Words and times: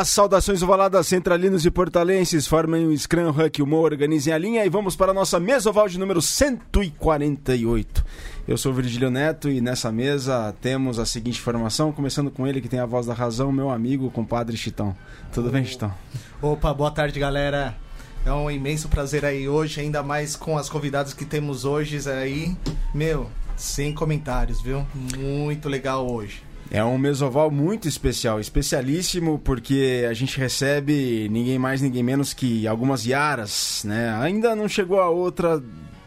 Olá, 0.00 0.04
saudações 0.06 0.62
ovaladas 0.62 1.08
centralinos 1.08 1.66
e 1.66 1.70
portalenses, 1.70 2.46
formem 2.46 2.86
o 2.86 2.96
Scrum 2.96 3.28
Huck 3.28 3.60
Humor, 3.60 3.92
organizem 3.92 4.32
a 4.32 4.38
linha 4.38 4.64
e 4.64 4.68
vamos 4.70 4.96
para 4.96 5.10
a 5.10 5.14
nossa 5.14 5.38
mesa 5.38 5.68
oval 5.68 5.86
de 5.90 5.98
número 5.98 6.22
148. 6.22 8.02
Eu 8.48 8.56
sou 8.56 8.72
o 8.72 8.74
Virgílio 8.74 9.10
Neto 9.10 9.50
e 9.50 9.60
nessa 9.60 9.92
mesa 9.92 10.54
temos 10.58 10.98
a 10.98 11.04
seguinte 11.04 11.38
formação, 11.38 11.92
começando 11.92 12.30
com 12.30 12.46
ele 12.46 12.62
que 12.62 12.68
tem 12.68 12.80
a 12.80 12.86
voz 12.86 13.04
da 13.04 13.12
razão, 13.12 13.52
meu 13.52 13.68
amigo, 13.68 14.10
compadre 14.10 14.56
Chitão. 14.56 14.96
Tudo 15.34 15.50
bem, 15.50 15.66
Chitão? 15.66 15.92
Opa, 16.40 16.72
boa 16.72 16.90
tarde, 16.90 17.20
galera. 17.20 17.76
É 18.24 18.32
um 18.32 18.50
imenso 18.50 18.88
prazer 18.88 19.22
aí 19.26 19.50
hoje, 19.50 19.82
ainda 19.82 20.02
mais 20.02 20.34
com 20.34 20.56
as 20.56 20.70
convidadas 20.70 21.12
que 21.12 21.26
temos 21.26 21.66
hoje 21.66 22.00
aí. 22.08 22.56
Meu, 22.94 23.28
sem 23.54 23.92
comentários, 23.92 24.62
viu? 24.62 24.82
Muito 25.18 25.68
legal 25.68 26.10
hoje. 26.10 26.48
É 26.70 26.84
um 26.84 26.96
mesoval 26.96 27.50
muito 27.50 27.88
especial, 27.88 28.38
especialíssimo, 28.38 29.40
porque 29.40 30.06
a 30.08 30.14
gente 30.14 30.38
recebe 30.38 31.28
ninguém 31.28 31.58
mais, 31.58 31.80
ninguém 31.80 32.02
menos 32.02 32.32
que 32.32 32.64
algumas 32.64 33.04
Yaras, 33.04 33.82
né? 33.84 34.16
Ainda 34.20 34.54
não 34.54 34.68
chegou 34.68 35.00
a 35.00 35.08
outra 35.08 35.60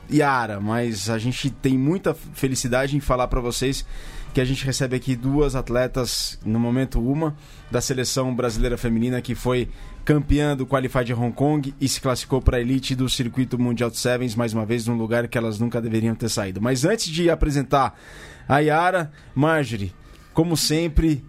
Yara, 0.10 0.62
mas 0.62 1.10
a 1.10 1.18
gente 1.18 1.50
tem 1.50 1.78
muita 1.78 2.14
felicidade 2.14 2.96
em 2.96 3.02
falar 3.02 3.28
para 3.28 3.42
vocês 3.42 3.86
que 4.34 4.40
a 4.40 4.46
gente 4.46 4.66
recebe 4.66 4.96
aqui 4.96 5.16
duas 5.16 5.54
atletas, 5.54 6.40
no 6.46 6.60
momento 6.60 7.00
uma, 7.00 7.36
da 7.70 7.82
seleção 7.82 8.34
brasileira 8.34 8.78
feminina 8.78 9.22
que 9.22 9.36
foi 9.36 9.68
campeã 10.06 10.56
do 10.56 10.66
Qualified 10.66 11.06
de 11.06 11.14
Hong 11.14 11.34
Kong 11.34 11.74
e 11.80 11.88
se 11.90 12.02
classificou 12.02 12.42
para 12.42 12.58
a 12.58 12.62
elite 12.62 12.96
do 12.96 13.08
circuito 13.10 13.60
mundial 13.60 13.90
de 13.90 13.98
Sevens, 13.98 14.34
mais 14.34 14.54
uma 14.54 14.66
vez 14.66 14.88
num 14.88 14.96
lugar 14.96 15.28
que 15.28 15.38
elas 15.38 15.60
nunca 15.60 15.82
deveriam 15.82 16.16
ter 16.16 16.30
saído. 16.30 16.62
Mas 16.62 16.84
antes 16.84 17.08
de 17.08 17.30
apresentar 17.30 18.00
a 18.48 18.60
Yara, 18.60 19.12
Marjorie, 19.36 19.94
como 20.34 20.58
sempre, 20.58 21.24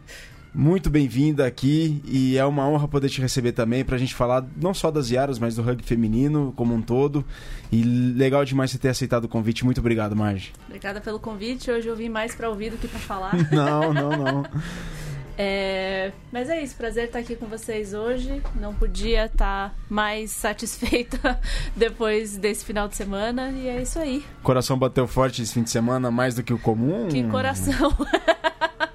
muito 0.55 0.89
bem-vinda 0.89 1.47
aqui 1.47 2.01
e 2.05 2.39
é 2.39 2.45
uma 2.45 2.67
honra 2.69 2.87
poder 2.87 3.09
te 3.09 3.21
receber 3.21 3.53
também 3.53 3.85
para 3.85 3.97
a 3.97 3.99
gente 3.99 4.15
falar 4.15 4.47
não 4.57 4.73
só 4.73 4.91
das 4.91 5.11
Yaras, 5.11 5.39
mas 5.39 5.57
do 5.57 5.63
rugby 5.63 5.83
feminino 5.83 6.53
como 6.57 6.75
um 6.75 6.81
todo. 6.81 7.25
E 7.73 7.83
legal 7.83 8.45
demais 8.45 8.71
você 8.71 8.79
ter 8.79 8.89
aceitado 8.89 9.25
o 9.25 9.29
convite. 9.29 9.65
Muito 9.65 9.79
obrigado, 9.79 10.15
Marge. 10.15 10.53
Obrigada 10.67 11.01
pelo 11.01 11.19
convite. 11.19 11.71
Hoje 11.71 11.89
eu 11.89 11.97
vim 11.97 12.09
mais 12.09 12.35
para 12.35 12.49
ouvir 12.49 12.71
do 12.71 12.77
que 12.77 12.87
para 12.87 13.01
falar. 13.01 13.35
não, 13.51 13.93
não, 13.93 14.11
não. 14.11 14.45
É... 15.37 16.13
Mas 16.31 16.49
é 16.49 16.63
isso, 16.63 16.77
prazer 16.77 17.07
estar 17.07 17.19
aqui 17.19 17.35
com 17.35 17.47
vocês 17.47 17.93
hoje. 17.93 18.41
Não 18.55 18.73
podia 18.73 19.27
estar 19.27 19.75
mais 19.89 20.31
satisfeita 20.31 21.41
depois 21.75 22.37
desse 22.37 22.65
final 22.65 22.87
de 22.87 22.95
semana 22.95 23.51
e 23.51 23.67
é 23.67 23.83
isso 23.83 23.99
aí. 23.99 24.25
Coração 24.43 24.79
bateu 24.79 25.09
forte 25.09 25.43
esse 25.43 25.53
fim 25.53 25.65
de 25.65 25.71
semana, 25.71 26.11
mais 26.11 26.37
do 26.37 26.43
que 26.43 26.53
o 26.53 26.59
comum? 26.59 27.09
Que 27.09 27.25
coração! 27.25 27.93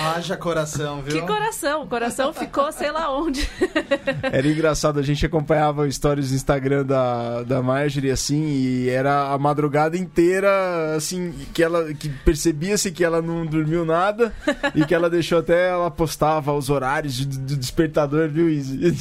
Haja 0.00 0.36
coração, 0.36 1.02
viu? 1.02 1.20
Que 1.20 1.26
coração? 1.26 1.82
O 1.82 1.86
coração 1.86 2.32
ficou 2.32 2.70
sei 2.72 2.90
lá 2.90 3.10
onde. 3.10 3.48
Era 4.22 4.46
engraçado, 4.46 4.98
a 4.98 5.02
gente 5.02 5.24
acompanhava 5.24 5.90
stories 5.90 6.30
do 6.30 6.36
Instagram 6.36 6.84
da, 6.84 7.42
da 7.42 7.62
Marjorie, 7.62 8.10
assim, 8.10 8.44
e 8.44 8.88
era 8.88 9.32
a 9.32 9.38
madrugada 9.38 9.96
inteira, 9.96 10.94
assim, 10.96 11.32
que 11.52 11.62
ela 11.62 11.92
que 11.94 12.08
percebia-se 12.08 12.90
que 12.90 13.04
ela 13.04 13.20
não 13.20 13.44
dormiu 13.46 13.84
nada 13.84 14.34
e 14.74 14.84
que 14.84 14.94
ela 14.94 15.10
deixou 15.10 15.38
até, 15.38 15.70
ela 15.70 15.90
postava 15.90 16.52
os 16.52 16.70
horários 16.70 17.24
do, 17.24 17.38
do 17.38 17.56
despertador, 17.56 18.28
viu, 18.28 18.48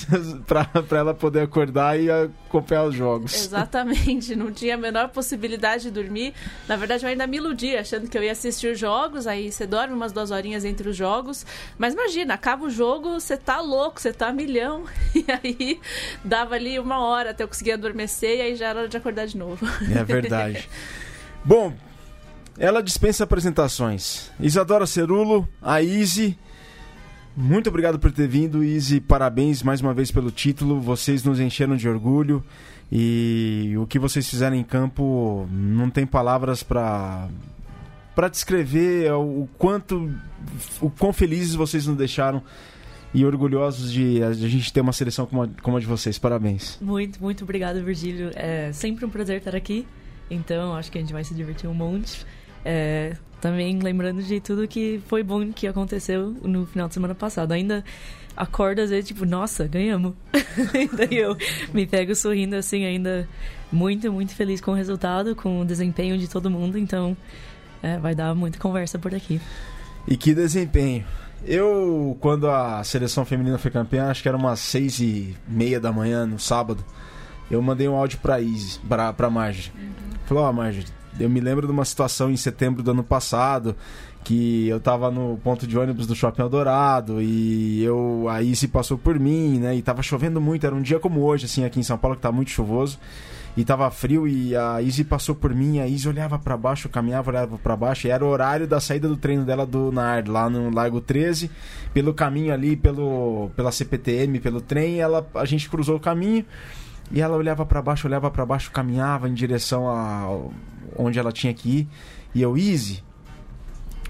pra, 0.46 0.66
pra 0.66 1.00
ela 1.00 1.14
poder 1.14 1.42
acordar 1.42 2.00
e 2.00 2.10
acompanhar 2.10 2.86
os 2.86 2.96
jogos. 2.96 3.34
Exatamente, 3.34 4.36
não 4.36 4.52
tinha 4.52 4.76
a 4.76 4.78
menor 4.78 5.10
possibilidade 5.10 5.84
de 5.84 5.92
dormir. 5.92 6.34
Na 6.68 6.76
verdade, 6.76 7.04
eu 7.04 7.10
ainda 7.10 7.28
me 7.28 7.38
iludi, 7.38 7.76
achando 7.76 8.10
que 8.10 8.18
eu 8.18 8.24
ia 8.24 8.32
assistir 8.32 8.72
os 8.72 8.80
jogos, 8.80 9.28
aí 9.28 9.52
você 9.52 9.66
dorme 9.66 9.94
umas 9.94 10.12
duas 10.12 10.31
horinhas 10.32 10.66
entre 10.66 10.90
os 10.90 10.96
jogos. 10.96 11.46
Mas 11.78 11.94
imagina, 11.94 12.34
acaba 12.34 12.66
o 12.66 12.70
jogo, 12.70 13.20
você 13.20 13.38
tá 13.38 13.62
louco, 13.62 14.02
você 14.02 14.14
tá 14.14 14.32
milhão. 14.32 14.86
E 15.14 15.26
aí 15.30 15.80
dava 16.24 16.56
ali 16.56 16.80
uma 16.80 17.00
hora 17.00 17.32
até 17.32 17.44
eu 17.44 17.48
conseguir 17.48 17.74
adormecer 17.74 18.38
e 18.38 18.42
aí 18.42 18.56
já 18.56 18.70
era 18.70 18.80
hora 18.80 18.88
de 18.88 18.98
acordar 18.98 19.28
de 19.28 19.38
novo. 19.38 19.66
É 19.94 20.04
verdade. 20.04 20.68
Bom, 21.44 21.74
ela 22.58 22.82
dispensa 22.82 23.24
apresentações. 23.24 24.32
Isadora 24.40 24.86
Cerulo, 24.86 25.48
a 25.62 25.82
Izzy. 25.82 26.38
Muito 27.36 27.70
obrigado 27.70 27.98
por 27.98 28.12
ter 28.12 28.28
vindo, 28.28 28.64
Izzy. 28.64 29.00
Parabéns 29.00 29.64
mais 29.64 29.82
uma 29.82 29.94
vez 29.94 30.12
pelo 30.12 30.32
título. 30.32 30.80
Vocês 30.80 31.24
nos 31.24 31.40
encheram 31.40 31.76
de 31.76 31.88
orgulho. 31.88 32.44
E 32.92 33.74
o 33.78 33.88
que 33.88 33.98
vocês 33.98 34.30
fizeram 34.30 34.56
em 34.56 34.64
campo 34.64 35.48
não 35.50 35.90
tem 35.90 36.06
palavras 36.06 36.62
para 36.62 37.30
para 38.16 38.28
descrever 38.28 39.12
o 39.14 39.48
quanto 39.58 40.14
o 40.82 40.90
quão 40.90 41.14
felizes 41.14 41.56
vocês 41.56 41.88
nos 41.88 41.98
deixaram 41.98 42.44
e 43.14 43.26
orgulhosos 43.26 43.92
de 43.92 44.24
a 44.24 44.32
gente 44.34 44.72
ter 44.72 44.82
uma 44.82 44.94
seleção 44.94 45.26
como 45.26 45.44
a, 45.44 45.50
como 45.62 45.78
a 45.78 45.80
de 45.80 45.86
vocês. 45.86 46.18
Parabéns. 46.18 46.78
Muito, 46.82 47.22
muito 47.22 47.44
obrigado, 47.44 47.84
Virgílio. 47.84 48.32
É 48.36 48.72
sempre 48.72 49.06
um 49.06 49.10
prazer 49.10 49.38
estar 49.38 49.56
aqui. 49.56 49.86
Então, 50.30 50.76
acho 50.76 50.92
que 50.92 50.98
a 50.98 51.02
gente 51.02 51.12
vai 51.12 51.24
se 51.24 51.34
divertir 51.34 51.70
um 51.70 51.74
monte. 51.74 52.26
É, 52.64 53.18
também 53.42 53.80
lembrando 53.80 54.24
de 54.24 54.40
tudo 54.40 54.68
que 54.68 55.02
foi 55.08 55.24
bom 55.24 55.52
que 55.52 55.68
aconteceu 55.68 56.30
no 56.42 56.66
final 56.66 56.88
de 56.88 56.94
semana 56.94 57.14
passado. 57.14 57.52
Ainda 57.52 57.84
acordo 58.36 58.80
às 58.80 58.90
vezes, 58.90 59.08
tipo, 59.08 59.26
nossa, 59.26 59.68
ganhamos. 59.68 60.14
Daí 60.96 61.18
eu 61.18 61.36
me 61.74 61.86
pego 61.86 62.16
sorrindo 62.16 62.56
assim, 62.56 62.86
ainda 62.86 63.28
muito, 63.70 64.12
muito 64.12 64.34
feliz 64.34 64.62
com 64.62 64.72
o 64.72 64.76
resultado, 64.76 65.36
com 65.36 65.62
o 65.62 65.66
desempenho 65.66 66.18
de 66.18 66.30
todo 66.30 66.50
mundo. 66.50 66.78
Então, 66.78 67.18
é, 67.82 67.98
vai 67.98 68.16
dar 68.16 68.34
muita 68.36 68.60
conversa 68.60 69.00
por 69.00 69.14
aqui. 69.14 69.42
E 70.08 70.16
que 70.18 70.34
desempenho. 70.34 71.06
Eu, 71.44 72.16
quando 72.20 72.50
a 72.50 72.84
seleção 72.84 73.26
feminina 73.26 73.58
foi 73.58 73.72
campeã, 73.72 74.10
acho 74.10 74.22
que 74.22 74.28
era 74.28 74.38
umas 74.38 74.60
seis 74.60 75.00
e 75.00 75.36
meia 75.48 75.80
da 75.80 75.92
manhã, 75.92 76.26
no 76.26 76.38
sábado, 76.38 76.84
eu 77.50 77.62
mandei 77.62 77.88
um 77.88 77.96
áudio 77.96 78.20
pra 78.20 78.40
Izzy, 78.40 78.80
pra, 78.88 79.12
pra 79.12 79.30
Marge. 79.30 79.72
Uhum. 79.76 79.92
Falou, 80.26 80.44
ó, 80.44 80.50
oh, 80.50 80.54
Marge, 80.54 80.86
eu 81.20 81.30
me 81.30 81.40
lembro 81.40 81.66
de 81.66 81.74
uma 81.74 81.84
situação 81.84 82.30
em 82.30 82.38
setembro 82.38 82.84
do 82.84 82.92
ano 82.92 83.04
passado, 83.04 83.76
que 84.24 84.68
eu 84.68 84.80
tava 84.80 85.10
no 85.10 85.40
ponto 85.44 85.66
de 85.66 85.78
ônibus 85.78 86.06
do 86.06 86.16
Shopping 86.16 86.44
Eldorado 86.44 87.20
e 87.22 87.84
eu 87.84 88.28
a 88.30 88.44
Izzy 88.44 88.68
passou 88.68 88.98
por 88.98 89.20
mim, 89.20 89.60
né, 89.60 89.76
e 89.76 89.82
tava 89.82 90.04
chovendo 90.04 90.40
muito, 90.40 90.66
era 90.66 90.76
um 90.76 90.82
dia 90.82 91.00
como 91.00 91.22
hoje, 91.22 91.46
assim, 91.46 91.66
aqui 91.66 91.80
em 91.80 91.84
São 91.84 91.98
Paulo, 91.98 92.16
que 92.16 92.22
tá 92.22 92.32
muito 92.32 92.52
chuvoso 92.52 93.00
e 93.56 93.66
tava 93.66 93.90
frio 93.92 94.28
e 94.28 94.56
a 94.56 94.82
Izzy 94.82 95.04
passou 95.04 95.36
por 95.36 95.54
mim, 95.54 95.80
a 95.80 95.88
Izzy 95.88 96.08
olhava 96.08 96.40
para 96.40 96.56
baixo, 96.56 96.88
caminhava, 96.88 97.32
olhava 97.32 97.58
para 97.58 97.76
baixo, 97.76 98.08
e 98.08 98.10
era 98.10 98.24
o 98.24 98.28
horário 98.28 98.68
da 98.68 98.80
saída 98.80 99.08
do 99.08 99.18
treino 99.18 99.44
dela 99.44 99.66
do 99.66 99.92
Nard, 99.92 100.30
lá 100.30 100.50
no 100.50 100.74
Largo 100.74 101.02
13, 101.02 101.52
pelo 101.94 102.14
caminho 102.14 102.54
ali, 102.54 102.76
pelo 102.76 103.50
pela 103.56 103.72
CPTM, 103.72 104.40
pelo 104.40 104.62
trem, 104.62 105.00
ela 105.00 105.28
a 105.36 105.46
gente 105.46 105.70
cruzou 105.70 105.98
o 105.98 106.00
caminho 106.00 106.46
e 107.12 107.20
ela 107.20 107.36
olhava 107.36 107.66
para 107.66 107.82
baixo, 107.82 108.08
olhava 108.08 108.32
para 108.32 108.46
baixo, 108.46 108.72
caminhava 108.72 109.28
em 109.28 109.34
direção 109.34 109.90
a 109.90 110.28
onde 110.96 111.20
ela 111.20 111.32
tinha 111.32 111.54
que 111.54 111.80
ir, 111.80 111.88
e 112.34 112.42
eu, 112.42 112.58
Izzy, 112.58 113.04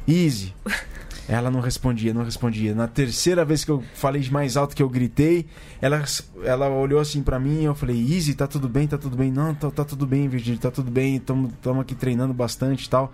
Izzy, 0.07 0.53
ela 1.31 1.49
não 1.49 1.61
respondia, 1.61 2.13
não 2.13 2.25
respondia. 2.25 2.75
Na 2.75 2.87
terceira 2.87 3.45
vez 3.45 3.63
que 3.63 3.71
eu 3.71 3.81
falei 3.93 4.21
mais 4.29 4.57
alto 4.57 4.75
que 4.75 4.83
eu 4.83 4.89
gritei, 4.89 5.45
ela, 5.81 6.03
ela 6.43 6.69
olhou 6.69 6.99
assim 6.99 7.23
para 7.23 7.39
mim 7.39 7.61
e 7.61 7.63
eu 7.63 7.73
falei: 7.73 7.95
Easy, 7.95 8.33
tá 8.33 8.47
tudo 8.47 8.67
bem, 8.67 8.85
tá 8.85 8.97
tudo 8.97 9.15
bem. 9.15 9.31
Não, 9.31 9.55
tá, 9.55 9.71
tá 9.71 9.85
tudo 9.85 10.05
bem, 10.05 10.27
Virgínia, 10.27 10.59
tá 10.59 10.69
tudo 10.69 10.91
bem. 10.91 11.15
Estamos 11.15 11.81
aqui 11.81 11.95
treinando 11.95 12.33
bastante 12.33 12.85
e 12.85 12.89
tal. 12.89 13.13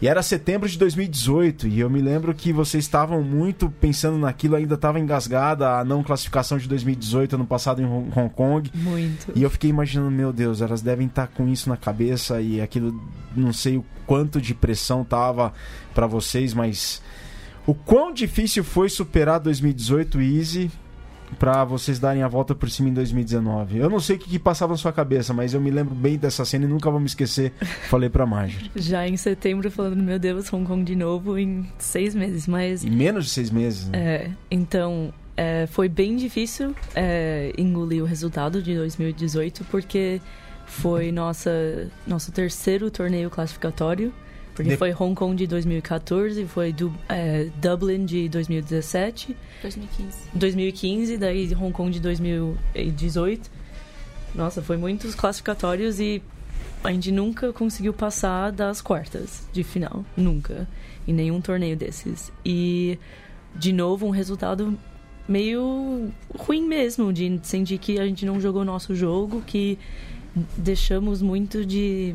E 0.00 0.08
era 0.08 0.20
setembro 0.20 0.68
de 0.68 0.76
2018 0.76 1.68
e 1.68 1.78
eu 1.78 1.88
me 1.88 2.02
lembro 2.02 2.34
que 2.34 2.52
vocês 2.52 2.82
estavam 2.82 3.22
muito 3.22 3.70
pensando 3.70 4.18
naquilo, 4.18 4.56
ainda 4.56 4.74
estava 4.74 4.98
engasgada 4.98 5.78
a 5.78 5.84
não 5.84 6.02
classificação 6.02 6.58
de 6.58 6.68
2018 6.68 7.36
ano 7.36 7.46
passado 7.46 7.80
em 7.80 7.84
Hong 7.84 8.30
Kong. 8.34 8.68
Muito. 8.74 9.30
E 9.36 9.44
eu 9.44 9.48
fiquei 9.48 9.70
imaginando, 9.70 10.10
meu 10.10 10.32
Deus, 10.32 10.60
elas 10.60 10.82
devem 10.82 11.06
estar 11.06 11.28
tá 11.28 11.32
com 11.32 11.46
isso 11.46 11.68
na 11.68 11.76
cabeça 11.76 12.40
e 12.40 12.60
aquilo, 12.60 13.00
não 13.36 13.52
sei 13.52 13.76
o 13.76 13.84
quanto 14.04 14.40
de 14.40 14.52
pressão 14.52 15.04
tava 15.04 15.52
para 15.94 16.08
vocês, 16.08 16.52
mas 16.52 17.00
o 17.66 17.74
quão 17.74 18.12
difícil 18.12 18.64
foi 18.64 18.88
superar 18.88 19.38
2018 19.40 20.20
Easy 20.20 20.70
para 21.38 21.64
vocês 21.64 21.98
darem 21.98 22.22
a 22.22 22.28
volta 22.28 22.54
por 22.54 22.70
cima 22.70 22.88
em 22.88 22.92
2019? 22.92 23.78
Eu 23.78 23.88
não 23.88 24.00
sei 24.00 24.16
o 24.16 24.18
que, 24.18 24.28
que, 24.28 24.38
passava 24.38 24.72
na 24.72 24.76
sua 24.76 24.92
cabeça, 24.92 25.32
mas 25.32 25.54
eu 25.54 25.60
me 25.60 25.70
lembro 25.70 25.94
bem 25.94 26.18
dessa 26.18 26.44
cena 26.44 26.64
e 26.64 26.68
nunca 26.68 26.90
vou 26.90 27.00
me 27.00 27.06
esquecer. 27.06 27.52
Falei 27.88 28.08
pra 28.08 28.26
Marjorie. 28.26 28.70
Já 28.74 29.06
em 29.06 29.16
setembro, 29.16 29.70
falando, 29.70 30.02
meu 30.02 30.18
Deus, 30.18 30.52
Hong 30.52 30.66
Kong 30.66 30.84
de 30.84 30.96
novo 30.96 31.38
em 31.38 31.66
seis 31.78 32.14
meses, 32.14 32.46
mas... 32.46 32.84
Em 32.84 32.90
menos 32.90 33.26
de 33.26 33.30
seis 33.30 33.50
meses, 33.50 33.88
né? 33.88 33.98
É, 33.98 34.30
então... 34.50 35.12
É, 35.34 35.66
foi 35.66 35.88
bem 35.88 36.14
difícil 36.14 36.74
é, 36.94 37.54
engolir 37.56 38.02
o 38.02 38.06
resultado 38.06 38.62
de 38.62 38.76
2018 38.76 39.64
porque 39.70 40.20
foi 40.66 41.10
nossa 41.10 41.90
nosso 42.06 42.30
terceiro 42.30 42.90
torneio 42.90 43.30
classificatório 43.30 44.12
porque 44.62 44.70
de... 44.70 44.76
foi 44.76 44.92
Hong 44.92 45.14
Kong 45.14 45.36
de 45.36 45.46
2014, 45.46 46.46
foi 46.46 46.72
do, 46.72 46.92
é, 47.08 47.48
Dublin 47.60 48.04
de 48.04 48.28
2017. 48.28 49.36
2015. 49.62 50.18
2015, 50.34 51.16
daí 51.18 51.54
Hong 51.54 51.72
Kong 51.72 51.90
de 51.90 52.00
2018. 52.00 53.50
Nossa, 54.34 54.62
foi 54.62 54.76
muitos 54.76 55.14
classificatórios 55.14 56.00
e 56.00 56.22
a 56.82 56.90
gente 56.90 57.12
nunca 57.12 57.52
conseguiu 57.52 57.92
passar 57.92 58.50
das 58.50 58.80
quartas 58.80 59.46
de 59.52 59.62
final. 59.62 60.04
Nunca. 60.16 60.66
Em 61.06 61.12
nenhum 61.12 61.40
torneio 61.40 61.76
desses. 61.76 62.32
E, 62.44 62.98
de 63.54 63.72
novo, 63.72 64.06
um 64.06 64.10
resultado 64.10 64.78
meio 65.28 66.10
ruim 66.36 66.66
mesmo, 66.66 67.12
de 67.12 67.40
sentir 67.42 67.78
que 67.78 67.98
a 67.98 68.06
gente 68.06 68.26
não 68.26 68.40
jogou 68.40 68.64
nosso 68.64 68.94
jogo, 68.94 69.42
que 69.42 69.78
deixamos 70.56 71.22
muito 71.22 71.64
de. 71.64 72.14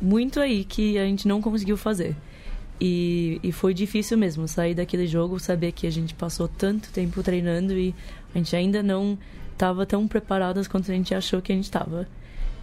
Muito 0.00 0.40
aí 0.40 0.64
que 0.64 0.98
a 0.98 1.04
gente 1.04 1.26
não 1.26 1.40
conseguiu 1.40 1.76
fazer. 1.76 2.16
E, 2.80 3.38
e 3.42 3.52
foi 3.52 3.72
difícil 3.72 4.18
mesmo 4.18 4.48
sair 4.48 4.74
daquele 4.74 5.06
jogo, 5.06 5.38
saber 5.38 5.72
que 5.72 5.86
a 5.86 5.90
gente 5.90 6.14
passou 6.14 6.48
tanto 6.48 6.90
tempo 6.90 7.22
treinando 7.22 7.72
e 7.74 7.94
a 8.34 8.38
gente 8.38 8.56
ainda 8.56 8.82
não 8.82 9.16
estava 9.52 9.86
tão 9.86 10.08
preparadas 10.08 10.66
quanto 10.66 10.90
a 10.90 10.94
gente 10.94 11.14
achou 11.14 11.40
que 11.40 11.52
a 11.52 11.54
gente 11.54 11.64
estava. 11.64 12.08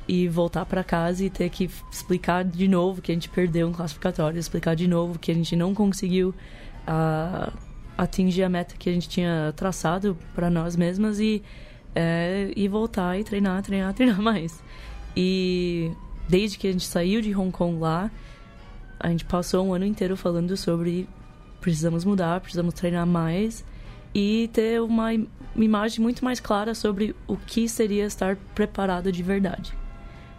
E 0.07 0.27
voltar 0.27 0.65
para 0.65 0.83
casa 0.83 1.23
e 1.23 1.29
ter 1.29 1.49
que 1.49 1.69
explicar 1.91 2.43
de 2.43 2.67
novo 2.67 3.01
que 3.01 3.11
a 3.11 3.15
gente 3.15 3.29
perdeu 3.29 3.67
um 3.67 3.71
classificatório, 3.71 4.39
explicar 4.39 4.75
de 4.75 4.87
novo 4.87 5.19
que 5.19 5.31
a 5.31 5.35
gente 5.35 5.55
não 5.55 5.73
conseguiu 5.73 6.33
uh, 6.87 7.53
atingir 7.97 8.43
a 8.43 8.49
meta 8.49 8.75
que 8.77 8.89
a 8.89 8.93
gente 8.93 9.07
tinha 9.07 9.53
traçado 9.55 10.17
para 10.33 10.49
nós 10.49 10.75
mesmas 10.75 11.19
e, 11.19 11.43
é, 11.95 12.51
e 12.55 12.67
voltar 12.67 13.19
e 13.19 13.23
treinar, 13.23 13.61
treinar, 13.61 13.93
treinar 13.95 14.21
mais. 14.21 14.63
E 15.15 15.91
desde 16.29 16.57
que 16.57 16.67
a 16.67 16.71
gente 16.71 16.85
saiu 16.85 17.21
de 17.21 17.35
Hong 17.35 17.51
Kong 17.51 17.79
lá, 17.79 18.11
a 18.99 19.09
gente 19.09 19.25
passou 19.25 19.65
um 19.65 19.73
ano 19.73 19.85
inteiro 19.85 20.15
falando 20.15 20.55
sobre 20.55 21.09
precisamos 21.59 22.05
mudar, 22.05 22.39
precisamos 22.39 22.73
treinar 22.73 23.05
mais 23.05 23.65
e 24.13 24.49
ter 24.53 24.81
uma 24.81 25.09
imagem 25.55 26.01
muito 26.01 26.23
mais 26.23 26.39
clara 26.39 26.75
sobre 26.75 27.15
o 27.27 27.35
que 27.35 27.67
seria 27.67 28.05
estar 28.05 28.37
preparado 28.53 29.11
de 29.11 29.23
verdade. 29.23 29.73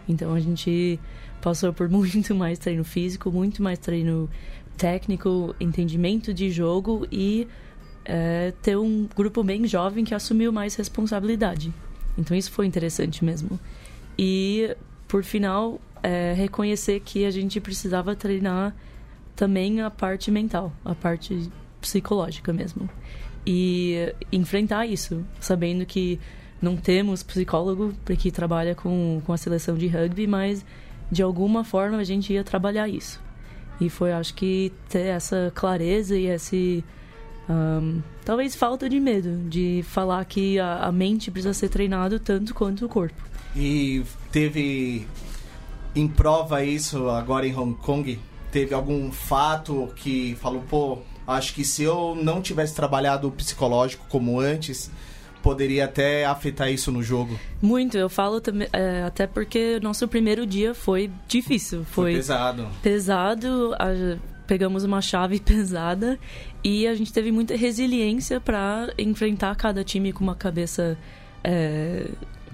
Então 0.07 0.33
a 0.33 0.39
gente 0.39 0.99
passou 1.41 1.73
por 1.73 1.87
muito 1.91 2.33
mais 2.33 2.57
treino 2.57 2.83
físico, 2.83 3.29
muito 3.29 3.61
mais 3.61 3.77
treino 3.77 4.29
técnico, 4.77 5.53
entendimento 5.59 6.33
de 6.33 6.49
jogo 6.49 7.05
e 7.11 7.47
é, 8.05 8.53
ter 8.61 8.77
um 8.77 9.07
grupo 9.15 9.43
bem 9.43 9.67
jovem 9.67 10.05
que 10.05 10.15
assumiu 10.15 10.51
mais 10.51 10.75
responsabilidade. 10.75 11.73
Então 12.17 12.35
isso 12.35 12.51
foi 12.51 12.65
interessante 12.65 13.23
mesmo. 13.23 13.59
E 14.17 14.75
por 15.11 15.25
final 15.25 15.77
é, 16.01 16.31
reconhecer 16.31 17.01
que 17.01 17.25
a 17.25 17.31
gente 17.31 17.59
precisava 17.59 18.15
treinar 18.15 18.73
também 19.35 19.81
a 19.81 19.91
parte 19.91 20.31
mental, 20.31 20.71
a 20.85 20.95
parte 20.95 21.51
psicológica 21.81 22.53
mesmo. 22.53 22.89
E 23.45 24.13
enfrentar 24.31 24.85
isso, 24.85 25.25
sabendo 25.37 25.85
que 25.85 26.17
não 26.61 26.77
temos 26.77 27.23
psicólogo 27.23 27.93
que 28.17 28.31
trabalha 28.31 28.73
com, 28.73 29.21
com 29.25 29.33
a 29.33 29.37
seleção 29.37 29.75
de 29.75 29.85
rugby, 29.87 30.27
mas 30.27 30.63
de 31.11 31.21
alguma 31.21 31.65
forma 31.65 31.97
a 31.97 32.05
gente 32.05 32.31
ia 32.31 32.43
trabalhar 32.43 32.87
isso. 32.87 33.21
E 33.81 33.89
foi, 33.89 34.13
acho 34.13 34.33
que, 34.33 34.71
ter 34.87 35.07
essa 35.07 35.51
clareza 35.53 36.15
e 36.15 36.27
esse. 36.27 36.85
Um, 37.49 38.01
talvez 38.23 38.55
falta 38.55 38.87
de 38.87 38.97
medo 38.97 39.49
de 39.49 39.83
falar 39.83 40.23
que 40.23 40.57
a, 40.57 40.85
a 40.85 40.91
mente 40.91 41.29
precisa 41.29 41.53
ser 41.53 41.67
treinado 41.67 42.17
tanto 42.17 42.53
quanto 42.53 42.85
o 42.85 42.87
corpo. 42.87 43.21
E 43.53 44.03
teve 44.31 45.07
em 45.95 46.07
prova 46.07 46.63
isso 46.63 47.09
agora 47.09 47.47
em 47.47 47.55
Hong 47.55 47.75
Kong? 47.75 48.19
Teve 48.51 48.73
algum 48.73 49.11
fato 49.11 49.91
que 49.95 50.35
falou, 50.41 50.63
pô, 50.69 50.99
acho 51.25 51.53
que 51.53 51.63
se 51.63 51.83
eu 51.83 52.17
não 52.21 52.41
tivesse 52.41 52.75
trabalhado 52.75 53.27
o 53.27 53.31
psicológico 53.31 54.05
como 54.09 54.39
antes, 54.39 54.91
poderia 55.41 55.85
até 55.85 56.25
afetar 56.25 56.71
isso 56.71 56.91
no 56.91 57.01
jogo? 57.01 57.39
Muito, 57.61 57.97
eu 57.97 58.09
falo 58.09 58.39
também, 58.39 58.67
é, 58.71 59.03
até 59.03 59.27
porque 59.27 59.79
nosso 59.81 60.07
primeiro 60.07 60.45
dia 60.45 60.73
foi 60.73 61.09
difícil. 61.27 61.83
Foi, 61.83 62.11
foi 62.11 62.13
pesado. 62.15 62.67
Pesado, 62.81 63.75
a, 63.79 64.17
pegamos 64.47 64.83
uma 64.83 65.01
chave 65.01 65.39
pesada 65.41 66.19
e 66.63 66.87
a 66.87 66.95
gente 66.95 67.11
teve 67.11 67.31
muita 67.31 67.55
resiliência 67.55 68.39
para 68.39 68.93
enfrentar 68.97 69.55
cada 69.55 69.83
time 69.83 70.13
com 70.13 70.23
uma 70.23 70.35
cabeça. 70.35 70.97
É, 71.43 72.07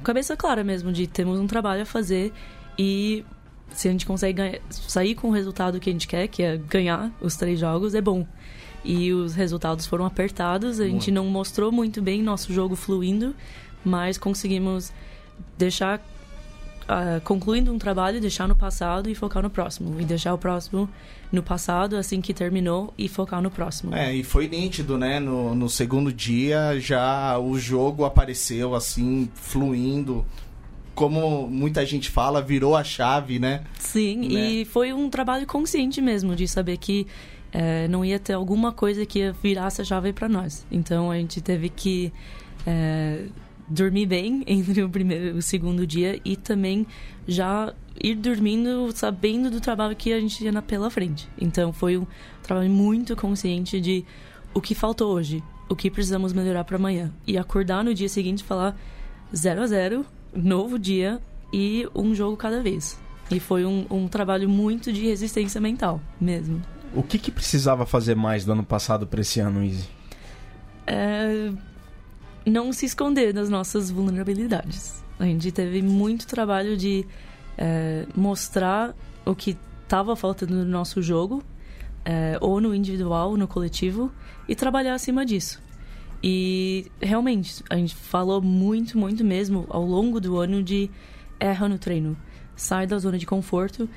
cabeça 0.07 0.37
clara 0.37 0.63
mesmo, 0.63 0.89
de 0.89 1.05
temos 1.05 1.37
um 1.37 1.45
trabalho 1.45 1.81
a 1.81 1.85
fazer 1.85 2.31
e 2.79 3.25
se 3.71 3.89
a 3.89 3.91
gente 3.91 4.05
consegue 4.05 4.37
ganhar, 4.37 4.59
sair 4.69 5.13
com 5.15 5.27
o 5.27 5.31
resultado 5.31 5.81
que 5.81 5.89
a 5.89 5.93
gente 5.93 6.07
quer, 6.07 6.29
que 6.29 6.41
é 6.41 6.55
ganhar 6.55 7.11
os 7.19 7.35
três 7.35 7.59
jogos, 7.59 7.93
é 7.93 7.99
bom 7.99 8.25
e 8.85 9.11
os 9.11 9.35
resultados 9.35 9.85
foram 9.85 10.05
apertados. 10.05 10.79
A 10.79 10.87
gente 10.87 11.11
não 11.11 11.25
mostrou 11.25 11.73
muito 11.73 12.01
bem 12.01 12.23
nosso 12.23 12.53
jogo 12.53 12.73
fluindo, 12.73 13.35
mas 13.83 14.17
conseguimos 14.17 14.93
deixar 15.57 16.01
uh, 16.87 17.21
concluindo 17.21 17.71
um 17.71 17.77
trabalho, 17.77 18.19
deixar 18.19 18.47
no 18.47 18.55
passado 18.55 19.09
e 19.09 19.15
focar 19.15 19.43
no 19.43 19.49
próximo. 19.49 19.99
E 19.99 20.05
deixar 20.05 20.33
o 20.33 20.37
próximo 20.37 20.89
no 21.31 21.43
passado, 21.43 21.95
assim 21.97 22.21
que 22.21 22.33
terminou, 22.33 22.93
e 22.97 23.07
focar 23.07 23.41
no 23.41 23.51
próximo. 23.51 23.93
É, 23.93 24.13
e 24.13 24.23
foi 24.23 24.47
nítido, 24.47 24.97
né? 24.97 25.19
No, 25.19 25.53
no 25.53 25.69
segundo 25.69 26.11
dia 26.11 26.79
já 26.79 27.37
o 27.37 27.57
jogo 27.59 28.05
apareceu 28.05 28.73
assim, 28.73 29.29
fluindo. 29.35 30.25
Como 30.95 31.47
muita 31.47 31.85
gente 31.85 32.09
fala, 32.09 32.41
virou 32.41 32.75
a 32.75 32.83
chave, 32.83 33.37
né? 33.37 33.63
Sim, 33.77 34.29
né? 34.29 34.49
e 34.49 34.65
foi 34.65 34.91
um 34.93 35.09
trabalho 35.11 35.45
consciente 35.45 36.01
mesmo, 36.01 36.35
de 36.35 36.47
saber 36.47 36.77
que 36.77 37.05
é, 37.51 37.87
não 37.87 38.03
ia 38.03 38.17
ter 38.17 38.33
alguma 38.33 38.71
coisa 38.71 39.05
que 39.05 39.19
ia 39.19 39.31
virar 39.43 39.67
essa 39.67 39.83
chave 39.83 40.11
para 40.11 40.27
nós. 40.27 40.65
Então 40.71 41.11
a 41.11 41.17
gente 41.17 41.39
teve 41.39 41.69
que 41.69 42.11
é, 42.65 43.25
dormir 43.67 44.05
bem 44.05 44.43
entre 44.47 44.83
o 44.83 44.89
primeiro 44.89 45.25
e 45.25 45.39
o 45.39 45.41
segundo 45.41 45.85
dia 45.85 46.19
e 46.23 46.35
também 46.35 46.85
já 47.27 47.73
ir 48.01 48.15
dormindo 48.15 48.91
sabendo 48.93 49.49
do 49.49 49.59
trabalho 49.59 49.95
que 49.95 50.13
a 50.13 50.19
gente 50.19 50.37
tinha 50.37 50.61
pela 50.61 50.89
frente. 50.89 51.27
Então 51.39 51.73
foi 51.73 51.97
um 51.97 52.05
trabalho 52.43 52.69
muito 52.69 53.15
consciente 53.15 53.81
de 53.81 54.05
o 54.53 54.61
que 54.61 54.73
faltou 54.73 55.13
hoje, 55.13 55.43
o 55.69 55.75
que 55.75 55.91
precisamos 55.91 56.33
melhorar 56.33 56.63
para 56.63 56.77
amanhã 56.77 57.11
e 57.25 57.37
acordar 57.37 57.83
no 57.83 57.93
dia 57.93 58.09
seguinte 58.09 58.39
e 58.39 58.43
falar 58.43 58.77
0 59.35 59.61
a 59.61 59.67
0, 59.67 60.05
novo 60.33 60.79
dia 60.79 61.19
e 61.51 61.87
um 61.95 62.15
jogo 62.15 62.37
cada 62.37 62.61
vez. 62.61 62.99
E 63.29 63.39
foi 63.39 63.65
um, 63.65 63.85
um 63.89 64.07
trabalho 64.07 64.47
muito 64.47 64.91
de 64.93 65.01
resistência 65.01 65.59
mental 65.59 66.01
mesmo. 66.19 66.61
O 66.93 67.03
que, 67.03 67.19
que 67.19 67.29
precisava 67.29 67.85
fazer 67.85 68.15
mais 68.15 68.45
do 68.45 68.53
ano 68.53 68.63
passado 68.63 69.05
para 69.05 69.19
esse 69.19 69.39
ano, 69.39 69.63
Easy? 69.63 69.89
É... 70.85 71.51
Não 72.47 72.71
se 72.71 72.85
esconder 72.85 73.33
das 73.33 73.49
nossas 73.49 73.91
vulnerabilidades. 73.91 75.03
A 75.19 75.25
gente 75.25 75.51
teve 75.51 75.81
muito 75.81 76.25
trabalho 76.25 76.77
de 76.77 77.05
é, 77.57 78.05
mostrar 78.15 78.95
o 79.25 79.35
que 79.35 79.57
estava 79.83 80.15
faltando 80.15 80.55
no 80.55 80.65
nosso 80.65 81.01
jogo, 81.01 81.43
é, 82.05 82.37
ou 82.39 82.61
no 82.61 82.73
individual, 82.73 83.31
ou 83.31 83.37
no 83.37 83.49
coletivo, 83.49 84.09
e 84.47 84.55
trabalhar 84.55 84.93
acima 84.93 85.25
disso. 85.25 85.61
E 86.23 86.89
realmente, 87.01 87.61
a 87.69 87.75
gente 87.75 87.93
falou 87.93 88.41
muito, 88.41 88.97
muito 88.97 89.25
mesmo 89.25 89.65
ao 89.69 89.83
longo 89.83 90.21
do 90.21 90.37
ano 90.37 90.63
de 90.63 90.89
erra 91.37 91.67
no 91.67 91.77
treino, 91.77 92.15
sai 92.55 92.87
da 92.87 92.97
zona 92.97 93.17
de 93.17 93.25
conforto 93.25 93.89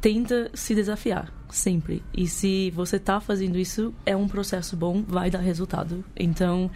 tenta 0.00 0.50
se 0.54 0.72
desafiar, 0.72 1.32
sempre. 1.50 2.00
E 2.14 2.28
se 2.28 2.70
você 2.70 2.96
tá 2.96 3.20
fazendo 3.20 3.58
isso, 3.58 3.92
é 4.04 4.14
um 4.14 4.28
processo 4.28 4.76
bom, 4.76 5.02
vai 5.02 5.30
dar 5.30 5.40
resultado. 5.40 6.04
Então, 6.14 6.70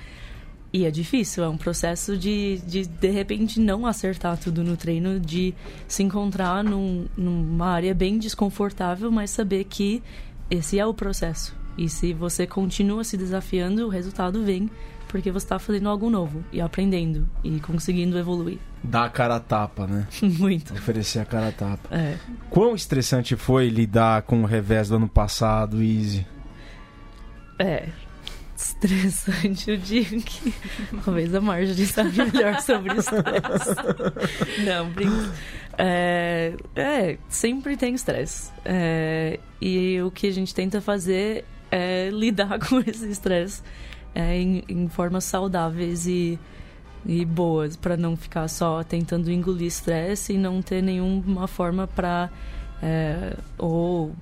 e 0.73 0.85
é 0.85 0.91
difícil, 0.91 1.43
é 1.43 1.49
um 1.49 1.57
processo 1.57 2.17
de, 2.17 2.59
de 2.67 2.87
de 2.87 3.11
repente 3.11 3.59
não 3.59 3.87
acertar 3.87 4.39
tudo 4.39 4.63
no 4.63 4.77
treino, 4.77 5.19
de 5.19 5.53
se 5.89 6.03
encontrar 6.03 6.63
num, 6.63 7.07
numa 7.17 7.67
área 7.67 7.93
bem 7.93 8.19
desconfortável, 8.19 9.11
mas 9.11 9.31
saber 9.31 9.65
que 9.65 10.03
esse 10.49 10.79
é 10.79 10.87
o 10.87 10.95
processo. 10.95 11.57
E 11.77 11.89
se 11.89 12.13
você 12.13 12.47
continua 12.47 13.03
se 13.03 13.17
desafiando, 13.17 13.87
o 13.87 13.89
resultado 13.89 14.45
vem 14.45 14.71
porque 15.09 15.33
você 15.33 15.45
está 15.45 15.59
fazendo 15.59 15.89
algo 15.89 16.09
novo 16.09 16.45
e 16.53 16.61
aprendendo 16.61 17.29
e 17.43 17.59
conseguindo 17.59 18.17
evoluir. 18.17 18.59
Dar 18.83 19.07
a 19.07 19.11
cara 19.11 19.37
a 19.37 19.41
tapa, 19.41 19.87
né? 19.87 20.07
Muito. 20.23 20.73
Oferecer 20.73 21.19
a 21.19 21.25
cara 21.25 21.49
a 21.49 21.53
tapa. 21.53 21.89
É. 21.95 22.17
Quão 22.49 22.77
estressante 22.77 23.35
foi 23.35 23.69
lidar 23.69 24.23
com 24.23 24.43
o 24.43 24.47
revés 24.47 24.89
do 24.89 24.97
ano 24.97 25.09
passado, 25.09 25.83
Easy? 25.83 26.25
É. 27.59 27.89
Estressante, 28.61 29.71
eu 29.71 29.77
digo 29.79 30.21
que 30.21 30.53
talvez 31.03 31.35
a 31.35 31.41
Marjorie 31.41 31.87
sabe 31.87 32.11
melhor 32.19 32.61
sobre 32.61 32.95
estresse. 32.95 34.65
Não, 34.67 34.91
brinco. 34.91 35.33
É, 35.79 36.55
é, 36.77 37.19
sempre 37.27 37.75
tem 37.75 37.95
estresse. 37.95 38.53
É, 38.63 39.41
e 39.63 40.03
o 40.03 40.11
que 40.11 40.27
a 40.27 40.31
gente 40.31 40.55
tenta 40.55 40.79
fazer 40.83 41.47
é 41.71 42.11
lidar 42.11 42.59
com 42.69 42.81
esse 42.81 43.09
estresse 43.09 43.63
é, 44.15 44.37
em, 44.37 44.63
em 44.69 44.89
formas 44.89 45.25
saudáveis 45.25 46.07
e, 46.07 46.39
e 47.07 47.25
boas, 47.25 47.77
para 47.77 47.97
não 47.97 48.15
ficar 48.15 48.47
só 48.49 48.85
tentando 48.85 49.33
engolir 49.33 49.69
estresse 49.69 50.35
e 50.35 50.39
não 50.39 50.61
ter 50.61 50.83
nenhuma 50.83 51.49
forma 51.49 51.87
para 51.87 52.29
é, 52.83 53.39
ou 53.57 54.15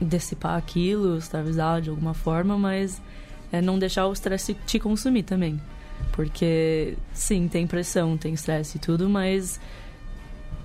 dissipar 0.00 0.56
aquilo, 0.56 1.18
extravasar 1.18 1.80
de 1.80 1.90
alguma 1.90 2.14
forma, 2.14 2.56
mas 2.56 3.02
é, 3.52 3.60
não 3.60 3.78
deixar 3.78 4.06
o 4.06 4.12
estresse 4.12 4.56
te 4.66 4.80
consumir 4.80 5.22
também. 5.22 5.60
Porque, 6.10 6.96
sim, 7.12 7.46
tem 7.46 7.66
pressão, 7.66 8.16
tem 8.16 8.34
estresse 8.34 8.78
e 8.78 8.80
tudo, 8.80 9.08
mas 9.08 9.60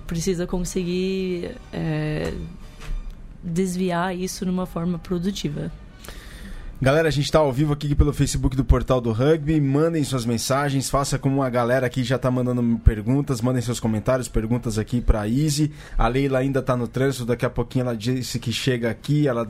precisa 0.06 0.46
conseguir 0.46 1.54
é, 1.72 2.32
desviar 3.42 4.16
isso 4.16 4.44
numa 4.44 4.66
forma 4.66 4.98
produtiva. 4.98 5.70
Galera, 6.80 7.08
a 7.08 7.10
gente 7.10 7.24
está 7.24 7.40
ao 7.40 7.52
vivo 7.52 7.72
aqui 7.72 7.92
pelo 7.92 8.12
Facebook 8.12 8.56
do 8.56 8.64
Portal 8.64 9.00
do 9.00 9.10
Rugby. 9.10 9.60
Mandem 9.60 10.04
suas 10.04 10.24
mensagens, 10.24 10.88
faça 10.88 11.18
como 11.18 11.42
a 11.42 11.50
galera 11.50 11.84
aqui 11.84 12.04
já 12.04 12.14
está 12.14 12.30
mandando 12.30 12.78
perguntas, 12.84 13.40
mandem 13.40 13.60
seus 13.60 13.80
comentários, 13.80 14.28
perguntas 14.28 14.78
aqui 14.78 15.00
para 15.00 15.22
a 15.22 15.26
Izzy. 15.26 15.72
A 15.96 16.06
Leila 16.06 16.38
ainda 16.38 16.60
está 16.60 16.76
no 16.76 16.86
trânsito, 16.86 17.26
daqui 17.26 17.44
a 17.44 17.50
pouquinho 17.50 17.82
ela 17.82 17.96
disse 17.96 18.38
que 18.38 18.52
chega 18.52 18.88
aqui, 18.88 19.26
ela 19.26 19.44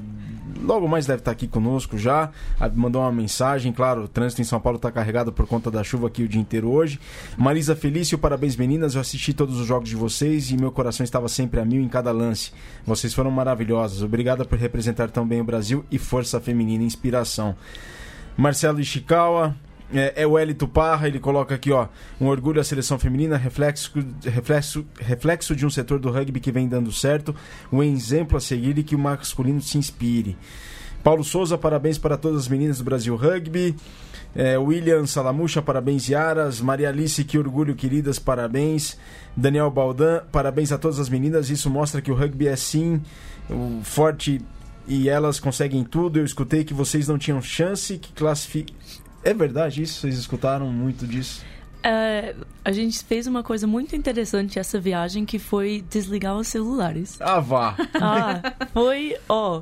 logo 0.63 0.89
mais 0.89 1.07
deve 1.07 1.21
estar 1.21 1.31
aqui 1.31 1.47
conosco 1.47 1.97
já. 1.97 2.31
Mandou 2.75 3.03
uma 3.03 3.13
mensagem, 3.13 3.73
claro, 3.73 4.05
o 4.05 4.09
trânsito 4.09 4.43
em 4.43 4.45
São 4.45 4.61
Paulo 4.61 4.77
está 4.77 4.91
carregado 4.91 5.33
por 5.33 5.47
conta 5.47 5.71
da 5.71 5.83
chuva 5.85 6.09
aqui 6.09 6.23
o 6.23 6.29
dia 6.29 6.41
inteiro 6.41 6.71
hoje. 6.71 6.99
Marisa 7.37 7.77
Felício, 7.77 8.19
parabéns 8.19 8.57
meninas, 8.57 8.95
eu 8.95 9.01
assisti 9.01 9.33
todos 9.33 9.59
os 9.59 9.67
jogos 9.67 9.89
de 9.89 9.97
vocês 9.97 10.51
e 10.51 10.57
meu 10.57 10.73
coração 10.73 11.05
estava 11.05 11.29
sempre 11.29 11.61
a 11.61 11.65
mil 11.65 11.83
em 11.83 11.89
cada 11.89 12.13
lance. 12.13 12.53
Vocês 12.87 13.15
foram 13.15 13.31
maravilhosas. 13.31 14.03
Obrigada 14.03 14.45
por 14.45 14.59
representar 14.59 15.11
tão 15.11 15.27
bem 15.27 15.41
o 15.41 15.45
Brasil 15.45 15.85
e 15.91 15.99
força 15.99 16.41
feminina, 16.41 16.85
inspiração. 16.85 17.55
Marcelo 18.37 18.81
Ishikawa, 18.81 19.57
é, 19.93 20.23
é 20.23 20.27
o 20.27 20.39
Elito 20.39 20.69
Parra, 20.69 21.09
ele 21.09 21.19
coloca 21.19 21.55
aqui, 21.55 21.73
ó, 21.73 21.89
um 22.21 22.27
orgulho 22.27 22.61
à 22.61 22.65
seleção 22.65 22.99
feminina, 22.99 23.37
reflexo, 23.37 23.93
reflexo, 24.23 24.87
reflexo 25.01 25.57
de 25.57 25.65
um 25.65 25.71
setor 25.71 25.99
do 25.99 26.11
rugby 26.11 26.41
que 26.41 26.53
vem 26.53 26.69
dando 26.69 26.93
certo, 26.93 27.35
um 27.73 27.83
exemplo 27.83 28.37
a 28.37 28.41
seguir 28.41 28.79
e 28.79 28.83
que 28.83 28.95
o 28.95 28.99
masculino 28.99 29.61
se 29.61 29.79
inspire. 29.79 30.37
Paulo 31.03 31.25
Souza, 31.25 31.57
parabéns 31.57 31.97
para 31.97 32.17
todas 32.17 32.43
as 32.43 32.49
meninas 32.49 32.79
do 32.79 32.85
Brasil 32.85 33.17
Rugby. 33.17 33.75
É, 34.35 34.59
William 34.59 35.07
Salamucha, 35.07 35.63
parabéns 35.63 36.09
Yaras. 36.09 36.61
Maria 36.61 36.89
Alice, 36.89 37.25
que 37.25 37.39
orgulho, 37.39 37.75
queridas, 37.75 38.19
parabéns. 38.19 38.99
Daniel 39.37 39.71
Baldan, 39.71 40.23
parabéns 40.31 40.71
a 40.73 40.77
todas 40.77 40.99
as 40.99 41.09
meninas. 41.09 41.51
Isso 41.51 41.71
mostra 41.71 42.03
que 42.03 42.11
o 42.11 42.15
rugby 42.15 42.49
é 42.49 42.57
sim 42.57 43.01
forte 43.83 44.41
e 44.87 45.09
elas 45.09 45.41
conseguem 45.41 45.85
tudo. 45.85 46.19
Eu 46.19 46.25
escutei 46.25 46.65
que 46.65 46.75
vocês 46.75 47.09
não 47.09 47.17
tinham 47.17 47.41
chance 47.41 47.97
que 47.97 48.13
classifique. 48.13 48.75
É 49.29 49.35
verdade 49.35 49.83
isso? 49.83 50.01
Vocês 50.01 50.17
escutaram 50.17 50.73
muito 50.73 51.07
disso? 51.07 51.45
É, 51.83 52.35
a 52.65 52.73
gente 52.73 53.05
fez 53.05 53.27
uma 53.27 53.43
coisa 53.43 53.67
muito 53.67 53.95
interessante 53.95 54.59
essa 54.59 54.81
viagem 54.81 55.27
que 55.27 55.39
foi 55.39 55.85
desligar 55.91 56.35
os 56.35 56.49
celulares. 56.49 57.21
Ah, 57.21 57.39
vá! 57.39 57.77
Ah, 58.01 58.41
foi, 58.73 59.19
ó. 59.29 59.61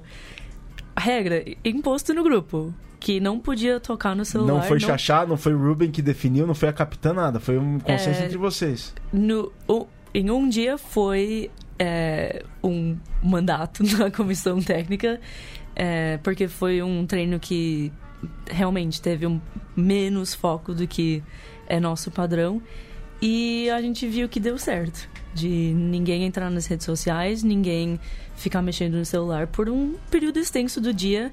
Regra, 0.97 1.45
imposto 1.65 2.15
no 2.15 2.23
grupo. 2.23 2.73
Que 3.01 3.19
não 3.19 3.41
podia 3.41 3.81
tocar 3.81 4.15
no 4.15 4.25
celular. 4.25 4.55
Não 4.55 4.63
foi 4.63 4.79
não... 4.79 4.87
Xaxá, 4.87 5.27
não 5.27 5.37
foi 5.37 5.53
o 5.53 5.59
Ruben 5.59 5.91
que 5.91 6.01
definiu, 6.01 6.47
não 6.47 6.55
foi 6.55 6.69
a 6.69 6.73
capitã 6.73 7.13
nada. 7.13 7.41
Foi 7.41 7.59
um 7.59 7.81
consenso 7.81 8.23
é... 8.23 8.25
entre 8.27 8.39
vocês. 8.39 8.95
No, 9.13 9.53
o, 9.67 9.89
em 10.15 10.31
um 10.31 10.49
dia 10.49 10.79
foi 10.79 11.51
é, 11.77 12.45
um 12.63 12.97
mandato 13.21 13.83
na 13.99 14.13
comissão 14.13 14.63
técnica, 14.63 15.21
é, 15.75 16.19
porque 16.19 16.47
foi 16.47 16.83
um 16.83 17.05
treino 17.05 17.41
que 17.41 17.93
realmente 18.47 19.01
teve 19.01 19.27
um 19.27 19.41
menos 19.77 20.35
foco 20.35 20.75
do 20.75 20.87
que 20.87 21.23
é 21.67 21.79
nosso 21.81 22.11
padrão. 22.11 22.63
E 23.21 23.71
a 23.71 23.81
gente 23.81 24.07
viu 24.07 24.29
que 24.29 24.39
deu 24.39 24.59
certo. 24.59 25.09
De 25.35 25.49
ninguém 25.49 26.25
entrar 26.25 26.51
nas 26.51 26.67
redes 26.67 26.87
sociais, 26.87 27.43
ninguém 27.43 28.01
ficar 28.37 28.63
mexendo 28.63 28.95
no 28.95 29.05
celular 29.05 29.47
por 29.47 29.69
um 29.69 29.95
período 30.11 30.39
extenso 30.39 30.81
do 30.81 30.93
dia. 30.95 31.33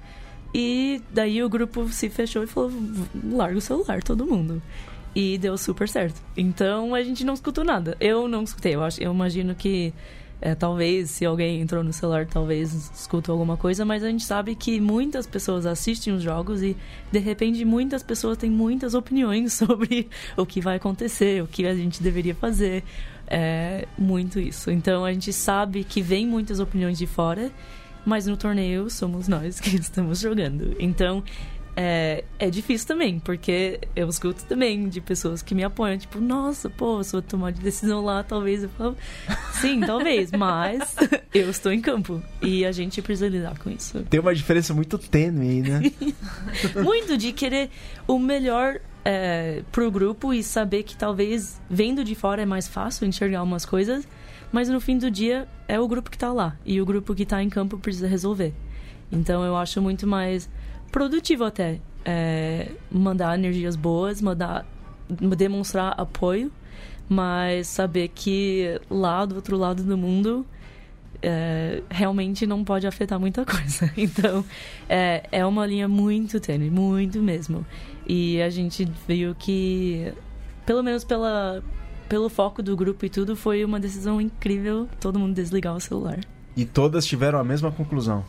E 0.53 1.01
daí 1.11 1.41
o 1.41 1.49
grupo 1.49 1.87
se 1.89 2.09
fechou 2.09 2.43
e 2.43 2.47
falou: 2.47 2.71
larga 3.31 3.57
o 3.57 3.61
celular, 3.61 4.03
todo 4.03 4.25
mundo. 4.25 4.61
E 5.15 5.37
deu 5.37 5.57
super 5.57 5.87
certo. 5.87 6.21
Então 6.35 6.93
a 6.93 7.03
gente 7.03 7.23
não 7.23 7.33
escutou 7.33 7.63
nada. 7.63 7.95
Eu 7.99 8.27
não 8.27 8.43
escutei. 8.43 8.75
Eu, 8.75 8.83
acho, 8.83 9.01
eu 9.01 9.13
imagino 9.13 9.55
que 9.55 9.93
é, 10.45 10.53
talvez, 10.53 11.09
se 11.09 11.25
alguém 11.25 11.61
entrou 11.61 11.81
no 11.85 11.93
celular, 11.93 12.25
talvez 12.25 12.91
escutou 12.93 13.31
alguma 13.31 13.55
coisa, 13.55 13.85
mas 13.85 14.03
a 14.03 14.09
gente 14.09 14.25
sabe 14.25 14.55
que 14.55 14.77
muitas 14.77 15.25
pessoas 15.25 15.65
assistem 15.65 16.13
os 16.13 16.21
jogos 16.21 16.61
e, 16.61 16.75
de 17.09 17.19
repente, 17.19 17.63
muitas 17.63 18.03
pessoas 18.03 18.37
têm 18.37 18.51
muitas 18.51 18.93
opiniões 18.93 19.53
sobre 19.55 20.09
o 20.35 20.45
que 20.45 20.59
vai 20.59 20.75
acontecer, 20.75 21.41
o 21.41 21.47
que 21.47 21.65
a 21.65 21.73
gente 21.73 22.03
deveria 22.03 22.35
fazer. 22.35 22.83
É 23.25 23.87
muito 23.97 24.37
isso. 24.37 24.69
Então, 24.69 25.05
a 25.05 25.13
gente 25.13 25.31
sabe 25.31 25.85
que 25.85 26.01
vem 26.01 26.27
muitas 26.27 26.59
opiniões 26.59 26.97
de 26.97 27.07
fora, 27.07 27.49
mas 28.05 28.27
no 28.27 28.35
torneio 28.35 28.89
somos 28.89 29.29
nós 29.29 29.61
que 29.63 29.77
estamos 29.77 30.19
jogando. 30.19 30.75
Então, 30.77 31.23
é, 31.75 32.23
é 32.37 32.49
difícil 32.49 32.87
também, 32.87 33.19
porque 33.19 33.79
eu 33.95 34.07
escuto 34.07 34.43
também 34.45 34.87
de 34.87 35.01
pessoas 35.01 35.41
que 35.41 35.55
me 35.55 35.63
apoiam, 35.63 35.97
tipo, 35.97 36.19
nossa, 36.19 36.69
pô, 36.69 37.03
se 37.03 37.15
eu 37.15 37.21
tomar 37.21 37.51
de 37.51 37.61
decisão 37.61 38.03
lá, 38.03 38.23
talvez 38.23 38.63
eu 38.63 38.69
falo, 38.69 38.95
sim, 39.53 39.79
talvez, 39.85 40.31
mas 40.31 40.95
eu 41.33 41.49
estou 41.49 41.71
em 41.71 41.81
campo 41.81 42.21
e 42.41 42.65
a 42.65 42.71
gente 42.71 43.01
precisa 43.01 43.27
lidar 43.27 43.57
com 43.57 43.69
isso. 43.69 44.03
Tem 44.09 44.19
uma 44.19 44.35
diferença 44.35 44.73
muito 44.73 44.97
tênue 44.97 45.49
aí, 45.49 45.61
né? 45.61 45.81
muito 46.83 47.17
de 47.17 47.31
querer 47.33 47.69
o 48.07 48.19
melhor 48.19 48.79
é, 49.03 49.63
pro 49.71 49.89
grupo 49.89 50.33
e 50.33 50.43
saber 50.43 50.83
que 50.83 50.95
talvez 50.95 51.59
vendo 51.69 52.03
de 52.03 52.13
fora 52.13 52.43
é 52.43 52.45
mais 52.45 52.67
fácil 52.67 53.07
enxergar 53.07 53.41
umas 53.41 53.65
coisas, 53.65 54.07
mas 54.51 54.69
no 54.69 54.79
fim 54.79 54.97
do 54.97 55.09
dia 55.09 55.47
é 55.67 55.79
o 55.79 55.87
grupo 55.87 56.11
que 56.11 56.17
tá 56.17 56.31
lá 56.31 56.55
e 56.63 56.79
o 56.79 56.85
grupo 56.85 57.15
que 57.15 57.25
tá 57.25 57.41
em 57.41 57.49
campo 57.49 57.79
precisa 57.79 58.07
resolver. 58.07 58.53
Então 59.11 59.43
eu 59.43 59.55
acho 59.57 59.81
muito 59.81 60.05
mais 60.05 60.49
produtivo 60.93 61.43
até. 61.43 61.79
É, 62.05 62.69
mandar 62.91 63.37
energias 63.37 63.75
boas, 63.75 64.21
mandar, 64.21 64.65
demonstrar 65.09 65.93
apoio, 65.97 66.51
mas 67.09 67.67
saber 67.67 68.09
que 68.09 68.79
lá 68.89 69.25
do 69.25 69.35
outro 69.35 69.57
lado 69.57 69.83
do 69.83 69.97
mundo 69.97 70.45
é, 71.21 71.81
realmente 71.89 72.45
não 72.45 72.63
pode 72.63 72.85
afetar 72.85 73.19
muita 73.19 73.43
coisa. 73.45 73.91
Então, 73.97 74.45
é, 74.87 75.23
é 75.31 75.45
uma 75.45 75.65
linha 75.65 75.87
muito 75.87 76.39
tênue, 76.39 76.69
muito 76.69 77.21
mesmo. 77.21 77.65
E 78.07 78.41
a 78.41 78.49
gente 78.49 78.87
viu 79.07 79.33
que, 79.33 80.13
pelo 80.65 80.83
menos 80.83 81.03
pela, 81.03 81.63
pelo 82.07 82.29
foco 82.29 82.61
do 82.61 82.75
grupo 82.75 83.03
e 83.05 83.09
tudo, 83.09 83.35
foi 83.35 83.65
uma 83.65 83.79
decisão 83.79 84.21
incrível 84.21 84.87
todo 84.99 85.17
mundo 85.17 85.33
desligar 85.33 85.75
o 85.75 85.79
celular. 85.79 86.19
E 86.55 86.65
todas 86.65 87.05
tiveram 87.05 87.39
a 87.39 87.43
mesma 87.43 87.71
conclusão. 87.71 88.23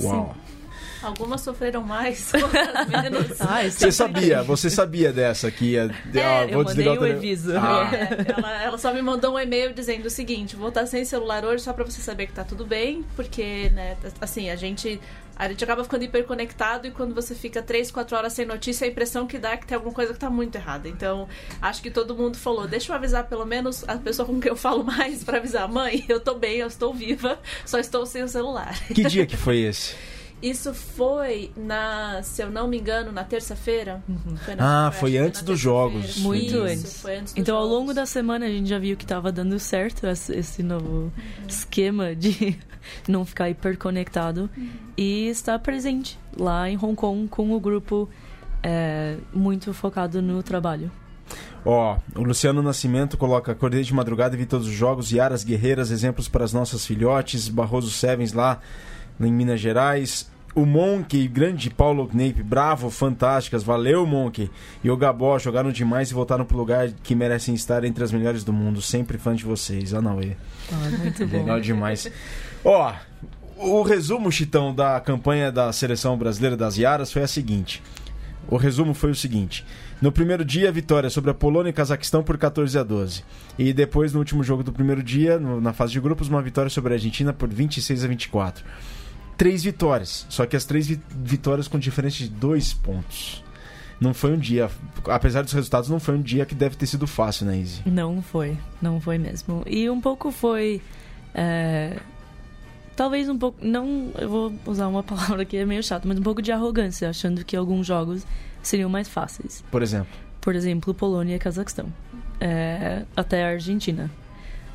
Uau! 0.00 0.34
Sim. 0.34 0.61
Algumas 1.02 1.40
sofreram 1.40 1.82
mais, 1.82 2.32
menos. 2.88 3.40
Ah, 3.40 3.68
você 3.68 3.90
sabia, 3.90 4.42
você 4.42 4.70
sabia 4.70 5.12
dessa 5.12 5.50
que 5.50 5.72
ia. 5.72 5.90
É, 6.14 6.46
vou 6.46 6.60
eu 6.60 6.64
desligar 6.64 6.98
o 6.98 7.04
aviso. 7.04 7.52
Ah. 7.56 7.90
É, 7.92 8.32
ela, 8.38 8.62
ela, 8.62 8.78
só 8.78 8.94
me 8.94 9.02
mandou 9.02 9.34
um 9.34 9.38
e-mail 9.38 9.74
dizendo 9.74 10.06
o 10.06 10.10
seguinte: 10.10 10.54
vou 10.54 10.68
estar 10.68 10.86
sem 10.86 11.04
celular 11.04 11.44
hoje 11.44 11.64
só 11.64 11.72
pra 11.72 11.84
você 11.84 12.00
saber 12.00 12.26
que 12.26 12.32
tá 12.32 12.44
tudo 12.44 12.64
bem, 12.64 13.04
porque, 13.16 13.70
né, 13.70 13.96
assim, 14.20 14.50
a 14.50 14.56
gente. 14.56 15.00
A 15.34 15.48
gente 15.48 15.64
acaba 15.64 15.82
ficando 15.82 16.04
hiperconectado 16.04 16.86
e 16.86 16.90
quando 16.90 17.14
você 17.14 17.34
fica 17.34 17.62
3, 17.62 17.90
4 17.90 18.16
horas 18.16 18.32
sem 18.34 18.44
notícia, 18.44 18.86
a 18.86 18.88
impressão 18.88 19.26
que 19.26 19.38
dá 19.38 19.52
é 19.52 19.56
que 19.56 19.66
tem 19.66 19.74
alguma 19.74 19.92
coisa 19.92 20.12
que 20.12 20.18
tá 20.18 20.28
muito 20.28 20.54
errada. 20.54 20.86
Então, 20.88 21.26
acho 21.60 21.82
que 21.82 21.90
todo 21.90 22.14
mundo 22.14 22.36
falou: 22.36 22.68
deixa 22.68 22.92
eu 22.92 22.96
avisar 22.96 23.24
pelo 23.24 23.46
menos 23.46 23.82
a 23.88 23.96
pessoa 23.96 24.26
com 24.26 24.38
quem 24.38 24.50
eu 24.50 24.56
falo 24.56 24.84
mais 24.84 25.24
para 25.24 25.38
avisar: 25.38 25.66
mãe, 25.66 26.04
eu 26.06 26.20
tô 26.20 26.34
bem, 26.34 26.58
eu 26.58 26.66
estou 26.68 26.92
viva, 26.92 27.40
só 27.64 27.78
estou 27.78 28.04
sem 28.04 28.22
o 28.22 28.28
celular. 28.28 28.78
Que 28.88 29.04
dia 29.04 29.26
que 29.26 29.36
foi 29.36 29.60
esse? 29.60 29.96
Isso 30.42 30.74
foi 30.74 31.52
na, 31.56 32.20
se 32.24 32.42
eu 32.42 32.50
não 32.50 32.66
me 32.66 32.76
engano, 32.76 33.12
na 33.12 33.22
terça-feira. 33.22 34.02
Uhum. 34.08 34.34
ah, 34.58 34.90
foi 34.92 35.16
antes 35.16 35.40
dos 35.40 35.60
jogos. 35.60 36.16
Muito 36.18 36.44
Isso, 36.44 36.62
antes. 36.62 37.04
antes 37.04 37.34
então, 37.36 37.54
jogos. 37.54 37.70
ao 37.70 37.78
longo 37.78 37.94
da 37.94 38.04
semana, 38.04 38.46
a 38.46 38.48
gente 38.48 38.68
já 38.68 38.78
viu 38.78 38.96
que 38.96 39.04
estava 39.04 39.30
dando 39.30 39.56
certo 39.60 40.04
esse 40.04 40.62
novo 40.64 40.88
uhum. 40.88 41.12
esquema 41.46 42.16
de 42.16 42.58
não 43.06 43.24
ficar 43.24 43.50
hiperconectado 43.50 44.50
uhum. 44.56 44.70
e 44.96 45.28
estar 45.28 45.56
presente 45.60 46.18
lá 46.36 46.68
em 46.68 46.76
Hong 46.76 46.96
Kong 46.96 47.28
com 47.28 47.52
o 47.52 47.60
grupo 47.60 48.08
é, 48.64 49.16
muito 49.32 49.72
focado 49.72 50.20
no 50.20 50.42
trabalho. 50.42 50.90
Ó, 51.64 51.96
oh, 52.16 52.20
o 52.20 52.24
Luciano 52.24 52.60
Nascimento 52.60 53.16
coloca 53.16 53.52
acordei 53.52 53.84
de 53.84 53.94
madrugada 53.94 54.34
e 54.34 54.38
vi 54.38 54.46
todos 54.46 54.66
os 54.66 54.72
jogos, 54.72 55.12
Yaras 55.12 55.44
Guerreiras, 55.44 55.92
exemplos 55.92 56.26
para 56.26 56.44
as 56.44 56.52
nossas 56.52 56.84
filhotes, 56.84 57.48
Barroso 57.48 57.90
Sevens 57.90 58.32
lá 58.32 58.60
em 59.20 59.32
Minas 59.32 59.60
Gerais, 59.60 60.31
o 60.54 60.66
Monk, 60.66 61.28
grande 61.28 61.70
Paulo 61.70 62.06
Knape, 62.06 62.42
bravo, 62.42 62.90
fantásticas, 62.90 63.62
valeu 63.62 64.06
Monk. 64.06 64.50
E 64.84 64.90
o 64.90 64.96
Gabó 64.96 65.38
jogaram 65.38 65.72
demais 65.72 66.10
e 66.10 66.14
voltaram 66.14 66.44
pro 66.44 66.56
lugar 66.56 66.90
que 67.02 67.14
merecem 67.14 67.54
estar 67.54 67.84
entre 67.84 68.04
as 68.04 68.12
melhores 68.12 68.44
do 68.44 68.52
mundo. 68.52 68.82
Sempre 68.82 69.18
fã 69.18 69.34
de 69.34 69.44
vocês, 69.44 69.94
Anauê. 69.94 70.32
Ah, 70.70 70.90
muito 70.98 71.26
bom. 71.26 71.38
Legal 71.38 71.60
demais. 71.60 72.10
Ó, 72.64 72.92
o 73.56 73.82
resumo, 73.82 74.30
Chitão, 74.30 74.74
da 74.74 75.00
campanha 75.00 75.50
da 75.50 75.72
seleção 75.72 76.16
brasileira 76.18 76.56
das 76.56 76.76
Iaras 76.76 77.12
foi 77.12 77.22
a 77.22 77.28
seguinte. 77.28 77.82
O 78.48 78.56
resumo 78.56 78.92
foi 78.92 79.10
o 79.10 79.14
seguinte. 79.14 79.64
No 80.02 80.10
primeiro 80.10 80.44
dia, 80.44 80.70
vitória 80.70 81.08
sobre 81.08 81.30
a 81.30 81.34
Polônia 81.34 81.70
e 81.70 81.72
Cazaquistão 81.72 82.22
por 82.24 82.36
14 82.36 82.76
a 82.76 82.82
12. 82.82 83.22
E 83.56 83.72
depois, 83.72 84.12
no 84.12 84.18
último 84.18 84.42
jogo 84.42 84.62
do 84.64 84.72
primeiro 84.72 85.02
dia, 85.02 85.38
no, 85.38 85.60
na 85.60 85.72
fase 85.72 85.92
de 85.92 86.00
grupos, 86.00 86.28
uma 86.28 86.42
vitória 86.42 86.68
sobre 86.68 86.92
a 86.92 86.96
Argentina 86.96 87.32
por 87.32 87.48
26 87.48 88.04
a 88.04 88.08
24 88.08 88.64
três 89.42 89.64
vitórias. 89.64 90.24
Só 90.28 90.46
que 90.46 90.54
as 90.54 90.64
três 90.64 90.86
vi 90.86 91.00
vitórias 91.10 91.66
com 91.66 91.76
diferença 91.76 92.18
de 92.18 92.28
dois 92.28 92.72
pontos. 92.72 93.42
Não 94.00 94.14
foi 94.14 94.32
um 94.32 94.38
dia, 94.38 94.70
apesar 95.06 95.42
dos 95.42 95.52
resultados, 95.52 95.90
não 95.90 95.98
foi 95.98 96.14
um 96.14 96.22
dia 96.22 96.46
que 96.46 96.54
deve 96.54 96.76
ter 96.76 96.86
sido 96.86 97.08
fácil, 97.08 97.46
né, 97.46 97.58
Izzy? 97.58 97.82
Não 97.84 98.22
foi, 98.22 98.56
não 98.80 99.00
foi 99.00 99.18
mesmo. 99.18 99.64
E 99.66 99.90
um 99.90 100.00
pouco 100.00 100.30
foi. 100.30 100.80
É, 101.34 101.98
talvez 102.94 103.28
um 103.28 103.36
pouco. 103.36 103.58
Não, 103.66 104.12
eu 104.16 104.28
vou 104.28 104.52
usar 104.64 104.86
uma 104.86 105.02
palavra 105.04 105.44
que 105.44 105.56
é 105.56 105.66
meio 105.66 105.82
chata, 105.82 106.06
mas 106.06 106.18
um 106.18 106.22
pouco 106.22 106.40
de 106.40 106.52
arrogância, 106.52 107.10
achando 107.10 107.44
que 107.44 107.56
alguns 107.56 107.84
jogos 107.84 108.24
seriam 108.62 108.88
mais 108.88 109.08
fáceis. 109.08 109.64
Por 109.72 109.82
exemplo. 109.82 110.12
Por 110.40 110.54
exemplo, 110.54 110.94
Polônia 110.94 111.34
e 111.34 111.38
Cazaquistão. 111.40 111.92
É, 112.40 113.02
até 113.16 113.44
a 113.44 113.48
Argentina. 113.48 114.08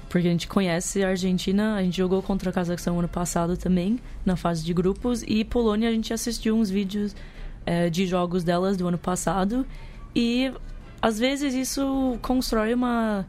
Porque 0.10 0.28
a 0.28 0.32
gente 0.32 0.48
conhece 0.48 1.04
a 1.04 1.10
Argentina, 1.10 1.76
a 1.76 1.84
gente 1.84 1.98
jogou 1.98 2.22
contra 2.22 2.50
a 2.50 2.54
Cazaquistão 2.54 2.98
ano 2.98 3.10
passado 3.10 3.58
também, 3.58 4.00
na 4.26 4.36
fase 4.36 4.64
de 4.64 4.74
grupos, 4.74 5.24
e 5.28 5.44
Polônia 5.44 5.90
a 5.90 5.92
gente 5.92 6.14
assistiu 6.14 6.56
uns 6.56 6.70
vídeos 6.70 7.16
é, 7.66 7.90
de 7.90 8.06
jogos 8.08 8.44
delas 8.44 8.78
do 8.78 8.88
ano 8.88 8.98
passado, 8.98 9.66
e 10.16 10.52
às 11.02 11.20
vezes 11.20 11.54
isso 11.54 12.18
constrói 12.22 12.74
uma, 12.74 13.28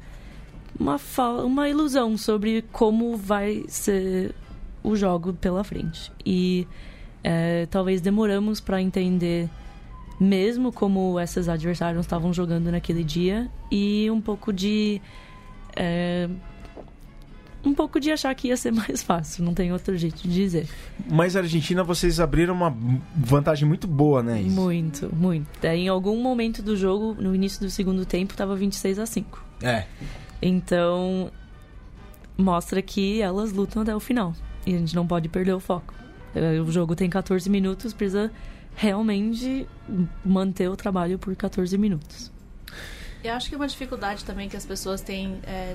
uma, 0.79 0.97
uma 1.45 1.69
ilusão 1.69 2.17
sobre 2.17 2.63
como 2.73 3.17
vai 3.17 3.65
ser 3.67 4.35
o 4.83 4.95
jogo 4.95 5.35
pela 5.35 5.65
frente. 5.65 6.13
E 6.25 6.67
é, 7.23 7.67
talvez 7.67 8.01
demoramos 8.01 8.61
para 8.61 8.81
entender 8.81 9.51
mesmo 10.21 10.73
como 10.73 11.19
esses 11.21 11.49
adversários 11.49 12.05
estavam 12.05 12.33
jogando 12.33 12.71
naquele 12.71 13.05
dia 13.05 13.49
e 13.71 14.11
um 14.11 14.21
pouco 14.21 14.53
de 14.53 15.01
é, 15.77 16.29
um 17.65 17.75
pouco 17.75 17.99
de 17.99 18.11
achar 18.11 18.35
que 18.35 18.49
ia 18.49 18.57
ser 18.57 18.71
mais 18.73 19.03
fácil, 19.03 19.45
não 19.45 19.55
tem 19.55 19.73
outro 19.73 19.97
jeito 19.97 20.23
de 20.23 20.33
dizer. 20.33 20.69
Mas 21.11 21.37
a 21.37 21.41
Argentina, 21.41 21.83
vocês 21.83 22.21
abriram 22.21 22.55
uma 22.55 22.75
vantagem 23.17 23.67
muito 23.67 23.87
boa, 23.87 24.23
né? 24.23 24.41
Isso? 24.41 24.55
Muito, 24.55 25.15
muito. 25.15 25.65
Em 25.65 25.89
algum 25.89 26.21
momento 26.23 26.63
do 26.63 26.77
jogo, 26.77 27.15
no 27.21 27.35
início 27.35 27.61
do 27.61 27.71
segundo 27.71 28.05
tempo, 28.05 28.33
estava 28.33 28.55
26 28.55 28.99
a 28.99 29.07
5. 29.07 29.45
É. 29.63 29.85
Então, 30.41 31.31
mostra 32.37 32.81
que 32.81 33.21
elas 33.21 33.53
lutam 33.53 33.83
até 33.83 33.95
o 33.95 34.01
final. 34.01 34.35
E 34.65 34.75
a 34.75 34.79
gente 34.79 34.95
não 34.95 35.07
pode 35.07 35.29
perder 35.29 35.55
o 35.55 35.61
foco. 35.61 35.95
É, 36.35 36.61
o 36.61 36.71
jogo 36.71 36.95
tem 36.95 37.09
14 37.11 37.49
minutos, 37.51 37.93
precisa 37.93 38.31
realmente 38.77 39.67
manter 40.25 40.69
o 40.69 40.77
trabalho 40.77 41.19
por 41.19 41.35
14 41.35 41.77
minutos. 41.77 42.31
Eu 43.25 43.35
acho 43.35 43.49
que 43.51 43.57
uma 43.57 43.67
dificuldade 43.67 44.25
também 44.25 44.49
que 44.49 44.57
as 44.57 44.65
pessoas 44.65 45.01
têm 45.01 45.41
é, 45.43 45.75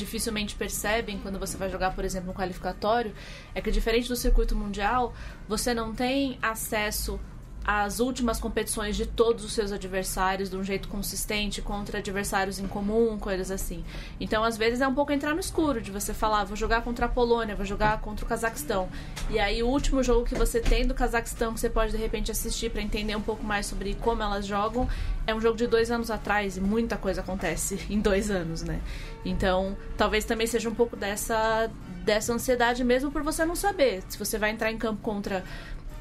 dificilmente 0.00 0.54
percebem 0.54 1.18
quando 1.18 1.38
você 1.38 1.56
vai 1.56 1.70
jogar, 1.70 1.94
por 1.94 2.04
exemplo, 2.04 2.30
um 2.30 2.34
qualificatório, 2.34 3.14
é 3.54 3.60
que 3.60 3.70
diferente 3.70 4.08
do 4.08 4.16
circuito 4.16 4.56
mundial, 4.56 5.14
você 5.46 5.72
não 5.72 5.94
tem 5.94 6.38
acesso 6.42 7.20
as 7.64 8.00
últimas 8.00 8.40
competições 8.40 8.96
de 8.96 9.06
todos 9.06 9.44
os 9.44 9.52
seus 9.52 9.70
adversários 9.70 10.48
de 10.48 10.56
um 10.56 10.64
jeito 10.64 10.88
consistente 10.88 11.60
contra 11.60 11.98
adversários 11.98 12.58
em 12.58 12.66
comum, 12.66 13.18
coisas 13.18 13.50
assim. 13.50 13.84
Então, 14.18 14.42
às 14.42 14.56
vezes 14.56 14.80
é 14.80 14.88
um 14.88 14.94
pouco 14.94 15.12
entrar 15.12 15.34
no 15.34 15.40
escuro 15.40 15.80
de 15.80 15.90
você 15.90 16.14
falar, 16.14 16.44
vou 16.44 16.56
jogar 16.56 16.82
contra 16.82 17.06
a 17.06 17.08
Polônia, 17.08 17.54
vou 17.54 17.66
jogar 17.66 18.00
contra 18.00 18.24
o 18.24 18.28
Cazaquistão. 18.28 18.88
E 19.28 19.38
aí 19.38 19.62
o 19.62 19.68
último 19.68 20.02
jogo 20.02 20.24
que 20.24 20.34
você 20.34 20.60
tem 20.60 20.86
do 20.86 20.94
Cazaquistão 20.94 21.52
que 21.52 21.60
você 21.60 21.70
pode 21.70 21.92
de 21.92 21.98
repente 21.98 22.30
assistir 22.30 22.70
para 22.70 22.80
entender 22.80 23.14
um 23.14 23.22
pouco 23.22 23.44
mais 23.44 23.66
sobre 23.66 23.94
como 23.94 24.22
elas 24.22 24.46
jogam 24.46 24.88
é 25.26 25.34
um 25.34 25.40
jogo 25.40 25.56
de 25.56 25.66
dois 25.66 25.90
anos 25.90 26.10
atrás 26.10 26.56
e 26.56 26.60
muita 26.60 26.96
coisa 26.96 27.20
acontece 27.20 27.78
em 27.90 28.00
dois 28.00 28.30
anos, 28.30 28.62
né? 28.62 28.80
Então, 29.24 29.76
talvez 29.96 30.24
também 30.24 30.46
seja 30.46 30.68
um 30.68 30.74
pouco 30.74 30.96
dessa 30.96 31.70
dessa 32.04 32.32
ansiedade 32.32 32.82
mesmo 32.82 33.10
por 33.10 33.22
você 33.22 33.44
não 33.44 33.54
saber 33.54 34.02
se 34.08 34.18
você 34.18 34.38
vai 34.38 34.50
entrar 34.50 34.72
em 34.72 34.78
campo 34.78 35.02
contra 35.02 35.44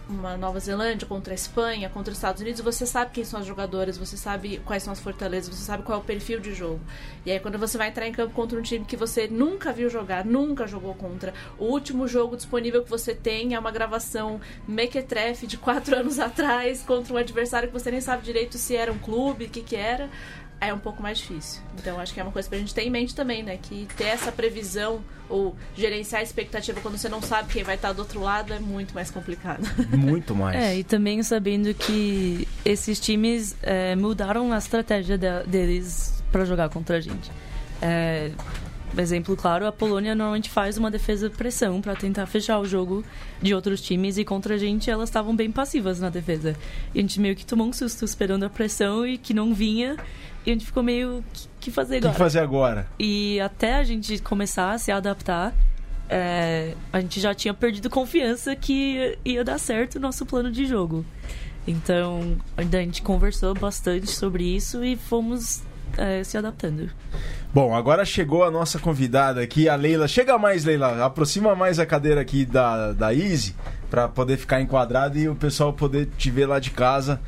uma 0.09 0.35
Nova 0.35 0.59
Zelândia 0.59 1.07
contra 1.07 1.33
a 1.33 1.35
Espanha, 1.35 1.87
contra 1.87 2.11
os 2.11 2.17
Estados 2.17 2.41
Unidos, 2.41 2.61
você 2.61 2.85
sabe 2.85 3.11
quem 3.11 3.23
são 3.23 3.39
as 3.39 3.45
jogadoras, 3.45 3.97
você 3.97 4.17
sabe 4.17 4.59
quais 4.65 4.81
são 4.81 4.91
as 4.91 4.99
fortalezas, 4.99 5.55
você 5.55 5.63
sabe 5.63 5.83
qual 5.83 5.99
é 5.99 6.01
o 6.01 6.03
perfil 6.03 6.39
de 6.39 6.53
jogo. 6.53 6.79
E 7.25 7.31
aí 7.31 7.39
quando 7.39 7.57
você 7.59 7.77
vai 7.77 7.89
entrar 7.89 8.07
em 8.07 8.11
campo 8.11 8.33
contra 8.33 8.57
um 8.57 8.61
time 8.61 8.83
que 8.83 8.97
você 8.97 9.27
nunca 9.27 9.71
viu 9.71 9.89
jogar, 9.89 10.25
nunca 10.25 10.65
jogou 10.65 10.95
contra, 10.95 11.33
o 11.57 11.65
último 11.65 12.07
jogo 12.07 12.35
disponível 12.35 12.83
que 12.83 12.89
você 12.89 13.13
tem 13.13 13.53
é 13.53 13.59
uma 13.59 13.71
gravação 13.71 14.41
mequetrefe 14.67 15.45
de 15.45 15.57
quatro 15.57 15.95
anos 15.99 16.17
atrás 16.17 16.81
contra 16.81 17.13
um 17.13 17.17
adversário 17.17 17.69
que 17.69 17.73
você 17.73 17.91
nem 17.91 18.01
sabe 18.01 18.23
direito 18.23 18.57
se 18.57 18.75
era 18.75 18.91
um 18.91 18.97
clube, 18.97 19.45
o 19.45 19.49
que 19.49 19.61
que 19.61 19.75
era 19.75 20.09
é 20.61 20.73
um 20.73 20.79
pouco 20.79 21.01
mais 21.01 21.17
difícil. 21.17 21.61
Então 21.77 21.99
acho 21.99 22.13
que 22.13 22.19
é 22.19 22.23
uma 22.23 22.31
coisa 22.31 22.47
pra 22.49 22.57
gente 22.57 22.73
ter 22.73 22.83
em 22.83 22.89
mente 22.89 23.15
também, 23.15 23.43
né? 23.43 23.57
Que 23.61 23.87
ter 23.95 24.05
essa 24.05 24.31
previsão 24.31 25.01
ou 25.29 25.55
gerenciar 25.75 26.21
a 26.21 26.23
expectativa 26.23 26.81
quando 26.81 26.97
você 26.97 27.07
não 27.07 27.21
sabe 27.21 27.53
quem 27.53 27.63
vai 27.63 27.75
estar 27.75 27.93
do 27.93 27.99
outro 27.99 28.19
lado 28.19 28.53
é 28.53 28.59
muito 28.59 28.93
mais 28.93 29.11
complicado. 29.11 29.61
Muito 29.95 30.35
mais. 30.35 30.57
É, 30.57 30.77
e 30.77 30.83
também 30.83 31.21
sabendo 31.21 31.73
que 31.73 32.47
esses 32.65 32.99
times 32.99 33.55
é, 33.61 33.95
mudaram 33.95 34.51
a 34.51 34.57
estratégia 34.57 35.17
de, 35.17 35.43
deles 35.45 36.23
para 36.31 36.45
jogar 36.45 36.69
contra 36.69 36.97
a 36.97 37.01
gente. 37.01 37.31
É, 37.81 38.31
exemplo 38.97 39.35
claro, 39.35 39.65
a 39.65 39.71
Polônia 39.71 40.15
normalmente 40.15 40.49
faz 40.49 40.77
uma 40.77 40.89
defesa 40.89 41.29
pressão 41.29 41.81
para 41.81 41.95
tentar 41.95 42.25
fechar 42.25 42.59
o 42.59 42.65
jogo 42.65 43.03
de 43.41 43.53
outros 43.53 43.81
times 43.81 44.17
e 44.17 44.25
contra 44.25 44.55
a 44.55 44.57
gente 44.57 44.89
elas 44.89 45.09
estavam 45.09 45.35
bem 45.35 45.51
passivas 45.51 45.99
na 45.99 46.09
defesa. 46.09 46.55
E 46.93 46.99
a 46.99 47.01
gente 47.01 47.19
meio 47.19 47.35
que 47.35 47.45
tomou 47.45 47.67
um 47.67 47.73
susto 47.73 48.03
esperando 48.03 48.43
a 48.43 48.49
pressão 48.49 49.05
e 49.05 49.17
que 49.17 49.33
não 49.33 49.53
vinha. 49.53 49.97
E 50.45 50.49
a 50.49 50.53
gente 50.53 50.65
ficou 50.65 50.81
meio. 50.81 51.19
O 51.19 51.23
que 51.59 51.69
fazer 51.69 51.97
agora? 51.97 52.09
O 52.09 52.13
que 52.13 52.19
fazer 52.19 52.39
agora? 52.39 52.87
E 52.97 53.39
até 53.39 53.75
a 53.75 53.83
gente 53.83 54.19
começar 54.21 54.71
a 54.71 54.77
se 54.77 54.91
adaptar, 54.91 55.53
é, 56.09 56.73
a 56.91 56.99
gente 56.99 57.19
já 57.19 57.33
tinha 57.33 57.53
perdido 57.53 57.89
confiança 57.89 58.55
que 58.55 59.17
ia 59.23 59.43
dar 59.43 59.59
certo 59.59 59.95
o 59.95 59.99
nosso 59.99 60.25
plano 60.25 60.51
de 60.51 60.65
jogo. 60.65 61.05
Então, 61.67 62.37
a 62.57 62.63
gente 62.63 63.01
conversou 63.01 63.53
bastante 63.53 64.07
sobre 64.07 64.43
isso 64.43 64.83
e 64.83 64.95
fomos 64.95 65.61
é, 65.99 66.23
se 66.23 66.37
adaptando. 66.37 66.89
Bom, 67.53 67.75
agora 67.75 68.05
chegou 68.05 68.43
a 68.43 68.51
nossa 68.51 68.79
convidada 68.79 69.41
aqui, 69.41 69.67
a 69.67 69.75
Leila. 69.75 70.07
Chega 70.07 70.37
mais, 70.37 70.63
Leila. 70.63 71.05
Aproxima 71.05 71.55
mais 71.55 71.79
a 71.79 71.85
cadeira 71.85 72.21
aqui 72.21 72.45
da, 72.45 72.93
da 72.93 73.13
Easy 73.13 73.55
para 73.89 74.07
poder 74.07 74.37
ficar 74.37 74.61
enquadrado 74.61 75.17
e 75.17 75.27
o 75.27 75.35
pessoal 75.35 75.73
poder 75.73 76.07
te 76.17 76.29
ver 76.29 76.45
lá 76.45 76.59
de 76.59 76.71
casa. 76.71 77.19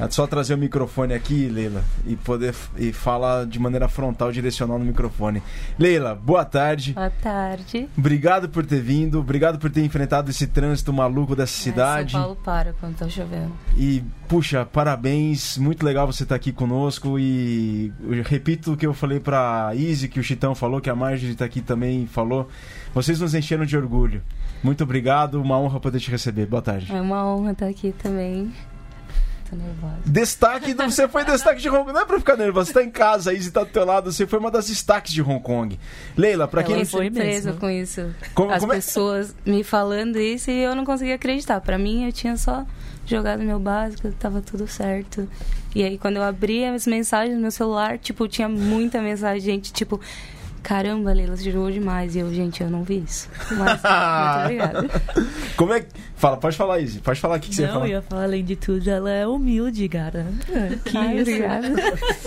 É 0.00 0.08
só 0.08 0.28
trazer 0.28 0.54
o 0.54 0.58
microfone 0.58 1.12
aqui, 1.12 1.48
Leila, 1.48 1.82
e 2.06 2.14
poder 2.14 2.54
e 2.76 2.92
falar 2.92 3.44
de 3.46 3.58
maneira 3.58 3.88
frontal, 3.88 4.30
direcional 4.30 4.78
no 4.78 4.84
microfone. 4.84 5.42
Leila, 5.76 6.14
boa 6.14 6.44
tarde. 6.44 6.92
Boa 6.92 7.10
tarde. 7.10 7.88
Obrigado 7.98 8.48
por 8.48 8.64
ter 8.64 8.80
vindo, 8.80 9.18
obrigado 9.18 9.58
por 9.58 9.70
ter 9.70 9.84
enfrentado 9.84 10.30
esse 10.30 10.46
trânsito 10.46 10.92
maluco 10.92 11.34
dessa 11.34 11.52
cidade. 11.52 12.12
São 12.12 12.20
Paulo 12.20 12.36
para 12.36 12.72
quando 12.74 12.96
tá 12.96 13.08
chovendo. 13.08 13.52
E, 13.76 14.04
puxa, 14.28 14.64
parabéns, 14.64 15.58
muito 15.58 15.84
legal 15.84 16.06
você 16.06 16.22
estar 16.22 16.36
aqui 16.36 16.52
conosco 16.52 17.18
e 17.18 17.92
repito 18.24 18.74
o 18.74 18.76
que 18.76 18.86
eu 18.86 18.94
falei 18.94 19.18
pra 19.18 19.72
Izzy, 19.74 20.06
que 20.06 20.20
o 20.20 20.22
Chitão 20.22 20.54
falou, 20.54 20.80
que 20.80 20.88
a 20.88 20.94
Marjorie 20.94 21.34
tá 21.34 21.44
aqui 21.44 21.60
também 21.60 22.06
falou. 22.06 22.48
Vocês 22.94 23.18
nos 23.18 23.34
encheram 23.34 23.64
de 23.64 23.76
orgulho. 23.76 24.22
Muito 24.62 24.84
obrigado, 24.84 25.42
uma 25.42 25.58
honra 25.58 25.80
poder 25.80 25.98
te 25.98 26.08
receber. 26.08 26.46
Boa 26.46 26.62
tarde. 26.62 26.92
É 26.92 27.00
uma 27.00 27.26
honra 27.26 27.50
estar 27.50 27.66
aqui 27.66 27.92
também 28.00 28.52
tô 29.48 29.56
nervosa. 29.56 29.96
Destaque, 30.04 30.74
você 30.74 31.08
foi 31.08 31.24
destaque 31.24 31.60
de 31.60 31.68
Hong 31.68 31.78
Kong. 31.78 31.92
Não 31.92 32.00
é 32.00 32.04
pra 32.04 32.18
ficar 32.18 32.36
nervosa, 32.36 32.66
você 32.66 32.74
tá 32.74 32.82
em 32.82 32.90
casa, 32.90 33.30
a 33.30 33.34
Izzy 33.34 33.50
tá 33.50 33.64
do 33.64 33.70
teu 33.70 33.84
lado, 33.84 34.12
você 34.12 34.26
foi 34.26 34.38
uma 34.38 34.50
das 34.50 34.66
destaques 34.68 35.12
de 35.12 35.22
Hong 35.22 35.40
Kong. 35.40 35.78
Leila, 36.16 36.46
pra 36.46 36.62
quem 36.62 36.74
eu 36.74 36.78
não 36.80 36.86
foi 36.86 37.06
surpresa 37.06 37.48
mesmo. 37.50 37.60
com 37.60 37.70
isso. 37.70 38.14
Como, 38.34 38.50
As 38.50 38.60
como 38.60 38.72
é... 38.72 38.76
pessoas 38.76 39.34
me 39.44 39.64
falando 39.64 40.18
isso 40.18 40.50
e 40.50 40.62
eu 40.62 40.74
não 40.74 40.84
conseguia 40.84 41.14
acreditar. 41.14 41.60
Pra 41.60 41.78
mim, 41.78 42.04
eu 42.04 42.12
tinha 42.12 42.36
só 42.36 42.66
jogado 43.06 43.42
meu 43.42 43.58
básico, 43.58 44.10
tava 44.12 44.40
tudo 44.40 44.66
certo. 44.66 45.28
E 45.74 45.82
aí, 45.82 45.98
quando 45.98 46.16
eu 46.16 46.22
abri 46.22 46.64
as 46.64 46.86
mensagens 46.86 47.34
no 47.34 47.42
meu 47.42 47.50
celular, 47.50 47.98
tipo, 47.98 48.26
tinha 48.26 48.48
muita 48.48 49.00
mensagem, 49.00 49.40
gente, 49.40 49.72
tipo, 49.72 50.00
caramba, 50.68 51.14
Leila, 51.14 51.34
você 51.34 51.50
jogou 51.50 51.70
demais. 51.70 52.14
E 52.14 52.18
eu, 52.18 52.32
gente, 52.32 52.62
eu 52.62 52.68
não 52.68 52.84
vi 52.84 53.02
isso. 53.02 53.26
Mas, 53.56 53.80
muito 53.80 54.42
obrigada. 54.44 54.88
Como 55.56 55.72
é 55.72 55.80
que. 55.80 55.88
Fala, 56.14 56.36
pode 56.36 56.56
falar, 56.58 56.78
Izzy. 56.80 56.98
Pode 56.98 57.18
falar 57.18 57.38
o 57.38 57.40
que, 57.40 57.48
que 57.48 57.62
não, 57.62 57.62
você 57.62 57.62
ia 57.62 57.72
falar. 57.72 57.86
eu 57.86 57.90
ia 57.90 58.02
falar, 58.02 58.22
além 58.24 58.44
de 58.44 58.54
tudo, 58.54 58.90
ela 58.90 59.10
é 59.10 59.26
humilde, 59.26 59.88
cara. 59.88 60.26
Que 60.84 60.96
Ai, 60.96 61.22
obrigada. 61.22 61.68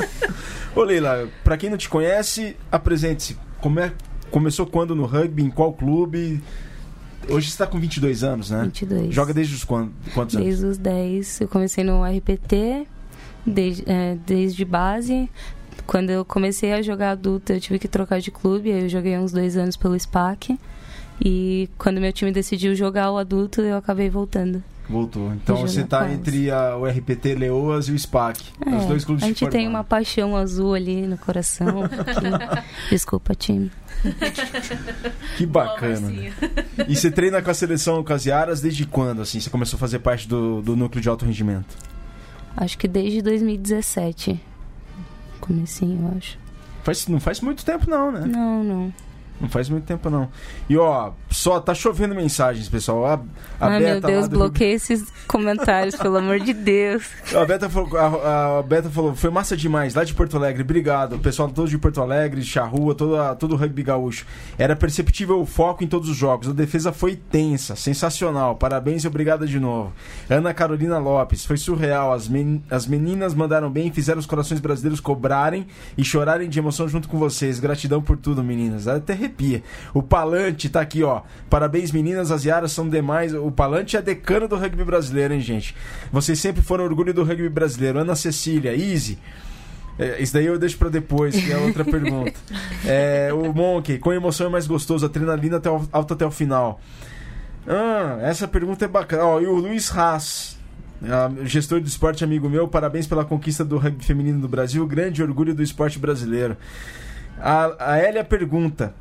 Ô, 0.75 0.82
Leila, 0.82 1.30
pra 1.43 1.56
quem 1.56 1.69
não 1.69 1.77
te 1.77 1.88
conhece, 1.88 2.58
apresente-se. 2.71 3.38
Como 3.60 3.80
é... 3.80 3.93
Começou 4.32 4.65
quando 4.65 4.95
no 4.95 5.06
rugby? 5.06 5.43
Em 5.43 5.49
qual 5.49 5.73
clube? 5.73 6.41
Hoje 7.30 7.47
você 7.47 7.54
está 7.54 7.67
com 7.67 7.77
22 7.77 8.23
anos, 8.23 8.49
né? 8.49 8.63
22. 8.63 9.13
Joga 9.13 9.34
desde 9.34 9.54
os 9.54 9.63
quantos, 9.63 9.93
quantos 10.13 10.36
anos? 10.36 10.47
Desde 10.47 10.65
os 10.65 10.77
10. 10.77 11.41
Eu 11.41 11.47
comecei 11.49 11.84
no 11.84 12.01
RPT, 12.04 12.88
desde, 13.45 13.84
é, 13.86 14.17
desde 14.25 14.63
base. 14.63 15.30
Quando 15.86 16.10
eu 16.10 16.23
comecei 16.23 16.73
a 16.73 16.81
jogar 16.81 17.12
adulta, 17.12 17.53
eu 17.53 17.60
tive 17.60 17.79
que 17.79 17.88
trocar 17.88 18.19
de 18.19 18.31
clube. 18.31 18.71
Aí 18.71 18.84
eu 18.84 18.89
joguei 18.89 19.17
uns 19.17 19.31
dois 19.31 19.57
anos 19.57 19.75
pelo 19.75 19.99
SPAC. 19.99 20.57
E 21.23 21.69
quando 21.77 22.01
meu 22.01 22.12
time 22.12 22.31
decidiu 22.31 22.75
jogar 22.75 23.12
o 23.12 23.17
adulto, 23.17 23.62
eu 23.62 23.77
acabei 23.77 24.10
voltando. 24.10 24.63
Voltou. 24.89 25.31
Então 25.34 25.55
você 25.55 25.81
está 25.81 26.12
entre 26.12 26.51
a, 26.51 26.75
o 26.75 26.86
RPT 26.86 27.36
Leoas 27.36 27.88
e 27.88 27.91
o 27.91 27.99
SPAC. 27.99 28.43
É, 28.65 28.75
os 28.75 28.86
dois 28.86 29.05
clubes 29.05 29.23
A 29.23 29.27
gente 29.27 29.47
tem 29.47 29.67
uma 29.67 29.84
paixão 29.84 30.36
azul 30.36 30.73
ali 30.73 31.07
no 31.07 31.17
coração. 31.17 31.84
Desculpa, 32.89 33.34
time. 33.34 33.71
que 35.38 35.45
bacana. 35.45 36.12
e 36.88 36.95
você 36.95 37.12
treina 37.12 37.41
com 37.41 37.51
a 37.51 37.53
seleção 37.53 38.03
com 38.03 38.12
as 38.12 38.25
Yaras 38.25 38.60
desde 38.60 38.86
quando? 38.86 39.21
Assim, 39.21 39.39
você 39.39 39.49
começou 39.49 39.77
a 39.77 39.79
fazer 39.79 39.99
parte 39.99 40.27
do, 40.27 40.62
do 40.62 40.75
núcleo 40.75 41.01
de 41.01 41.07
alto 41.07 41.23
rendimento? 41.23 41.77
Acho 42.57 42.77
que 42.77 42.88
desde 42.88 43.21
2017 43.21 44.41
comecinho, 45.41 46.10
eu 46.10 46.17
acho. 46.17 46.39
Faz, 46.84 47.08
não 47.08 47.19
faz 47.19 47.41
muito 47.41 47.65
tempo 47.65 47.89
não, 47.89 48.12
né? 48.12 48.21
Não, 48.25 48.63
não. 48.63 48.93
Não 49.41 49.49
faz 49.49 49.67
muito 49.69 49.86
tempo, 49.86 50.08
não. 50.08 50.30
E 50.69 50.77
ó, 50.77 51.12
só 51.32 51.60
tá 51.60 51.73
chovendo 51.73 52.13
mensagens, 52.13 52.69
pessoal. 52.69 53.06
A, 53.08 53.13
a 53.60 53.67
Ai, 53.67 53.80
Beta 53.80 53.91
meu 53.91 54.01
Deus, 54.01 54.27
do... 54.27 54.38
bloqueia 54.38 54.75
esses 54.75 55.04
comentários, 55.27 55.95
pelo 55.95 56.17
amor 56.17 56.39
de 56.39 56.54
Deus. 56.54 57.10
A 57.36 57.43
Beta, 57.43 57.69
falou, 57.69 57.97
a, 57.97 58.60
a, 58.60 58.63
Beta 58.63 58.89
falou, 58.89 59.15
foi 59.15 59.30
massa 59.30 59.58
demais, 59.58 59.95
lá 59.95 60.04
de 60.04 60.13
Porto 60.13 60.38
Alegre, 60.38 60.62
obrigado. 60.62 61.15
O 61.15 61.19
pessoal 61.19 61.49
todo 61.49 61.67
de 61.67 61.77
Porto 61.77 62.01
Alegre, 62.01 62.43
Charrua, 62.43 62.93
todo, 62.93 63.36
todo 63.38 63.54
o 63.54 63.56
rugby 63.56 63.82
gaúcho. 63.82 64.25
Era 64.58 64.75
perceptível 64.75 65.39
o 65.39 65.45
foco 65.45 65.84
em 65.84 65.88
todos 65.88 66.10
os 66.10 66.15
jogos. 66.15 66.49
A 66.49 66.54
defesa 66.54 66.91
foi 66.91 67.15
tensa, 67.15 67.75
sensacional. 67.75 68.56
Parabéns 68.56 69.04
e 69.04 69.08
obrigada 69.08 69.47
de 69.47 69.60
novo. 69.60 69.93
Ana 70.30 70.54
Carolina 70.54 70.99
Lopes, 70.99 71.45
foi 71.45 71.58
surreal. 71.58 72.13
As, 72.13 72.27
men 72.27 72.62
as 72.69 72.86
meninas 72.86 73.34
mandaram 73.34 73.71
bem 73.71 73.88
e 73.88 73.91
fizeram 73.91 74.19
os 74.19 74.25
corações 74.25 74.60
brasileiros 74.60 74.99
cobrarem 74.99 75.65
e 75.97 76.04
chorarem 76.04 76.49
de 76.49 76.60
emoção 76.60 76.88
junto 76.88 77.10
com 77.10 77.17
vocês. 77.17 77.60
Gratidão 77.60 78.01
por 78.01 78.17
tudo, 78.17 78.43
meninas. 78.43 78.88
Até 78.88 79.13
arrepia. 79.32 79.63
O 79.94 80.04
Palante 80.04 80.70
tá 80.70 80.82
aqui, 80.82 81.02
ó. 81.04 81.22
Parabéns, 81.50 81.91
meninas. 81.91 82.32
As 82.32 82.44
Yaras 82.44 82.72
são 82.72 82.89
demais. 82.89 83.34
O 83.34 83.52
Palante 83.52 83.96
é 83.96 84.02
decano 84.02 84.48
do 84.48 84.56
rugby 84.56 84.84
brasileiro, 84.84 85.34
hein, 85.34 85.39
gente? 85.39 85.76
Vocês 86.12 86.38
sempre 86.39 86.62
foram 86.62 86.84
orgulho 86.84 87.13
do 87.13 87.24
rugby 87.24 87.50
brasileiro. 87.50 88.00
Ana 88.00 88.15
Cecília, 88.15 88.76
Easy. 88.76 89.17
É, 89.98 90.22
isso 90.22 90.34
daí 90.34 90.46
eu 90.46 90.58
deixo 90.58 90.78
para 90.78 90.89
depois, 90.89 91.36
que 91.36 91.52
é 91.52 91.58
outra 91.58 91.84
pergunta. 91.86 92.34
É, 92.86 93.30
o 93.34 93.54
Monkey, 93.54 93.98
com 93.98 94.12
emoção 94.12 94.48
é 94.48 94.50
mais 94.50 94.67
gostoso, 94.67 95.06
adrenalina 95.06 95.58
até 95.58 95.70
o, 95.70 95.88
alta 95.91 96.13
até 96.13 96.26
o 96.26 96.32
final. 96.32 96.80
Ah, 97.67 98.20
essa 98.22 98.48
pergunta 98.48 98.86
é 98.86 98.88
bacana. 98.88 99.24
Ó, 99.24 99.39
e 99.39 99.46
o 99.46 99.56
Luiz 99.56 99.96
Haas, 99.96 100.58
gestor 101.44 101.80
do 101.80 101.88
esporte 101.88 102.24
amigo 102.24 102.50
meu, 102.50 102.67
parabéns 102.67 103.06
pela 103.06 103.24
conquista 103.24 103.63
do 103.63 103.78
rugby 103.78 104.04
feminino 104.04 104.39
do 104.39 104.48
Brasil, 104.48 104.86
grande 104.88 105.22
orgulho 105.22 105.54
do 105.54 105.62
esporte 105.62 106.00
brasileiro. 106.00 106.58
A, 107.41 107.94
a 107.94 108.00
Elia 108.00 108.24
pergunta: 108.24 108.94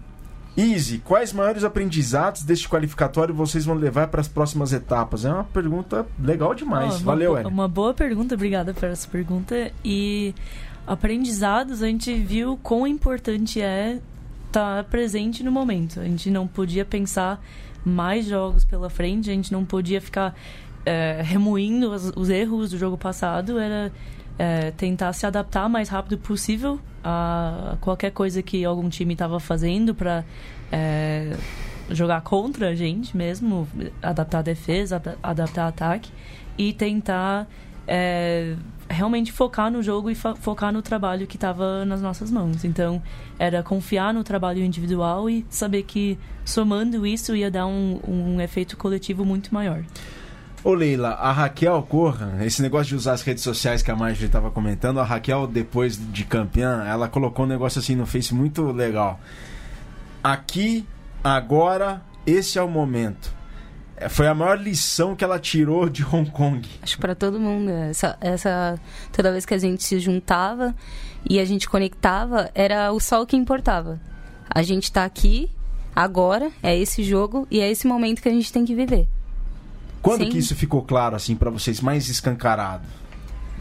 Easy, 0.56 0.98
quais 0.98 1.32
maiores 1.32 1.64
aprendizados 1.64 2.42
deste 2.42 2.68
qualificatório 2.68 3.34
vocês 3.34 3.64
vão 3.64 3.76
levar 3.76 4.08
para 4.08 4.20
as 4.20 4.28
próximas 4.28 4.72
etapas? 4.72 5.24
É 5.24 5.32
uma 5.32 5.44
pergunta 5.44 6.06
legal 6.18 6.54
demais. 6.54 6.96
Oh, 6.96 7.04
Valeu, 7.04 7.36
Elia. 7.36 7.48
Uma 7.48 7.68
boa 7.68 7.94
pergunta, 7.94 8.34
obrigada 8.34 8.74
por 8.74 8.84
essa 8.84 9.08
pergunta. 9.08 9.70
E 9.84 10.34
aprendizados, 10.86 11.82
a 11.82 11.86
gente 11.86 12.12
viu 12.14 12.58
quão 12.62 12.86
importante 12.86 13.60
é 13.60 14.00
estar 14.46 14.82
tá 14.82 14.84
presente 14.84 15.44
no 15.44 15.52
momento. 15.52 16.00
A 16.00 16.04
gente 16.04 16.30
não 16.30 16.46
podia 16.46 16.84
pensar 16.84 17.42
mais 17.84 18.26
jogos 18.26 18.64
pela 18.64 18.90
frente, 18.90 19.30
a 19.30 19.32
gente 19.32 19.52
não 19.52 19.64
podia 19.64 20.00
ficar 20.00 20.34
é, 20.84 21.20
remoendo 21.22 21.92
os, 21.92 22.12
os, 22.16 22.28
erros 22.28 22.70
do 22.70 22.78
jogo 22.78 22.98
passado, 22.98 23.58
era 23.58 23.92
é, 24.40 24.70
tentar 24.70 25.12
se 25.12 25.26
adaptar 25.26 25.66
o 25.66 25.68
mais 25.68 25.90
rápido 25.90 26.16
possível 26.16 26.81
a 27.05 27.76
qualquer 27.79 28.11
coisa 28.11 28.42
que 28.42 28.64
algum 28.64 28.88
time 28.88 29.12
estava 29.12 29.38
fazendo 29.38 29.94
para 29.94 30.24
é, 30.72 31.37
jogar 31.90 32.22
contra 32.22 32.70
a 32.70 32.74
gente 32.74 33.14
mesmo, 33.14 33.68
adaptar 34.00 34.38
a 34.38 34.42
defesa, 34.42 35.03
adaptar 35.22 35.68
ataque 35.68 36.11
e 36.57 36.72
tentar 36.72 37.46
é, 37.87 38.57
realmente 38.88 39.31
focar 39.31 39.70
no 39.70 39.83
jogo 39.83 40.11
e 40.11 40.14
focar 40.14 40.72
no 40.72 40.81
trabalho 40.81 41.26
que 41.26 41.37
estava 41.37 41.85
nas 41.85 42.00
nossas 42.00 42.31
mãos. 42.31 42.64
Então, 42.64 43.03
era 43.38 43.62
confiar 43.62 44.14
no 44.14 44.24
trabalho 44.24 44.64
individual 44.64 45.29
e 45.29 45.44
saber 45.50 45.83
que 45.83 46.18
somando 46.46 47.07
isso 47.07 47.37
ia 47.37 47.50
dar 47.50 47.66
um, 47.66 48.00
um 48.09 48.40
efeito 48.40 48.74
coletivo 48.79 49.22
muito 49.22 49.53
maior. 49.53 49.85
Ô 50.62 50.75
Leila, 50.75 51.12
a 51.12 51.33
Raquel 51.33 51.83
Corra, 51.88 52.44
esse 52.44 52.61
negócio 52.61 52.88
de 52.88 52.94
usar 52.94 53.14
as 53.14 53.23
redes 53.23 53.42
sociais 53.42 53.81
que 53.81 53.90
a 53.90 53.96
Marjorie 53.96 54.27
estava 54.27 54.51
comentando, 54.51 55.01
a 55.01 55.05
Raquel, 55.05 55.46
depois 55.46 55.99
de 56.12 56.23
campeã, 56.23 56.85
ela 56.87 57.09
colocou 57.09 57.46
um 57.46 57.49
negócio 57.49 57.79
assim 57.79 57.96
no 57.96 58.05
Face 58.05 58.35
muito 58.35 58.70
legal. 58.70 59.18
Aqui, 60.23 60.87
agora, 61.25 62.03
esse 62.27 62.59
é 62.59 62.62
o 62.62 62.68
momento. 62.68 63.33
É, 63.96 64.11
foi 64.11 64.27
a 64.27 64.35
maior 64.35 64.61
lição 64.61 65.16
que 65.16 65.25
ela 65.25 65.38
tirou 65.38 65.88
de 65.88 66.05
Hong 66.05 66.31
Kong. 66.31 66.68
Acho 66.83 66.99
para 66.99 67.14
todo 67.14 67.40
mundo. 67.40 67.70
Essa, 67.70 68.18
essa, 68.20 68.79
toda 69.11 69.33
vez 69.33 69.46
que 69.46 69.55
a 69.55 69.59
gente 69.59 69.83
se 69.83 69.99
juntava 69.99 70.75
e 71.29 71.40
a 71.40 71.44
gente 71.46 71.70
conectava, 71.70 72.51
era 72.55 72.92
o 72.92 73.01
sol 73.01 73.27
que 73.27 73.35
importava. 73.35 73.99
A 74.46 74.62
gente 74.62 74.85
está 74.85 75.07
aqui, 75.07 75.51
agora, 75.96 76.51
é 76.62 76.79
esse 76.79 77.03
jogo 77.03 77.49
e 77.51 77.61
é 77.61 77.70
esse 77.70 77.87
momento 77.87 78.20
que 78.20 78.29
a 78.29 78.33
gente 78.33 78.53
tem 78.53 78.66
que 78.66 78.75
viver. 78.75 79.09
Quando 80.02 80.24
Sim. 80.24 80.30
que 80.30 80.38
isso 80.38 80.54
ficou 80.54 80.82
claro, 80.82 81.16
assim, 81.16 81.34
para 81.34 81.50
vocês, 81.50 81.80
mais 81.80 82.08
escancarado? 82.08 82.84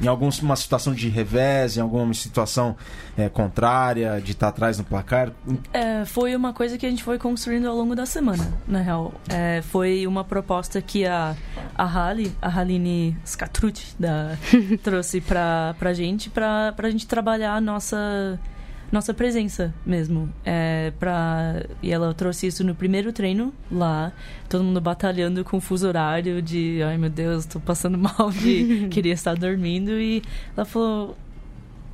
Em 0.02 0.08
alguma 0.08 0.56
situação 0.56 0.94
de 0.94 1.10
revés, 1.10 1.76
em 1.76 1.82
alguma 1.82 2.14
situação 2.14 2.78
é, 3.18 3.28
contrária, 3.28 4.22
de 4.22 4.32
estar 4.32 4.46
tá 4.46 4.50
atrás 4.50 4.78
no 4.78 4.86
placar? 4.86 5.34
É, 5.74 6.06
foi 6.06 6.34
uma 6.38 6.54
coisa 6.54 6.78
que 6.78 6.86
a 6.86 6.90
gente 6.90 7.04
foi 7.04 7.18
construindo 7.18 7.68
ao 7.68 7.76
longo 7.76 7.94
da 7.94 8.06
semana, 8.06 8.50
na 8.66 8.80
real. 8.80 9.14
É, 9.28 9.62
foi 9.62 10.08
uma 10.08 10.24
proposta 10.24 10.82
que 10.82 11.06
a, 11.06 11.36
a 11.76 11.84
Hali, 11.84 12.32
a 12.42 12.48
Haline 12.48 13.18
Scatrucci, 13.26 13.94
da, 14.00 14.38
trouxe 14.82 15.20
pra, 15.20 15.76
pra 15.78 15.94
gente, 15.94 16.30
pra, 16.30 16.72
pra 16.72 16.90
gente 16.90 17.06
trabalhar 17.06 17.56
a 17.56 17.60
nossa 17.60 18.40
nossa 18.92 19.14
presença 19.14 19.74
mesmo. 19.86 20.30
É, 20.44 20.92
pra... 21.00 21.64
E 21.82 21.92
ela 21.92 22.14
trouxe 22.14 22.48
isso 22.48 22.64
no 22.64 22.74
primeiro 22.74 23.14
treino 23.14 23.54
lá, 23.72 24.12
todo 24.48 24.64
mundo 24.64 24.82
batalhando 24.82 25.44
com 25.44 25.58
o 25.58 25.62
fuso 25.62 25.88
horário 25.88 26.42
de 26.42 26.82
ai 26.84 26.98
meu 26.98 27.10
Deus, 27.10 27.46
estou 27.46 27.62
passando 27.62 27.98
mal 28.00 28.32
de 28.32 28.88
queria 28.92 29.14
estar 29.14 29.36
dormindo. 29.36 29.92
E 30.00 30.24
ela 30.56 30.66
falou: 30.66 31.16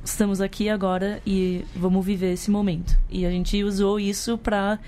estamos 0.04 0.40
aqui 0.40 0.68
agora 0.68 1.20
e 1.26 1.64
vamos 1.74 2.04
viver 2.04 2.32
esse 2.32 2.50
momento. 2.50 2.96
E 3.10 3.26
a 3.26 3.30
gente 3.30 3.62
usou 3.62 4.00
isso 4.00 4.38
para 4.38 4.78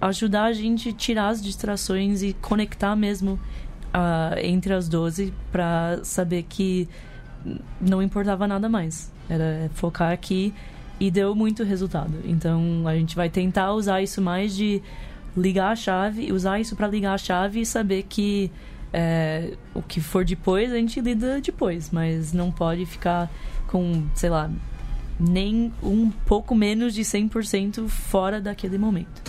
ajudar 0.00 0.44
a 0.44 0.52
gente 0.52 0.88
a 0.88 0.92
tirar 0.92 1.28
as 1.28 1.42
distrações 1.42 2.22
e 2.22 2.32
conectar 2.32 2.96
mesmo 2.96 3.38
uh, 3.94 4.38
entre 4.42 4.74
as 4.74 4.88
12 4.88 5.32
para 5.52 6.00
saber 6.02 6.42
que 6.44 6.88
não 7.80 8.02
importava 8.02 8.48
nada 8.48 8.68
mais. 8.68 9.12
Era 9.28 9.70
focar 9.74 10.10
aqui 10.10 10.52
e 11.02 11.10
deu 11.10 11.34
muito 11.34 11.64
resultado. 11.64 12.12
Então 12.24 12.86
a 12.86 12.94
gente 12.94 13.16
vai 13.16 13.28
tentar 13.28 13.72
usar 13.72 14.00
isso 14.00 14.22
mais 14.22 14.54
de 14.54 14.80
ligar 15.36 15.72
a 15.72 15.76
chave, 15.76 16.32
usar 16.32 16.60
isso 16.60 16.76
para 16.76 16.86
ligar 16.86 17.14
a 17.14 17.18
chave 17.18 17.62
e 17.62 17.66
saber 17.66 18.04
que 18.04 18.52
é, 18.92 19.54
o 19.74 19.82
que 19.82 20.00
for 20.00 20.24
depois 20.24 20.70
a 20.70 20.76
gente 20.76 21.00
lida 21.00 21.40
depois, 21.40 21.90
mas 21.90 22.32
não 22.32 22.52
pode 22.52 22.86
ficar 22.86 23.28
com, 23.66 24.04
sei 24.14 24.30
lá, 24.30 24.48
nem 25.18 25.72
um 25.82 26.08
pouco 26.08 26.54
menos 26.54 26.94
de 26.94 27.02
100% 27.02 27.88
fora 27.88 28.40
daquele 28.40 28.78
momento. 28.78 29.22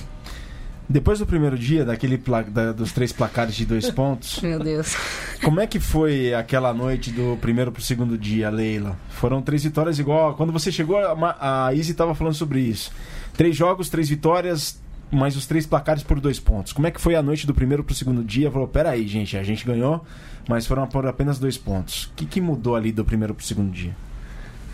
Depois 0.88 1.20
do 1.20 1.26
primeiro 1.26 1.58
dia, 1.58 1.86
daquele 1.86 2.22
da, 2.50 2.72
dos 2.72 2.92
três 2.92 3.12
placares 3.12 3.56
de 3.56 3.66
dois 3.66 3.90
pontos. 3.92 4.42
Meu 4.42 4.60
Deus. 4.60 4.96
Como 5.44 5.60
é 5.60 5.68
que 5.68 5.80
foi 5.80 6.34
aquela 6.34 6.74
noite 6.74 7.12
do 7.12 7.38
primeiro 7.40 7.72
pro 7.72 7.82
segundo 7.82 8.18
dia, 8.18 8.50
Leila? 8.50 8.98
Foram 9.10 9.42
três 9.42 9.64
vitórias 9.64 9.98
igual. 10.00 10.36
Quando 10.36 10.52
você 10.52 10.72
chegou, 10.72 10.98
a, 10.98 11.68
a 11.68 11.74
Izzy 11.74 11.92
estava 11.92 12.14
falando 12.14 12.36
sobre 12.36 12.60
isso. 12.60 12.92
Três 13.36 13.56
jogos, 13.56 13.90
três 13.90 14.10
vitórias, 14.10 14.80
mais 15.12 15.36
os 15.36 15.46
três 15.46 15.66
placares 15.66 16.04
por 16.04 16.20
dois 16.20 16.40
pontos. 16.40 16.74
Como 16.74 16.88
é 16.88 16.92
que 16.92 17.00
foi 17.00 17.16
a 17.16 17.22
noite 17.22 17.48
do 17.48 17.54
primeiro 17.54 17.84
pro 17.84 17.96
segundo 17.96 18.24
dia? 18.24 18.52
Falou, 18.52 18.68
peraí, 18.68 19.08
gente, 19.08 19.38
a 19.38 19.44
gente 19.44 19.66
ganhou, 19.66 20.04
mas 20.48 20.66
foram 20.66 20.86
por 20.88 21.06
apenas 21.08 21.40
dois 21.40 21.58
pontos. 21.58 22.06
O 22.06 22.14
que, 22.16 22.26
que 22.26 22.42
mudou 22.42 22.76
ali 22.76 22.92
do 22.92 23.06
primeiro 23.06 23.34
pro 23.34 23.46
segundo 23.46 23.72
dia? 23.72 23.96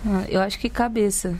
Ah, 0.05 0.25
eu 0.29 0.41
acho 0.41 0.57
que 0.57 0.69
cabeça. 0.69 1.37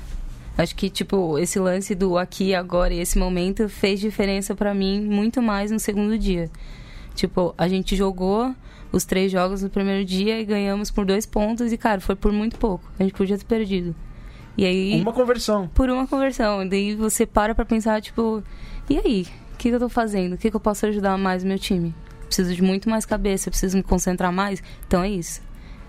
Acho 0.59 0.75
que, 0.75 0.89
tipo, 0.89 1.39
esse 1.39 1.57
lance 1.57 1.95
do 1.95 2.17
aqui, 2.17 2.53
agora 2.53 2.93
e 2.93 2.99
esse 2.99 3.17
momento 3.17 3.69
fez 3.69 3.97
diferença 3.97 4.53
para 4.53 4.73
mim 4.73 4.99
muito 4.99 5.41
mais 5.41 5.71
no 5.71 5.79
segundo 5.79 6.17
dia. 6.17 6.51
Tipo, 7.15 7.55
a 7.57 7.65
gente 7.69 7.95
jogou 7.95 8.53
os 8.91 9.05
três 9.05 9.31
jogos 9.31 9.63
no 9.63 9.69
primeiro 9.69 10.03
dia 10.03 10.37
e 10.37 10.43
ganhamos 10.43 10.91
por 10.91 11.05
dois 11.05 11.25
pontos 11.25 11.71
e, 11.71 11.77
cara, 11.77 12.01
foi 12.01 12.13
por 12.13 12.33
muito 12.33 12.57
pouco. 12.59 12.83
A 12.99 13.03
gente 13.03 13.13
podia 13.13 13.37
ter 13.37 13.45
perdido. 13.45 13.95
E 14.57 14.65
aí... 14.65 14.99
Uma 14.99 15.13
conversão. 15.13 15.69
Por 15.69 15.89
uma 15.89 16.05
conversão. 16.05 16.67
Daí 16.67 16.93
você 16.93 17.25
para 17.25 17.55
pra 17.55 17.63
pensar, 17.63 18.01
tipo, 18.01 18.43
e 18.89 18.97
aí? 18.97 19.27
O 19.53 19.57
que, 19.57 19.69
que 19.69 19.75
eu 19.75 19.79
tô 19.79 19.87
fazendo? 19.87 20.33
O 20.33 20.37
que, 20.37 20.49
que 20.49 20.57
eu 20.57 20.59
posso 20.59 20.85
ajudar 20.87 21.17
mais 21.17 21.41
o 21.41 21.47
meu 21.47 21.57
time? 21.57 21.95
Preciso 22.25 22.53
de 22.53 22.61
muito 22.61 22.89
mais 22.89 23.05
cabeça, 23.05 23.49
preciso 23.49 23.77
me 23.77 23.83
concentrar 23.83 24.33
mais. 24.33 24.61
Então 24.85 25.01
é 25.01 25.09
isso. 25.09 25.41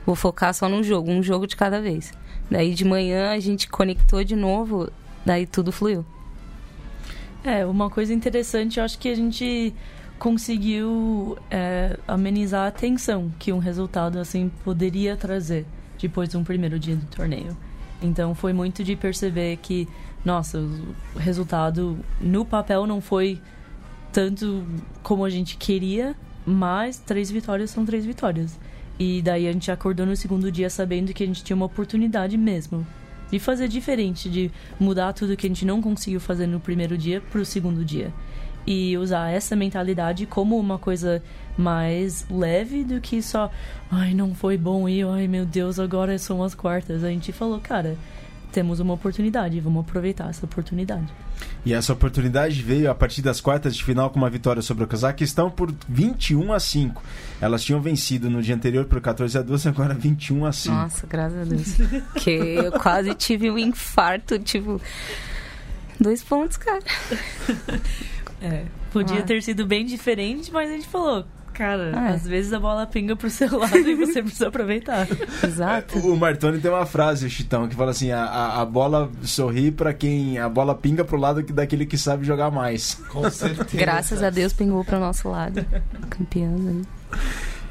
Vou 0.06 0.14
focar 0.14 0.54
só 0.54 0.68
num 0.68 0.84
jogo, 0.84 1.10
um 1.10 1.24
jogo 1.24 1.44
de 1.44 1.56
cada 1.56 1.80
vez. 1.80 2.12
Daí 2.50 2.74
de 2.74 2.84
manhã 2.84 3.30
a 3.30 3.38
gente 3.38 3.68
conectou 3.68 4.24
de 4.24 4.34
novo, 4.34 4.90
daí 5.24 5.46
tudo 5.46 5.70
fluiu. 5.70 6.04
É, 7.44 7.64
uma 7.64 7.88
coisa 7.88 8.12
interessante, 8.12 8.78
eu 8.78 8.84
acho 8.84 8.98
que 8.98 9.08
a 9.08 9.14
gente 9.14 9.72
conseguiu 10.18 11.38
é, 11.50 11.96
amenizar 12.06 12.68
a 12.68 12.70
tensão 12.70 13.32
que 13.38 13.52
um 13.52 13.58
resultado 13.58 14.18
assim 14.18 14.50
poderia 14.62 15.16
trazer 15.16 15.64
depois 15.98 16.28
de 16.28 16.36
um 16.36 16.44
primeiro 16.44 16.78
dia 16.78 16.96
do 16.96 17.06
torneio. 17.06 17.56
Então 18.02 18.34
foi 18.34 18.52
muito 18.52 18.82
de 18.84 18.96
perceber 18.96 19.56
que, 19.58 19.88
nossa, 20.24 20.58
o 20.58 21.18
resultado 21.18 21.98
no 22.20 22.44
papel 22.44 22.86
não 22.86 23.00
foi 23.00 23.40
tanto 24.12 24.64
como 25.02 25.24
a 25.24 25.30
gente 25.30 25.56
queria, 25.56 26.14
mas 26.44 26.98
três 26.98 27.30
vitórias 27.30 27.70
são 27.70 27.84
três 27.86 28.04
vitórias. 28.04 28.58
E 29.00 29.22
daí 29.22 29.48
a 29.48 29.52
gente 29.52 29.70
acordou 29.70 30.04
no 30.04 30.14
segundo 30.14 30.52
dia 30.52 30.68
sabendo 30.68 31.14
que 31.14 31.24
a 31.24 31.26
gente 31.26 31.42
tinha 31.42 31.56
uma 31.56 31.64
oportunidade 31.64 32.36
mesmo 32.36 32.86
de 33.30 33.38
fazer 33.38 33.66
diferente, 33.66 34.28
de 34.28 34.50
mudar 34.78 35.14
tudo 35.14 35.36
que 35.38 35.46
a 35.46 35.48
gente 35.48 35.64
não 35.64 35.80
conseguiu 35.80 36.20
fazer 36.20 36.46
no 36.46 36.60
primeiro 36.60 36.98
dia 36.98 37.18
para 37.18 37.40
o 37.40 37.44
segundo 37.44 37.82
dia. 37.82 38.12
E 38.66 38.98
usar 38.98 39.30
essa 39.30 39.56
mentalidade 39.56 40.26
como 40.26 40.58
uma 40.58 40.78
coisa 40.78 41.22
mais 41.56 42.26
leve 42.28 42.84
do 42.84 43.00
que 43.00 43.22
só, 43.22 43.50
ai, 43.90 44.12
não 44.12 44.34
foi 44.34 44.58
bom 44.58 44.86
e, 44.86 45.02
ai 45.02 45.26
meu 45.26 45.46
Deus, 45.46 45.78
agora 45.78 46.18
são 46.18 46.42
as 46.42 46.54
quartas. 46.54 47.02
A 47.02 47.08
gente 47.08 47.32
falou, 47.32 47.58
cara, 47.58 47.96
temos 48.50 48.80
uma 48.80 48.94
oportunidade, 48.94 49.60
vamos 49.60 49.80
aproveitar 49.80 50.28
essa 50.28 50.44
oportunidade. 50.44 51.06
E 51.64 51.72
essa 51.72 51.92
oportunidade 51.92 52.62
veio 52.62 52.90
a 52.90 52.94
partir 52.94 53.22
das 53.22 53.40
quartas 53.40 53.76
de 53.76 53.84
final 53.84 54.10
com 54.10 54.18
uma 54.18 54.30
vitória 54.30 54.62
sobre 54.62 54.84
o 54.84 54.86
Cazaquistão 54.86 55.50
por 55.50 55.72
21 55.88 56.52
a 56.52 56.60
5. 56.60 57.02
Elas 57.40 57.62
tinham 57.62 57.80
vencido 57.80 58.28
no 58.28 58.42
dia 58.42 58.54
anterior 58.54 58.84
por 58.84 59.00
14 59.00 59.38
a 59.38 59.42
12, 59.42 59.68
agora 59.68 59.94
21 59.94 60.44
a 60.44 60.52
5. 60.52 60.74
Nossa, 60.74 61.06
graças 61.06 61.38
a 61.38 61.44
Deus. 61.44 61.76
que 62.22 62.30
eu 62.30 62.72
quase 62.72 63.14
tive 63.14 63.50
um 63.50 63.58
infarto, 63.58 64.38
tipo, 64.38 64.80
dois 65.98 66.22
pontos, 66.22 66.56
cara. 66.56 66.82
É, 68.42 68.64
podia 68.90 69.18
ah. 69.18 69.22
ter 69.22 69.42
sido 69.42 69.66
bem 69.66 69.84
diferente, 69.84 70.50
mas 70.50 70.70
a 70.70 70.72
gente 70.72 70.88
falou, 70.88 71.26
cara, 71.52 71.92
ah, 71.94 72.10
é. 72.10 72.14
às 72.14 72.26
vezes 72.26 72.52
a 72.52 72.58
bola 72.60 72.86
pinga 72.86 73.14
pro 73.14 73.30
seu 73.30 73.48
lado 73.58 73.76
e 73.76 73.94
você 73.94 74.22
precisa 74.22 74.48
aproveitar. 74.48 75.06
Exato. 75.44 75.98
O 75.98 76.16
Martoni 76.16 76.58
tem 76.58 76.70
uma 76.70 76.86
frase, 76.86 77.28
Chitão, 77.30 77.68
que 77.68 77.74
fala 77.74 77.90
assim: 77.90 78.10
a, 78.10 78.24
a, 78.24 78.62
a 78.62 78.64
bola 78.64 79.10
sorri 79.22 79.70
para 79.70 79.92
quem. 79.92 80.38
A 80.38 80.48
bola 80.48 80.74
pinga 80.74 81.04
pro 81.04 81.18
lado 81.18 81.42
daquele 81.42 81.86
que 81.86 81.98
sabe 81.98 82.24
jogar 82.24 82.50
mais. 82.50 82.94
Com 83.08 83.28
certeza. 83.30 83.76
Graças 83.76 84.22
a 84.22 84.30
Deus 84.30 84.52
pingou 84.52 84.84
pro 84.84 84.98
nosso 84.98 85.28
lado. 85.28 85.64
Campeão, 86.08 86.58
né? 86.58 86.82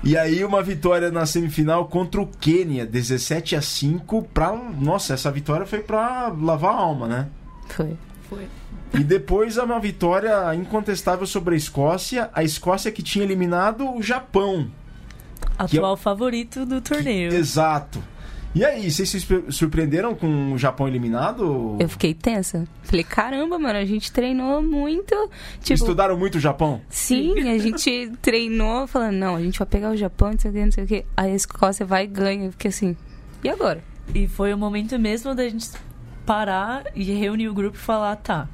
E 0.04 0.18
aí 0.18 0.46
uma 0.46 0.64
vitória 0.64 1.12
na 1.12 1.26
semifinal 1.26 1.88
contra 1.88 2.22
o 2.22 2.28
Quênia, 2.28 2.86
17 2.86 3.56
a 3.56 3.62
5 3.62 4.24
para 4.34 4.54
Nossa, 4.54 5.14
essa 5.14 5.30
vitória 5.30 5.66
foi 5.66 5.80
para 5.80 6.30
lavar 6.30 6.74
a 6.74 6.78
alma, 6.78 7.08
né? 7.08 7.28
Foi. 7.68 7.98
Foi. 8.30 8.48
E 8.94 9.04
depois 9.04 9.58
uma 9.58 9.80
vitória 9.80 10.54
incontestável 10.56 11.26
sobre 11.28 11.54
a 11.56 11.58
Escócia, 11.58 12.30
a 12.34 12.44
Escócia 12.44 12.92
que 12.92 13.04
tinha 13.04 13.24
eliminado 13.24 13.96
o 13.96 14.02
Japão. 14.02 14.70
Atual 15.58 15.94
é... 15.94 15.98
favorito 15.98 16.66
do 16.66 16.82
torneio. 16.82 17.34
Exato. 17.34 18.02
E 18.56 18.66
aí, 18.66 18.90
vocês 18.90 19.08
se 19.08 19.20
surpreenderam 19.52 20.16
com 20.16 20.54
o 20.54 20.58
Japão 20.58 20.88
eliminado? 20.88 21.78
Eu 21.80 21.88
fiquei 21.88 22.16
tensa. 22.16 22.68
Falei, 22.82 23.04
caramba, 23.04 23.60
mano, 23.60 23.78
a 23.78 23.86
gente 23.86 24.12
treinou 24.12 24.60
muito. 24.64 25.16
Tipo, 25.62 25.76
Estudaram 25.76 26.18
muito 26.18 26.36
o 26.36 26.40
Japão? 26.40 26.82
Sim, 26.90 27.48
a 27.48 27.60
gente 27.60 28.12
treinou 28.24 28.88
falando, 28.88 29.18
não, 29.18 29.36
a 29.36 29.42
gente 29.42 29.60
vai 29.60 29.68
pegar 29.68 29.92
o 29.92 29.96
Japão, 29.96 30.32
não 30.32 30.40
sei 30.40 30.50
o 30.50 30.54
que, 30.54 30.66
não 30.66 30.72
sei 30.72 30.84
o 30.84 30.88
que. 30.88 31.06
Aí 31.16 31.32
a 31.32 31.36
Escócia 31.36 31.86
vai 31.86 32.06
e 32.06 32.08
ganha. 32.08 32.46
Eu 32.46 32.52
fiquei 32.52 32.70
assim, 32.70 32.98
e 33.44 33.50
agora? 33.50 33.84
E 34.16 34.28
foi 34.28 34.52
o 34.52 34.58
momento 34.58 34.98
mesmo 34.98 35.36
da 35.36 35.48
gente 35.48 35.70
parar 36.26 36.86
e 36.96 37.04
reunir 37.04 37.50
o 37.50 37.54
grupo 37.54 37.78
e 37.78 37.80
falar, 37.80 38.16
tá, 38.16 38.50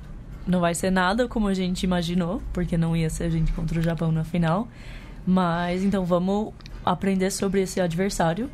não 0.48 0.60
vai 0.60 0.76
ser 0.76 0.92
nada 0.92 1.28
como 1.28 1.48
a 1.48 1.54
gente 1.54 1.84
imaginou, 1.84 2.42
porque 2.54 2.78
não 2.78 2.96
ia 2.96 3.10
ser 3.10 3.26
a 3.26 3.30
gente 3.30 3.52
contra 3.54 3.80
o 3.80 3.82
Japão 3.82 4.12
na 4.12 4.24
final. 4.24 4.68
Mas 5.26 5.84
então 5.84 6.06
vamos 6.06 6.54
aprender 6.86 7.32
sobre 7.32 7.62
esse 7.62 7.82
adversário, 7.82 8.50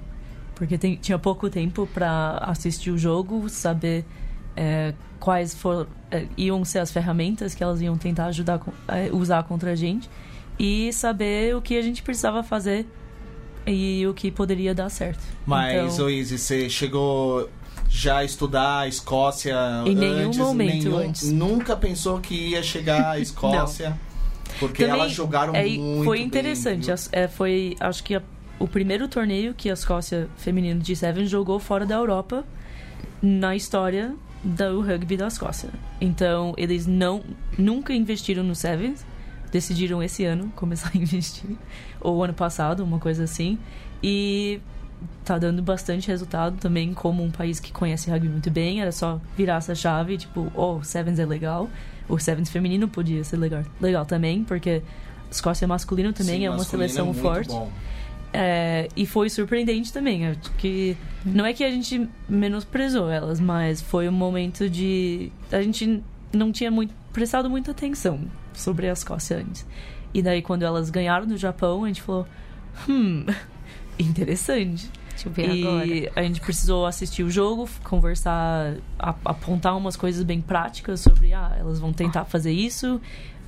porque 0.56 0.78
tem, 0.78 0.96
tinha 0.96 1.20
pouco 1.20 1.50
tempo 1.50 1.88
para 1.94 2.38
assistir 2.42 2.92
o 2.92 2.98
jogo, 2.98 3.50
saber 3.50 4.06
é, 4.56 4.94
quais 5.20 5.54
for, 5.54 5.88
é, 6.10 6.26
iam 6.38 6.64
ser 6.64 6.80
as 6.80 6.92
ferramentas 6.92 7.54
que 7.54 7.64
elas 7.64 7.82
iam 7.82 7.98
tentar 7.98 8.28
ajudar 8.28 8.62
é, 8.88 9.10
usar 9.12 9.44
contra 9.44 9.72
a 9.72 9.76
gente 9.76 10.10
e 10.58 10.92
saber 10.94 11.56
o 11.56 11.62
que 11.62 11.78
a 11.78 11.82
gente 11.82 12.02
precisava 12.02 12.42
fazer 12.42 12.88
e 13.66 14.06
o 14.08 14.14
que 14.14 14.32
poderia 14.32 14.74
dar 14.74 14.90
certo. 14.90 15.22
Mas, 15.46 15.94
então, 15.94 16.06
Oise, 16.06 16.38
você 16.38 16.70
chegou 16.70 17.50
já 17.92 18.24
estudar 18.24 18.80
a 18.80 18.88
Escócia 18.88 19.56
em 19.86 19.94
nenhum 19.94 20.28
antes, 20.28 20.40
momento 20.40 20.84
nenhum, 20.86 20.98
antes. 20.98 21.32
Nunca 21.32 21.76
pensou 21.76 22.20
que 22.20 22.34
ia 22.34 22.64
chegar 22.64 23.12
à 23.12 23.20
Escócia? 23.20 24.00
porque 24.60 24.84
Também, 24.84 25.00
elas 25.00 25.12
jogaram 25.12 25.56
é, 25.56 25.66
muito 25.66 26.06
Foi 26.06 26.22
interessante. 26.22 26.88
Bem, 26.88 26.96
é, 27.12 27.28
foi, 27.28 27.76
acho 27.80 28.04
que 28.04 28.16
a, 28.16 28.22
o 28.60 28.68
primeiro 28.68 29.08
torneio 29.08 29.54
que 29.54 29.70
a 29.70 29.74
Escócia 29.74 30.30
feminino 30.38 30.80
de 30.80 30.96
Seven 30.96 31.26
jogou 31.26 31.60
fora 31.60 31.86
da 31.86 31.96
Europa 31.96 32.46
na 33.22 33.56
história 33.56 34.14
do 34.44 34.82
rugby 34.82 35.18
da 35.18 35.28
Escócia. 35.28 35.70
Então, 36.00 36.54
eles 36.58 36.88
não 36.88 37.24
nunca 37.58 37.94
investiram 37.94 38.44
no 38.44 38.56
Sevens. 38.56 39.06
Decidiram 39.52 40.02
esse 40.02 40.24
ano 40.24 40.52
começar 40.56 40.92
a 40.94 40.98
investir. 40.98 41.58
Ou 42.00 42.24
ano 42.24 42.34
passado, 42.34 42.84
uma 42.84 43.00
coisa 43.00 43.26
assim. 43.26 43.60
E 44.02 44.62
tá 45.24 45.38
dando 45.38 45.62
bastante 45.62 46.08
resultado 46.08 46.58
também 46.58 46.94
como 46.94 47.24
um 47.24 47.32
país 47.32 47.60
que 47.60 47.72
conhece 47.72 48.10
rugby 48.10 48.30
muito 48.30 48.50
bem. 48.52 48.82
Era 48.82 48.92
só 48.92 49.20
virar 49.38 49.56
essa 49.56 49.76
chave, 49.76 50.18
tipo, 50.18 50.52
oh, 50.56 50.84
Sevens 50.84 51.20
é 51.20 51.26
legal. 51.26 51.70
O 52.08 52.20
Sevens 52.20 52.50
feminino 52.50 52.88
podia 52.88 53.24
ser 53.24 53.38
legal, 53.38 53.64
legal 53.80 54.06
também, 54.06 54.44
porque 54.44 54.82
Escócia 55.30 55.68
masculino 55.68 56.12
também 56.12 56.40
Sim, 56.40 56.46
é 56.46 56.50
uma 56.50 56.64
seleção 56.64 57.12
é 57.12 57.14
forte. 57.14 57.56
É, 58.34 58.88
e 58.96 59.06
foi 59.06 59.30
surpreendente 59.30 59.92
também. 59.92 60.28
Acho 60.28 60.52
que 60.58 60.98
não 61.26 61.46
é 61.46 61.54
que 61.54 61.64
a 61.64 61.70
gente 61.70 62.08
menosprezou 62.28 63.10
elas, 63.10 63.40
mas 63.40 63.82
foi 63.82 64.08
um 64.08 64.12
momento 64.12 64.70
de. 64.70 65.32
A 65.52 65.62
gente 65.62 66.02
não 66.34 66.52
tinha 66.52 66.72
muito, 66.72 66.94
prestado 67.12 67.50
muita 67.50 67.72
atenção 67.72 68.20
sobre 68.54 68.90
a 68.90 68.94
Escócia 68.94 69.38
antes. 69.38 69.66
E 70.14 70.22
daí, 70.22 70.42
quando 70.42 70.64
elas 70.64 70.90
ganharam 70.90 71.26
no 71.26 71.38
Japão, 71.38 71.84
a 71.84 71.88
gente 71.88 72.02
falou: 72.02 72.28
hum, 72.88 73.26
interessante. 74.02 74.90
Deixa 75.10 75.28
eu 75.28 75.32
ver 75.34 75.54
e 75.54 76.08
agora. 76.08 76.12
a 76.16 76.24
gente 76.24 76.42
precisou 76.42 76.86
assistir 76.86 77.24
o 77.24 77.30
jogo, 77.30 77.70
conversar, 77.84 78.76
apontar 78.98 79.78
umas 79.78 79.96
coisas 79.96 80.24
bem 80.24 80.42
práticas 80.42 81.00
sobre, 81.00 81.34
ah, 81.34 81.56
elas 81.60 81.80
vão 81.80 81.94
tentar 81.94 82.26
fazer 82.26 82.52
isso, 82.52 83.00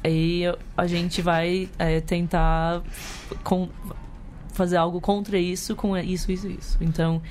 e 0.04 0.44
a 0.78 0.86
gente 0.86 1.22
vai 1.22 1.70
é, 1.80 2.02
tentar 2.02 2.82
com, 3.44 3.70
fazer 4.54 4.78
algo 4.78 5.00
contra 5.00 5.38
isso, 5.38 5.76
com 5.76 5.98
isso, 5.98 6.32
isso, 6.32 6.48
isso. 6.48 6.78
Então, 6.82 7.22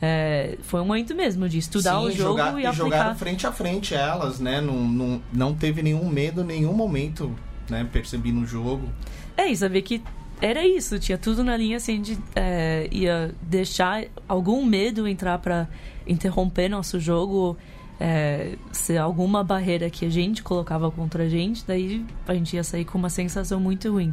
é, 0.00 0.56
foi 0.62 0.80
um 0.80 0.86
momento 0.86 1.14
mesmo 1.14 1.48
de 1.48 1.58
estudar 1.58 1.98
Sim, 2.00 2.06
o 2.06 2.10
jogo 2.10 2.38
jogar, 2.38 2.58
e, 2.58 2.62
e 2.62 2.66
aplicar. 2.66 2.72
jogaram 2.72 3.16
frente 3.16 3.46
a 3.46 3.52
frente 3.52 3.94
elas, 3.94 4.38
né? 4.40 4.60
Não, 4.60 4.88
não, 4.88 5.22
não 5.32 5.54
teve 5.54 5.82
nenhum 5.82 6.08
medo, 6.08 6.42
nenhum 6.42 6.72
momento, 6.72 7.34
né? 7.68 7.86
Percebi 7.92 8.32
no 8.32 8.46
jogo. 8.46 8.88
É, 9.36 9.48
e 9.48 9.56
saber 9.56 9.82
que 9.82 10.02
era 10.40 10.66
isso, 10.66 10.98
tinha 10.98 11.18
tudo 11.18 11.44
na 11.44 11.56
linha 11.56 11.76
assim 11.76 12.00
de 12.00 12.18
é, 12.34 12.88
ia 12.90 13.34
deixar 13.42 14.04
algum 14.28 14.64
medo 14.64 15.06
entrar 15.06 15.38
para 15.38 15.68
interromper 16.06 16.68
nosso 16.68 16.98
jogo, 16.98 17.56
é, 17.98 18.56
ser 18.72 18.96
alguma 18.96 19.44
barreira 19.44 19.90
que 19.90 20.06
a 20.06 20.08
gente 20.08 20.42
colocava 20.42 20.90
contra 20.90 21.24
a 21.24 21.28
gente, 21.28 21.64
daí 21.66 22.04
a 22.26 22.34
gente 22.34 22.56
ia 22.56 22.64
sair 22.64 22.84
com 22.84 22.96
uma 22.96 23.10
sensação 23.10 23.60
muito 23.60 23.90
ruim. 23.92 24.12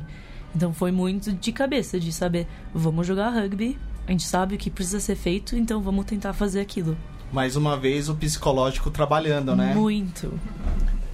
Então 0.56 0.74
foi 0.74 0.92
muito 0.92 1.32
de 1.32 1.52
cabeça 1.52 2.00
de 2.00 2.12
saber, 2.12 2.48
vamos 2.74 3.08
jogar 3.08 3.30
rugby, 3.30 3.78
a 4.08 4.12
gente 4.12 4.24
sabe 4.24 4.56
o 4.56 4.58
que 4.58 4.70
precisa 4.70 5.00
ser 5.00 5.16
feito, 5.16 5.56
então 5.56 5.82
vamos 5.82 6.06
tentar 6.06 6.34
fazer 6.34 6.60
aquilo. 6.60 6.98
Mais 7.32 7.56
uma 7.56 7.78
vez 7.78 8.08
o 8.10 8.16
psicológico 8.16 8.90
trabalhando, 8.90 9.56
né? 9.56 9.74
Muito. 9.74 10.34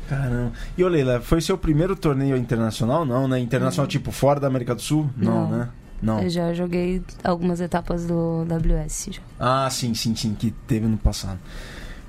Caramba. 0.07 0.51
E 0.77 0.83
ô 0.83 0.87
Leila, 0.87 1.21
foi 1.21 1.41
seu 1.41 1.57
primeiro 1.57 1.95
torneio 1.95 2.35
internacional? 2.37 3.05
Não, 3.05 3.27
né? 3.27 3.39
Internacional, 3.39 3.87
tipo, 3.87 4.11
fora 4.11 4.39
da 4.39 4.47
América 4.47 4.75
do 4.75 4.81
Sul? 4.81 5.09
Não, 5.15 5.49
Não, 5.49 5.57
né? 5.57 5.69
Não. 6.01 6.19
Eu 6.21 6.29
já 6.29 6.53
joguei 6.53 7.01
algumas 7.23 7.61
etapas 7.61 8.05
do 8.05 8.43
WS. 8.43 9.09
Já. 9.11 9.21
Ah, 9.39 9.69
sim, 9.69 9.93
sim, 9.93 10.13
sim, 10.13 10.35
que 10.35 10.51
teve 10.51 10.85
no 10.85 10.97
passado. 10.97 11.39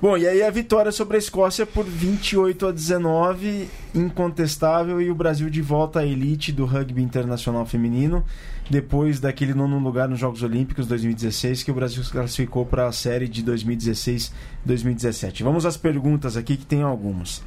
Bom, 0.01 0.17
e 0.17 0.27
aí 0.27 0.43
a 0.43 0.49
vitória 0.51 0.91
sobre 0.91 1.15
a 1.15 1.17
Escócia 1.17 1.65
por 1.65 1.85
28 1.85 2.67
a 2.67 2.71
19, 2.73 3.69
incontestável, 3.95 5.01
e 5.01 5.09
o 5.09 5.15
Brasil 5.15 5.49
de 5.49 5.61
volta 5.61 6.01
à 6.01 6.05
elite 6.05 6.51
do 6.51 6.65
rugby 6.65 7.01
internacional 7.01 7.65
feminino, 7.65 8.21
depois 8.69 9.21
daquele 9.21 9.53
nono 9.53 9.79
lugar 9.79 10.09
nos 10.09 10.19
Jogos 10.19 10.43
Olímpicos 10.43 10.85
2016, 10.87 11.63
que 11.63 11.71
o 11.71 11.73
Brasil 11.73 12.03
se 12.03 12.11
classificou 12.11 12.65
para 12.65 12.87
a 12.87 12.91
série 12.91 13.29
de 13.29 13.41
2016-2017. 13.45 15.41
Vamos 15.43 15.65
às 15.65 15.77
perguntas 15.77 16.35
aqui, 16.35 16.57
que 16.57 16.65
tem 16.65 16.81
algumas. 16.81 17.41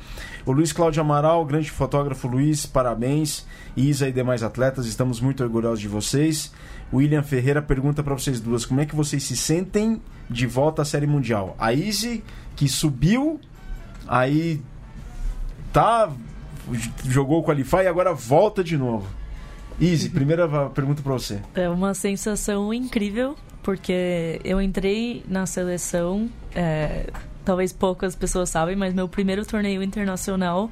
O 0.49 0.53
Luiz 0.53 0.73
Cláudio 0.73 1.03
Amaral, 1.03 1.45
grande 1.45 1.71
fotógrafo 1.71 2.27
Luiz, 2.27 2.65
parabéns. 2.65 3.47
Isa 3.77 4.09
e 4.09 4.13
demais 4.13 4.43
atletas, 4.43 4.87
estamos 4.87 5.21
muito 5.21 5.43
orgulhosos 5.43 5.79
de 5.79 5.89
vocês. 5.89 6.51
William 6.91 7.23
Ferreira 7.23 7.61
pergunta 7.61 8.03
para 8.03 8.15
vocês 8.15 8.41
duas: 8.41 8.65
como 8.65 8.81
é 8.81 8.87
que 8.87 8.97
vocês 8.97 9.23
se 9.23 9.37
sentem 9.37 10.01
de 10.27 10.47
volta 10.47 10.81
à 10.81 10.85
Série 10.87 11.07
Mundial? 11.07 11.55
A 11.59 11.75
Izzy, 11.75 12.25
que 12.57 12.67
subiu, 12.67 13.39
aí 14.07 14.63
tá, 15.71 16.11
jogou 17.05 17.41
o 17.41 17.45
Qualify 17.45 17.83
e 17.83 17.87
agora 17.87 18.15
volta 18.15 18.65
de 18.65 18.79
novo. 18.79 19.07
Izzy, 19.79 20.09
primeira 20.17 20.49
pergunta 20.71 21.03
para 21.03 21.13
você. 21.13 21.43
É 21.55 21.69
uma 21.69 21.93
sensação 21.93 22.73
incrível, 22.73 23.37
porque 23.63 24.41
eu 24.43 24.63
entrei 24.63 25.23
na 25.29 25.45
seleção. 25.45 26.27
É 26.55 27.05
talvez 27.49 27.73
poucas 27.73 28.15
pessoas 28.15 28.51
sabem, 28.51 28.77
mas 28.77 28.93
meu 28.93 29.09
primeiro 29.09 29.43
torneio 29.43 29.83
internacional 29.83 30.71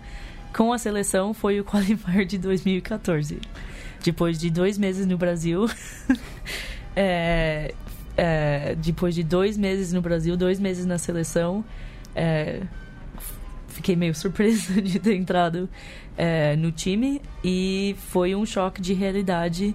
com 0.54 0.74
a 0.74 0.78
seleção 0.78 1.32
foi 1.32 1.58
o 1.58 1.64
Qualifier 1.64 2.26
de 2.26 2.36
2014. 2.36 3.40
Depois 4.04 4.38
de 4.38 4.50
dois 4.50 4.76
meses 4.76 5.06
no 5.06 5.16
Brasil, 5.16 5.70
é, 6.94 7.72
é, 8.14 8.74
depois 8.74 9.14
de 9.14 9.24
dois 9.24 9.56
meses 9.56 9.90
no 9.90 10.02
Brasil, 10.02 10.36
dois 10.36 10.60
meses 10.60 10.84
na 10.84 10.98
seleção, 10.98 11.64
é, 12.14 12.60
fiquei 13.68 13.96
meio 13.96 14.12
surpresa 14.14 14.82
de 14.82 14.98
ter 14.98 15.16
entrado 15.16 15.70
é, 16.14 16.56
no 16.56 16.70
time 16.70 17.22
e 17.42 17.96
foi 18.10 18.34
um 18.34 18.44
choque 18.44 18.82
de 18.82 18.92
realidade 18.92 19.74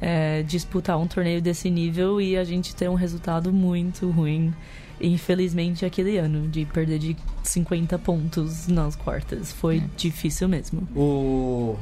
é, 0.00 0.42
disputar 0.42 0.98
um 0.98 1.06
torneio 1.06 1.40
desse 1.40 1.70
nível 1.70 2.20
e 2.20 2.36
a 2.36 2.42
gente 2.42 2.74
ter 2.74 2.90
um 2.90 2.94
resultado 2.94 3.52
muito 3.52 4.10
ruim. 4.10 4.52
Infelizmente, 5.00 5.84
aquele 5.84 6.18
ano, 6.18 6.48
de 6.48 6.64
perder 6.66 6.98
de 6.98 7.16
50 7.42 7.98
pontos 7.98 8.68
nas 8.68 8.96
quartas. 8.96 9.52
Foi 9.52 9.78
é. 9.78 9.84
difícil 9.96 10.48
mesmo. 10.48 10.86
O, 10.94 11.76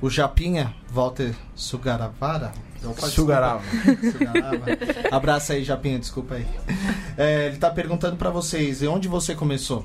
o 0.00 0.10
Japinha, 0.10 0.74
Walter 0.90 1.34
Sugaravara, 1.54 2.52
Sugarava. 3.08 3.62
Sugarava. 4.12 4.64
Abraça 5.10 5.54
aí, 5.54 5.64
Japinha, 5.64 5.98
desculpa 5.98 6.34
aí. 6.34 6.46
É, 7.16 7.46
ele 7.46 7.56
tá 7.56 7.70
perguntando 7.70 8.16
para 8.16 8.30
vocês, 8.30 8.82
e 8.82 8.86
onde 8.86 9.08
você 9.08 9.34
começou? 9.34 9.84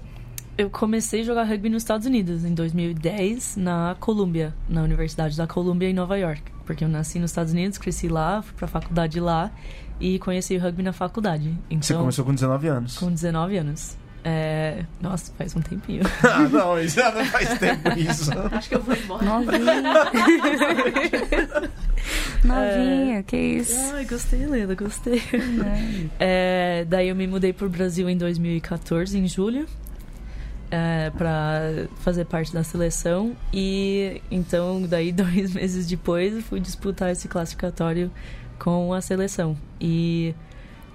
Eu 0.57 0.69
comecei 0.69 1.21
a 1.21 1.23
jogar 1.23 1.43
rugby 1.43 1.69
nos 1.69 1.81
Estados 1.81 2.05
Unidos 2.05 2.43
em 2.43 2.53
2010, 2.53 3.55
na 3.55 3.95
Columbia, 3.99 4.53
na 4.69 4.83
Universidade 4.83 5.35
da 5.35 5.47
Columbia 5.47 5.89
em 5.89 5.93
Nova 5.93 6.17
York. 6.17 6.43
Porque 6.71 6.86
eu 6.86 6.89
nasci 6.89 7.19
nos 7.19 7.31
Estados 7.31 7.51
Unidos, 7.51 7.77
cresci 7.77 8.07
lá, 8.07 8.41
fui 8.41 8.53
pra 8.55 8.65
faculdade 8.65 9.19
lá 9.19 9.51
e 9.99 10.17
conheci 10.19 10.55
o 10.55 10.60
rugby 10.62 10.81
na 10.81 10.93
faculdade. 10.93 11.53
Então, 11.69 11.81
Você 11.81 11.93
começou 11.93 12.23
com 12.23 12.34
19 12.34 12.67
anos? 12.69 12.97
Com 12.97 13.12
19 13.12 13.57
anos. 13.57 13.97
É... 14.23 14.86
Nossa, 15.01 15.34
faz 15.38 15.53
um 15.53 15.60
tempinho. 15.60 16.03
ah, 16.23 16.47
não, 16.47 16.79
isso 16.79 16.95
já 16.95 17.12
não 17.12 17.25
faz 17.25 17.60
tempo 17.60 17.89
isso. 17.99 18.31
Acho 18.53 18.69
que 18.69 18.75
eu 18.75 18.81
vou 18.81 18.95
embora. 18.95 19.25
Novinha. 19.25 19.84
Novinha, 22.45 23.19
é... 23.19 23.23
que 23.23 23.36
isso. 23.36 23.77
Ai, 23.93 24.05
gostei, 24.05 24.45
Leila, 24.45 24.73
gostei. 24.73 25.21
É... 26.19 26.86
Daí 26.88 27.10
eu 27.10 27.15
me 27.17 27.27
mudei 27.27 27.51
pro 27.51 27.67
Brasil 27.67 28.10
em 28.10 28.15
2014, 28.15 29.17
em 29.17 29.27
julho. 29.27 29.67
É, 30.73 31.10
para 31.10 31.88
fazer 31.97 32.23
parte 32.23 32.53
da 32.53 32.63
seleção. 32.63 33.36
E 33.53 34.21
então 34.31 34.84
daí 34.84 35.12
dois 35.13 35.53
meses 35.53 35.86
depois 35.86 36.43
fui 36.45 36.62
disputar 36.62 37.12
esse 37.12 37.27
classificatório 37.27 38.10
com 38.57 38.93
a 38.93 39.01
seleção. 39.01 39.57
E 39.81 40.34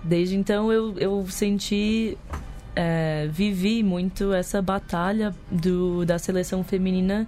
desde 0.03 0.35
então 0.35 0.73
eu, 0.73 0.99
eu 0.99 1.27
senti 1.29 2.17
é, 2.75 3.29
vivi 3.31 3.83
muito 3.83 4.33
essa 4.33 4.63
batalha 4.63 5.35
do, 5.51 6.05
da 6.05 6.19
seleção 6.19 6.63
feminina 6.63 7.27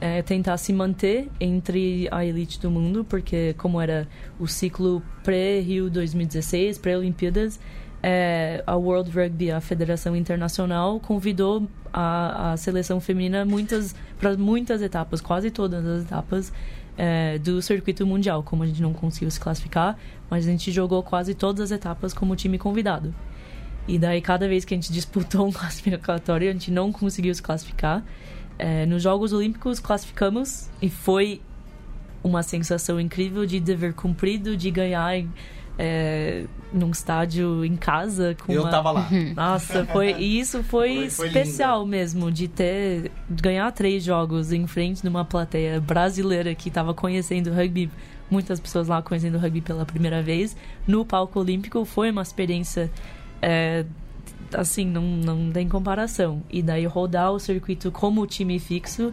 é, 0.00 0.22
tentar 0.22 0.56
se 0.56 0.72
manter 0.72 1.28
entre 1.40 2.08
a 2.10 2.24
elite 2.24 2.60
do 2.60 2.70
mundo, 2.70 3.04
porque 3.04 3.54
como 3.58 3.80
era 3.80 4.06
o 4.38 4.46
ciclo 4.46 5.02
pré-Rio 5.22 5.90
2016, 5.90 6.78
pré-Olimpíadas, 6.78 7.58
é, 8.02 8.62
a 8.66 8.76
World 8.76 9.10
Rugby, 9.10 9.50
a 9.50 9.60
Federação 9.60 10.14
Internacional, 10.14 11.00
convidou 11.00 11.68
a, 11.92 12.52
a 12.52 12.56
seleção 12.56 13.00
feminina 13.00 13.44
muitas 13.44 13.94
para 14.18 14.36
muitas 14.36 14.82
etapas, 14.82 15.20
quase 15.20 15.50
todas 15.50 15.84
as 15.84 16.04
etapas 16.04 16.52
é, 16.96 17.38
do 17.38 17.60
circuito 17.60 18.06
mundial. 18.06 18.42
Como 18.42 18.62
a 18.62 18.66
gente 18.66 18.82
não 18.82 18.92
conseguiu 18.92 19.30
se 19.30 19.40
classificar, 19.40 19.96
mas 20.30 20.46
a 20.46 20.50
gente 20.50 20.70
jogou 20.70 21.02
quase 21.02 21.34
todas 21.34 21.60
as 21.62 21.70
etapas 21.70 22.12
como 22.12 22.36
time 22.36 22.58
convidado. 22.58 23.14
E 23.86 23.98
daí, 23.98 24.20
cada 24.20 24.46
vez 24.46 24.64
que 24.64 24.74
a 24.74 24.76
gente 24.76 24.92
disputou 24.92 25.46
um 25.46 25.52
classificatório, 25.52 26.50
a 26.50 26.52
gente 26.52 26.70
não 26.70 26.92
conseguiu 26.92 27.34
se 27.34 27.42
classificar. 27.42 28.04
É, 28.58 28.84
nos 28.86 29.02
Jogos 29.02 29.32
Olímpicos, 29.32 29.78
classificamos 29.80 30.68
e 30.82 30.90
foi 30.90 31.40
uma 32.22 32.42
sensação 32.42 33.00
incrível 33.00 33.46
de 33.46 33.60
dever 33.60 33.94
cumprido, 33.94 34.56
de 34.56 34.70
ganhar 34.70 35.16
é, 35.78 36.44
num 36.72 36.90
estádio 36.90 37.64
em 37.64 37.76
casa. 37.76 38.36
Com 38.44 38.52
Eu 38.52 38.62
uma... 38.62 38.70
tava 38.70 38.90
lá. 38.90 39.08
Nossa, 39.34 39.84
foi, 39.86 40.14
e 40.18 40.40
isso 40.40 40.62
foi, 40.64 41.08
foi, 41.08 41.28
especial 41.28 41.86
mesmo, 41.86 42.30
de 42.30 42.48
ter 42.48 43.12
ganhar 43.30 43.70
três 43.72 44.02
jogos 44.02 44.52
em 44.52 44.66
frente 44.66 45.02
de 45.02 45.08
uma 45.08 45.24
plateia 45.24 45.80
brasileira 45.80 46.54
que 46.54 46.68
estava 46.68 46.92
conhecendo 46.92 47.52
rugby 47.52 47.90
muitas 48.30 48.60
pessoas 48.60 48.88
lá 48.88 49.00
conhecendo 49.00 49.36
o 49.36 49.40
rugby 49.40 49.62
pela 49.62 49.86
primeira 49.86 50.20
vez 50.20 50.54
no 50.86 51.02
palco 51.02 51.40
olímpico 51.40 51.82
foi 51.86 52.10
uma 52.10 52.20
experiência 52.20 52.90
é, 53.40 53.86
assim, 54.52 54.84
não, 54.84 55.02
não 55.02 55.50
tem 55.50 55.68
comparação. 55.68 56.42
E 56.50 56.62
daí 56.62 56.86
rodar 56.86 57.32
o 57.32 57.38
circuito 57.38 57.90
como 57.90 58.26
time 58.26 58.58
fixo 58.58 59.12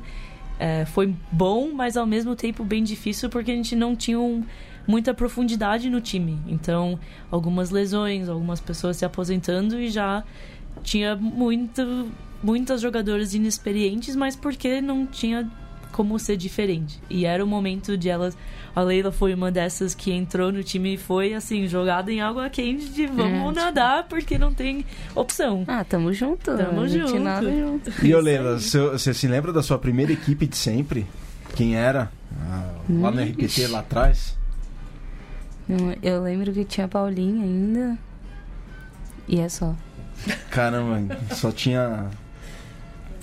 é, 0.60 0.86
foi 0.86 1.14
bom, 1.32 1.72
mas 1.74 1.98
ao 1.98 2.06
mesmo 2.06 2.36
tempo 2.36 2.64
bem 2.64 2.84
difícil 2.84 3.30
porque 3.30 3.52
a 3.52 3.56
gente 3.56 3.76
não 3.76 3.96
tinha 3.96 4.20
um, 4.20 4.44
muita 4.88 5.14
profundidade 5.14 5.90
no 5.90 6.02
time. 6.02 6.40
Então, 6.48 7.00
algumas 7.32 7.70
lesões, 7.70 8.30
algumas 8.30 8.60
pessoas 8.60 8.98
se 8.98 9.06
aposentando 9.06 9.80
e 9.80 9.90
já 9.90 10.24
tinha 10.84 11.16
muito, 11.16 12.10
muitas 12.44 12.82
jogadoras 12.82 13.34
inexperientes, 13.34 14.16
mas 14.16 14.36
porque 14.36 14.82
não 14.82 15.06
tinha 15.06 15.50
como 15.92 16.20
ser 16.20 16.36
diferente. 16.36 17.00
E 17.10 17.26
era 17.26 17.42
o 17.44 17.48
momento 17.48 17.98
de 17.98 18.10
elas. 18.10 18.38
A 18.76 18.82
Leila 18.82 19.14
foi 19.14 19.34
uma 19.34 19.50
dessas 19.50 19.96
que 19.96 20.12
entrou 20.12 20.52
no 20.52 20.62
time 20.62 20.96
e 20.96 20.98
foi, 20.98 21.34
assim, 21.34 21.66
jogada 21.68 22.12
em 22.12 22.20
água 22.20 22.50
quente 22.50 22.90
de 22.90 23.08
vamos 23.08 23.56
é, 23.56 23.62
nadar 23.62 24.04
porque 24.04 24.38
não 24.38 24.54
tem 24.54 24.86
opção. 25.16 25.64
Ah, 25.66 25.86
tamo 25.86 26.12
junto. 26.12 26.58
Tamo 26.58 26.86
junto. 26.86 27.18
Nada 27.18 27.50
junto. 27.50 28.06
E, 28.06 28.14
ô 28.14 28.20
Leila, 28.20 28.60
você 28.60 29.14
se 29.14 29.26
lembra 29.26 29.54
da 29.54 29.64
sua 29.64 29.80
primeira 29.80 30.12
equipe 30.12 30.46
de 30.46 30.58
sempre? 30.58 31.08
Quem 31.56 31.78
era? 31.78 32.12
Ah, 32.42 32.74
lá 32.90 33.12
no 33.12 33.22
RPT, 33.22 33.68
lá 33.68 33.80
atrás? 33.80 34.38
Eu 36.02 36.22
lembro 36.22 36.52
que 36.54 36.64
tinha 36.66 36.86
a 36.86 36.90
Paulinha 36.90 37.44
ainda. 37.44 37.98
E 39.28 39.40
é 39.40 39.50
só. 39.50 39.76
Caramba, 40.50 41.18
só 41.32 41.52
tinha 41.52 42.10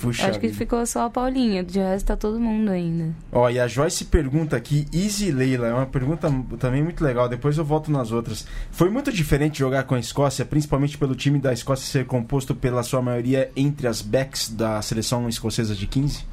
Puxa 0.03 0.29
Acho 0.29 0.41
que 0.41 0.49
vida. 0.49 0.59
ficou 0.59 0.85
só 0.85 1.07
a 1.07 1.11
Paulinha, 1.11 1.63
de 1.63 1.79
resto 1.79 2.07
tá 2.07 2.17
todo 2.17 2.41
mundo 2.41 2.73
ainda. 2.73 3.15
Ó, 3.31 3.49
e 3.49 3.61
a 3.61 3.69
Joyce 3.69 4.05
pergunta 4.07 4.57
aqui, 4.57 4.85
Easy 4.93 5.31
Leila, 5.31 5.69
é 5.69 5.73
uma 5.73 5.87
pergunta 5.87 6.29
também 6.59 6.83
muito 6.83 7.05
legal, 7.05 7.29
depois 7.29 7.57
eu 7.57 7.65
volto 7.65 7.89
nas 7.89 8.11
outras. 8.11 8.45
Foi 8.73 8.91
muito 8.91 9.13
diferente 9.13 9.61
jogar 9.61 9.85
com 9.85 9.95
a 9.95 10.01
Escócia, 10.01 10.45
principalmente 10.45 10.99
pelo 10.99 11.15
time 11.15 11.39
da 11.39 11.53
Escócia 11.53 11.87
ser 11.87 12.05
composto 12.05 12.53
pela 12.53 12.83
sua 12.83 13.01
maioria 13.01 13.53
entre 13.55 13.87
as 13.87 14.03
backs 14.03 14.49
da 14.49 14.83
seleção 14.83 15.29
escocesa 15.29 15.73
de 15.73 15.87
15? 15.87 16.25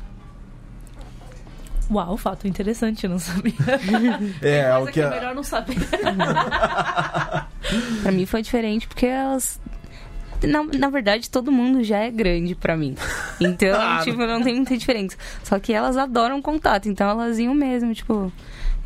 Uau, 1.91 2.15
fato 2.17 2.47
interessante, 2.47 3.03
eu 3.05 3.09
não 3.09 3.19
sabia. 3.19 3.53
é, 4.41 4.59
é 4.59 4.77
o 4.77 4.85
que, 4.85 4.93
que 4.93 5.01
é 5.01 5.09
melhor 5.09 5.33
não 5.33 5.43
saber. 5.43 5.75
pra 8.03 8.11
mim 8.11 8.25
foi 8.25 8.41
diferente 8.41 8.87
porque 8.87 9.07
elas 9.07 9.59
na, 10.47 10.63
na 10.63 10.89
verdade, 10.89 11.29
todo 11.29 11.51
mundo 11.51 11.83
já 11.83 11.99
é 11.99 12.11
grande 12.11 12.55
para 12.55 12.77
mim. 12.77 12.95
Então, 13.39 13.75
ah, 13.79 14.01
tipo, 14.03 14.17
não 14.17 14.41
tem 14.41 14.55
muita 14.55 14.77
diferença. 14.77 15.17
Só 15.43 15.59
que 15.59 15.73
elas 15.73 15.97
adoram 15.97 16.41
contato, 16.41 16.87
então 16.87 17.09
elas 17.09 17.39
iam 17.39 17.53
mesmo, 17.53 17.93
tipo. 17.93 18.31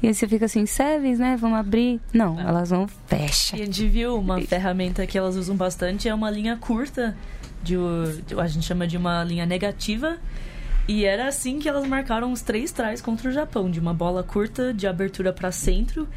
E 0.01 0.07
aí 0.07 0.13
você 0.13 0.27
fica 0.27 0.45
assim, 0.45 0.65
Sevens, 0.65 1.19
né? 1.19 1.37
Vamos 1.39 1.57
abrir. 1.57 2.01
Não, 2.11 2.39
é. 2.39 2.43
elas 2.43 2.71
vão, 2.71 2.87
fecha. 3.07 3.55
E 3.55 3.61
a 3.61 3.65
gente 3.65 3.87
viu 3.87 4.17
uma 4.17 4.41
ferramenta 4.41 5.05
que 5.05 5.17
elas 5.17 5.35
usam 5.35 5.55
bastante, 5.55 6.09
é 6.09 6.13
uma 6.13 6.29
linha 6.29 6.57
curta, 6.57 7.15
de, 7.63 7.75
de, 8.27 8.39
a 8.39 8.47
gente 8.47 8.65
chama 8.65 8.85
de 8.85 8.97
uma 8.97 9.23
linha 9.23 9.45
negativa. 9.45 10.17
E 10.87 11.05
era 11.05 11.27
assim 11.27 11.59
que 11.59 11.69
elas 11.69 11.87
marcaram 11.87 12.31
os 12.31 12.41
três 12.41 12.71
trás 12.71 13.01
contra 13.01 13.29
o 13.29 13.31
Japão, 13.31 13.71
de 13.71 13.79
uma 13.79 13.93
bola 13.93 14.23
curta 14.23 14.73
de 14.73 14.85
abertura 14.85 15.31
para 15.31 15.51
centro 15.51 16.07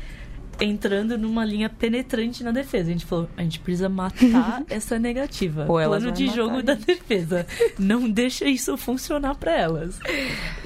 entrando 0.60 1.18
numa 1.18 1.44
linha 1.44 1.68
penetrante 1.68 2.42
na 2.42 2.50
defesa. 2.50 2.88
A 2.88 2.92
gente 2.92 3.06
falou, 3.06 3.28
a 3.36 3.42
gente 3.42 3.58
precisa 3.60 3.88
matar 3.88 4.62
essa 4.68 4.98
negativa. 4.98 5.64
Pô, 5.66 5.74
Plano 5.74 6.10
de 6.10 6.28
jogo 6.28 6.62
da 6.62 6.74
defesa. 6.74 7.46
Não 7.78 8.08
deixa 8.10 8.46
isso 8.46 8.76
funcionar 8.76 9.34
para 9.34 9.52
elas. 9.52 9.98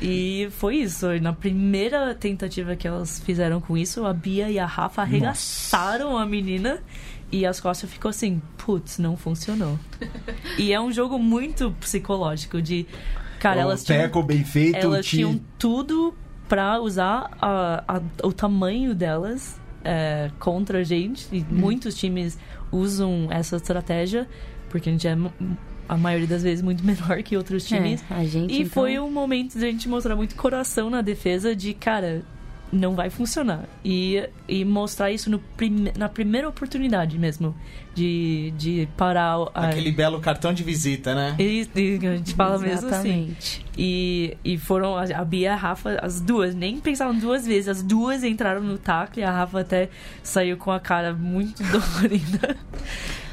E 0.01 0.49
foi 0.53 0.77
isso. 0.77 1.07
Na 1.21 1.33
primeira 1.33 2.15
tentativa 2.15 2.77
que 2.77 2.87
elas 2.87 3.21
fizeram 3.21 3.61
com 3.61 3.77
isso, 3.77 4.05
a 4.05 4.13
Bia 4.13 4.51
e 4.51 4.59
a 4.59 4.67
Rafa 4.67 5.03
arregaçaram 5.03 6.13
Nossa. 6.13 6.23
a 6.23 6.27
menina. 6.27 6.83
E 7.33 7.47
as 7.47 7.61
costas 7.61 7.89
ficou 7.89 8.09
assim, 8.09 8.43
putz, 8.59 8.99
não 8.99 9.17
funcionou. 9.17 9.79
e 10.59 10.73
é 10.73 10.81
um 10.81 10.91
jogo 10.91 11.17
muito 11.17 11.71
psicológico 11.79 12.61
de 12.61 12.87
cara, 13.41 13.61
elas 13.63 13.83
tinham 13.83 14.23
bem 14.23 14.45
feito, 14.45 14.77
elas 14.77 15.05
tinham 15.05 15.41
tudo 15.59 16.15
para 16.49 16.81
usar 16.81 17.31
a, 17.41 17.85
a, 17.89 18.27
o 18.27 18.33
tamanho 18.33 18.95
delas 18.95 19.59
é, 19.85 20.31
contra 20.39 20.79
a 20.79 20.85
gente. 20.85 21.27
E 21.33 21.41
hum. 21.41 21.47
muitos 21.51 21.95
times 21.97 22.39
usam 22.71 23.29
essa 23.31 23.57
estratégia, 23.57 24.29
porque 24.69 24.89
a 24.89 24.93
gente 24.93 25.09
é 25.09 25.17
a 25.89 25.97
maioria 25.97 26.27
das 26.27 26.43
vezes 26.43 26.63
muito 26.63 26.83
menor 26.87 27.23
que 27.23 27.37
outros 27.37 27.65
é, 27.65 27.77
times. 27.77 28.05
É, 28.11 28.25
gente, 28.25 28.53
e 28.53 28.61
então... 28.61 28.71
foi 28.71 28.99
um 28.99 29.11
momento 29.11 29.59
de 29.59 29.65
a 29.65 29.71
gente 29.71 29.89
mostrar 29.89 30.15
muito 30.15 30.37
coração 30.37 30.91
na 30.91 31.01
defesa 31.01 31.57
de, 31.57 31.75
cara, 31.75 32.23
não 32.73 32.95
vai 32.95 33.11
funcionar. 33.11 33.65
E, 33.85 34.29
e 34.49 34.65
mostrar 34.65 35.11
isso 35.11 35.31
no 35.31 35.39
prime, 35.39 35.93
na 35.97 36.09
primeira 36.09 36.49
oportunidade 36.49 37.19
mesmo. 37.19 37.55
De, 37.93 38.55
de 38.57 38.89
parar. 38.97 39.35
A... 39.53 39.69
Aquele 39.69 39.91
belo 39.91 40.21
cartão 40.21 40.55
de 40.55 40.63
visita, 40.63 41.13
né? 41.13 41.35
E, 41.39 41.69
e 41.75 42.07
a 42.07 42.17
gente 42.17 42.35
fala 42.35 42.57
mesmo 42.59 42.89
assim. 42.89 43.37
E, 43.77 44.37
e 44.45 44.57
foram 44.57 44.97
a, 44.97 45.03
a 45.03 45.25
Bia 45.25 45.41
e 45.41 45.47
a 45.49 45.57
Rafa, 45.57 45.99
as 46.01 46.21
duas, 46.21 46.55
nem 46.55 46.79
pensaram 46.79 47.19
duas 47.19 47.45
vezes. 47.45 47.69
As 47.69 47.83
duas 47.83 48.23
entraram 48.23 48.63
no 48.63 48.79
taco 48.79 49.19
e 49.19 49.25
a 49.25 49.31
Rafa 49.31 49.61
até 49.61 49.89
saiu 50.23 50.57
com 50.57 50.71
a 50.71 50.79
cara 50.79 51.13
muito 51.13 51.63
dolorida. 51.67 52.57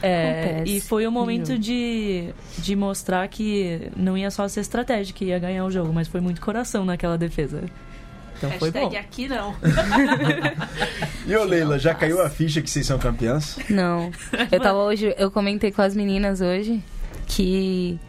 É, 0.02 0.64
e 0.66 0.80
foi 0.80 1.06
o 1.08 1.12
momento 1.12 1.58
de, 1.58 2.34
de 2.58 2.76
mostrar 2.76 3.28
que 3.28 3.92
não 3.96 4.18
ia 4.18 4.30
só 4.32 4.48
ser 4.48 4.62
estratégia 4.62 5.14
que 5.14 5.26
ia 5.26 5.40
ganhar 5.40 5.66
o 5.66 5.72
jogo, 5.72 5.94
mas 5.94 6.08
foi 6.08 6.22
muito 6.22 6.42
coração 6.42 6.84
naquela 6.84 7.18
defesa. 7.18 7.64
Então 8.38 8.50
Hashtag 8.50 8.72
foi 8.72 8.90
bom. 8.90 8.98
aqui 8.98 9.28
não. 9.28 9.56
e 11.26 11.36
ô 11.36 11.44
Leila, 11.44 11.80
já 11.80 11.94
caiu 11.94 12.22
a 12.22 12.30
ficha 12.30 12.62
que 12.62 12.70
vocês 12.70 12.86
são 12.86 13.00
campeãs? 13.00 13.58
Não. 13.70 14.12
Eu 14.52 14.60
tava 14.60 14.78
hoje, 14.80 15.14
eu 15.18 15.32
comentei 15.32 15.72
com 15.72 15.82
as 15.82 15.96
meninas 15.96 16.40
hoje 16.40 16.82
que 17.26 18.00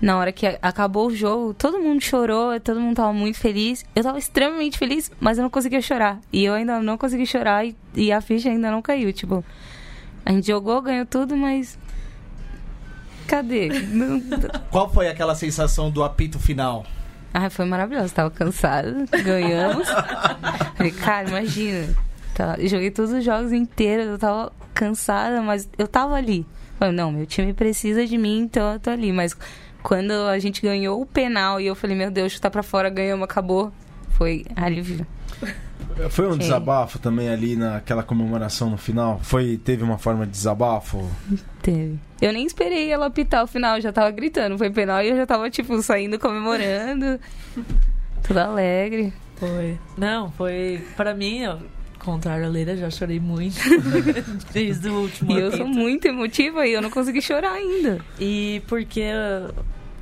na 0.00 0.18
hora 0.18 0.32
que 0.32 0.58
acabou 0.60 1.06
o 1.06 1.14
jogo, 1.14 1.54
todo 1.54 1.78
mundo 1.78 2.02
chorou, 2.02 2.58
todo 2.58 2.80
mundo 2.80 2.96
tava 2.96 3.12
muito 3.12 3.38
feliz. 3.38 3.84
Eu 3.94 4.02
tava 4.02 4.18
extremamente 4.18 4.76
feliz, 4.76 5.10
mas 5.20 5.38
eu 5.38 5.42
não 5.42 5.50
conseguia 5.50 5.80
chorar. 5.80 6.18
E 6.32 6.44
eu 6.44 6.54
ainda 6.54 6.80
não 6.80 6.98
consegui 6.98 7.24
chorar 7.24 7.64
e, 7.64 7.76
e 7.94 8.10
a 8.10 8.20
ficha 8.20 8.48
ainda 8.48 8.68
não 8.68 8.82
caiu. 8.82 9.12
Tipo, 9.12 9.44
a 10.26 10.32
gente 10.32 10.48
jogou, 10.48 10.82
ganhou 10.82 11.06
tudo, 11.06 11.36
mas. 11.36 11.78
Cadê? 13.28 13.68
Qual 14.70 14.92
foi 14.92 15.08
aquela 15.08 15.36
sensação 15.36 15.88
do 15.88 16.02
apito 16.02 16.38
final? 16.40 16.84
Ah, 17.32 17.48
foi 17.48 17.64
maravilhoso. 17.64 18.14
Tava 18.14 18.30
cansada, 18.30 19.06
ganhamos. 19.24 19.88
Falei, 20.76 20.92
cara, 20.92 21.28
imagina. 21.28 21.94
Tá, 22.34 22.56
joguei 22.60 22.90
todos 22.90 23.12
os 23.12 23.24
jogos 23.24 23.52
inteiros, 23.52 24.06
eu 24.06 24.18
tava 24.18 24.52
cansada, 24.74 25.42
mas 25.42 25.68
eu 25.76 25.86
tava 25.86 26.14
ali. 26.14 26.46
Falei, 26.78 26.94
não, 26.94 27.12
meu 27.12 27.26
time 27.26 27.52
precisa 27.52 28.06
de 28.06 28.16
mim, 28.16 28.40
então 28.40 28.72
eu 28.72 28.80
tô 28.80 28.90
ali. 28.90 29.12
Mas 29.12 29.36
quando 29.82 30.12
a 30.12 30.38
gente 30.38 30.62
ganhou 30.62 31.00
o 31.00 31.06
penal 31.06 31.60
e 31.60 31.66
eu 31.66 31.74
falei, 31.74 31.96
meu 31.96 32.10
Deus, 32.10 32.32
chutar 32.32 32.50
pra 32.50 32.62
fora, 32.62 32.88
ganhamos, 32.88 33.24
acabou. 33.24 33.72
Foi 34.10 34.44
alívio. 34.56 35.06
Foi 36.10 36.28
um 36.28 36.36
desabafo 36.36 36.98
também 36.98 37.28
ali 37.28 37.56
naquela 37.56 38.02
comemoração 38.02 38.70
no 38.70 38.76
final? 38.76 39.20
Foi, 39.22 39.56
teve 39.56 39.82
uma 39.82 39.98
forma 39.98 40.26
de 40.26 40.32
desabafo? 40.32 41.08
Teve. 41.60 41.98
Eu 42.20 42.32
nem 42.32 42.46
esperei 42.46 42.90
ela 42.90 43.06
apitar 43.06 43.44
o 43.44 43.46
final, 43.46 43.80
já 43.80 43.92
tava 43.92 44.10
gritando, 44.10 44.58
foi 44.58 44.70
penal 44.70 45.02
e 45.02 45.08
eu 45.08 45.16
já 45.16 45.26
tava, 45.26 45.50
tipo, 45.50 45.80
saindo 45.82 46.18
comemorando. 46.18 47.18
Tudo 48.22 48.38
alegre. 48.38 49.12
Foi. 49.36 49.78
Não, 49.96 50.30
foi. 50.30 50.80
Para 50.96 51.14
mim, 51.14 51.46
ó, 51.46 51.56
contrário 51.98 52.46
a 52.46 52.48
Leira, 52.48 52.76
já 52.76 52.90
chorei 52.90 53.18
muito 53.18 53.58
desde 54.52 54.88
o 54.88 55.00
último 55.00 55.32
E 55.32 55.40
eu 55.40 55.56
sou 55.56 55.66
muito 55.66 56.06
emotiva 56.06 56.66
e 56.66 56.72
eu 56.72 56.82
não 56.82 56.90
consegui 56.90 57.20
chorar 57.20 57.52
ainda. 57.52 57.98
E 58.20 58.62
porque 58.68 59.02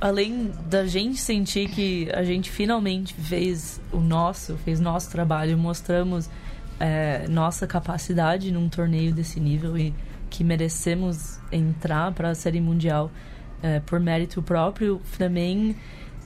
além 0.01 0.51
da 0.67 0.87
gente 0.87 1.19
sentir 1.19 1.69
que 1.69 2.09
a 2.11 2.23
gente 2.23 2.49
finalmente 2.49 3.13
fez 3.13 3.79
o 3.91 3.99
nosso, 3.99 4.57
fez 4.57 4.79
nosso 4.79 5.11
trabalho, 5.11 5.55
mostramos 5.55 6.27
é, 6.79 7.27
nossa 7.29 7.67
capacidade 7.67 8.51
num 8.51 8.67
torneio 8.67 9.13
desse 9.13 9.39
nível 9.39 9.77
e 9.77 9.93
que 10.27 10.43
merecemos 10.43 11.39
entrar 11.51 12.11
para 12.13 12.29
a 12.29 12.35
série 12.35 12.59
mundial 12.59 13.11
é, 13.61 13.79
por 13.79 13.99
mérito 13.99 14.41
próprio, 14.41 14.99
também 15.19 15.75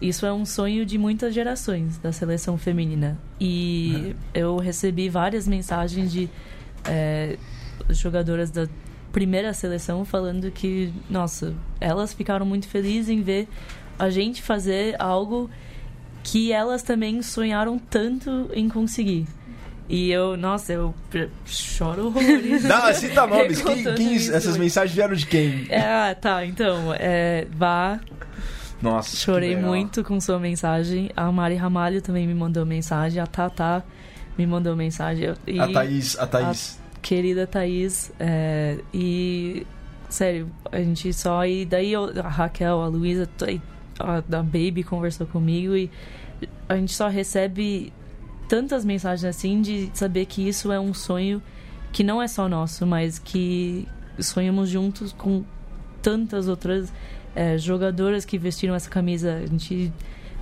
isso 0.01 0.25
é 0.25 0.31
um 0.31 0.45
sonho 0.45 0.85
de 0.85 0.97
muitas 0.97 1.33
gerações 1.33 1.97
da 1.97 2.13
seleção 2.13 2.57
feminina. 2.57 3.17
E 3.39 4.15
é. 4.33 4.39
eu 4.39 4.57
recebi 4.57 5.09
várias 5.09 5.47
mensagens 5.47 6.11
de 6.11 6.29
é, 6.85 7.37
jogadoras 7.89 8.51
da 8.51 8.67
primeira 9.15 9.53
seleção 9.53 10.03
falando 10.03 10.51
que, 10.51 10.91
nossa, 11.09 11.53
elas 11.79 12.13
ficaram 12.13 12.45
muito 12.45 12.67
felizes 12.67 13.07
em 13.07 13.21
ver 13.21 13.47
a 13.97 14.09
gente 14.09 14.41
fazer 14.41 14.93
algo 14.99 15.49
que 16.21 16.51
elas 16.51 16.83
também 16.83 17.21
sonharam 17.21 17.79
tanto 17.79 18.49
em 18.53 18.67
conseguir. 18.67 19.25
E 19.87 20.11
eu, 20.11 20.35
nossa, 20.35 20.73
eu 20.73 20.93
choro 21.45 22.07
horrores. 22.07 22.65
Não, 22.65 22.93
cita 22.93 23.23
nomes. 23.25 23.61
quem, 23.61 23.83
quem 23.95 24.15
essas 24.15 24.57
mensagens 24.57 24.93
vieram 24.93 25.15
de 25.15 25.25
quem? 25.25 25.65
É, 25.69 26.13
tá, 26.13 26.45
então, 26.45 26.93
é, 26.99 27.47
vá. 27.55 28.01
Nossa. 28.81 29.15
Chorei 29.15 29.55
muito 29.55 30.03
com 30.03 30.19
sua 30.19 30.39
mensagem. 30.39 31.09
A 31.15 31.31
Mari 31.31 31.55
Ramalho 31.55 32.01
também 32.01 32.27
me 32.27 32.33
mandou 32.33 32.65
mensagem. 32.65 33.21
A 33.21 33.25
Tata 33.25 33.81
me 34.37 34.45
mandou 34.45 34.75
mensagem. 34.75 35.33
E 35.47 35.57
a 35.57 35.71
Thaís. 35.71 36.19
A 36.19 36.27
Thaís 36.27 36.84
querida 37.05 37.45
Thaís. 37.45 38.11
É, 38.19 38.79
e, 38.91 39.65
sério, 40.09 40.49
a 40.71 40.79
gente 40.79 41.13
só. 41.13 41.45
E 41.45 41.63
daí 41.63 41.93
eu, 41.93 42.11
a 42.19 42.27
Raquel, 42.27 42.81
a 42.81 42.87
Luísa, 42.87 43.29
a, 43.99 44.21
Baby 44.41 44.83
conversou 44.83 45.27
comigo 45.27 45.75
e 45.75 45.91
a 46.67 46.75
gente 46.75 46.93
só 46.95 47.07
recebe 47.07 47.93
tantas 48.49 48.83
mensagens 48.83 49.23
assim 49.23 49.61
de 49.61 49.91
saber 49.93 50.25
que 50.25 50.47
isso 50.47 50.71
é 50.71 50.79
um 50.79 50.95
sonho 50.95 51.41
que 51.93 52.03
não 52.03 52.19
é 52.19 52.27
só 52.27 52.49
nosso, 52.49 52.87
mas 52.87 53.19
que 53.19 53.87
sonhamos 54.19 54.67
juntos 54.67 55.13
com 55.13 55.43
tantas 56.01 56.47
outras 56.47 56.91
é, 57.35 57.55
jogadoras 57.59 58.25
que 58.25 58.39
vestiram 58.39 58.73
essa 58.73 58.89
camisa. 58.89 59.35
A 59.35 59.45
gente 59.45 59.93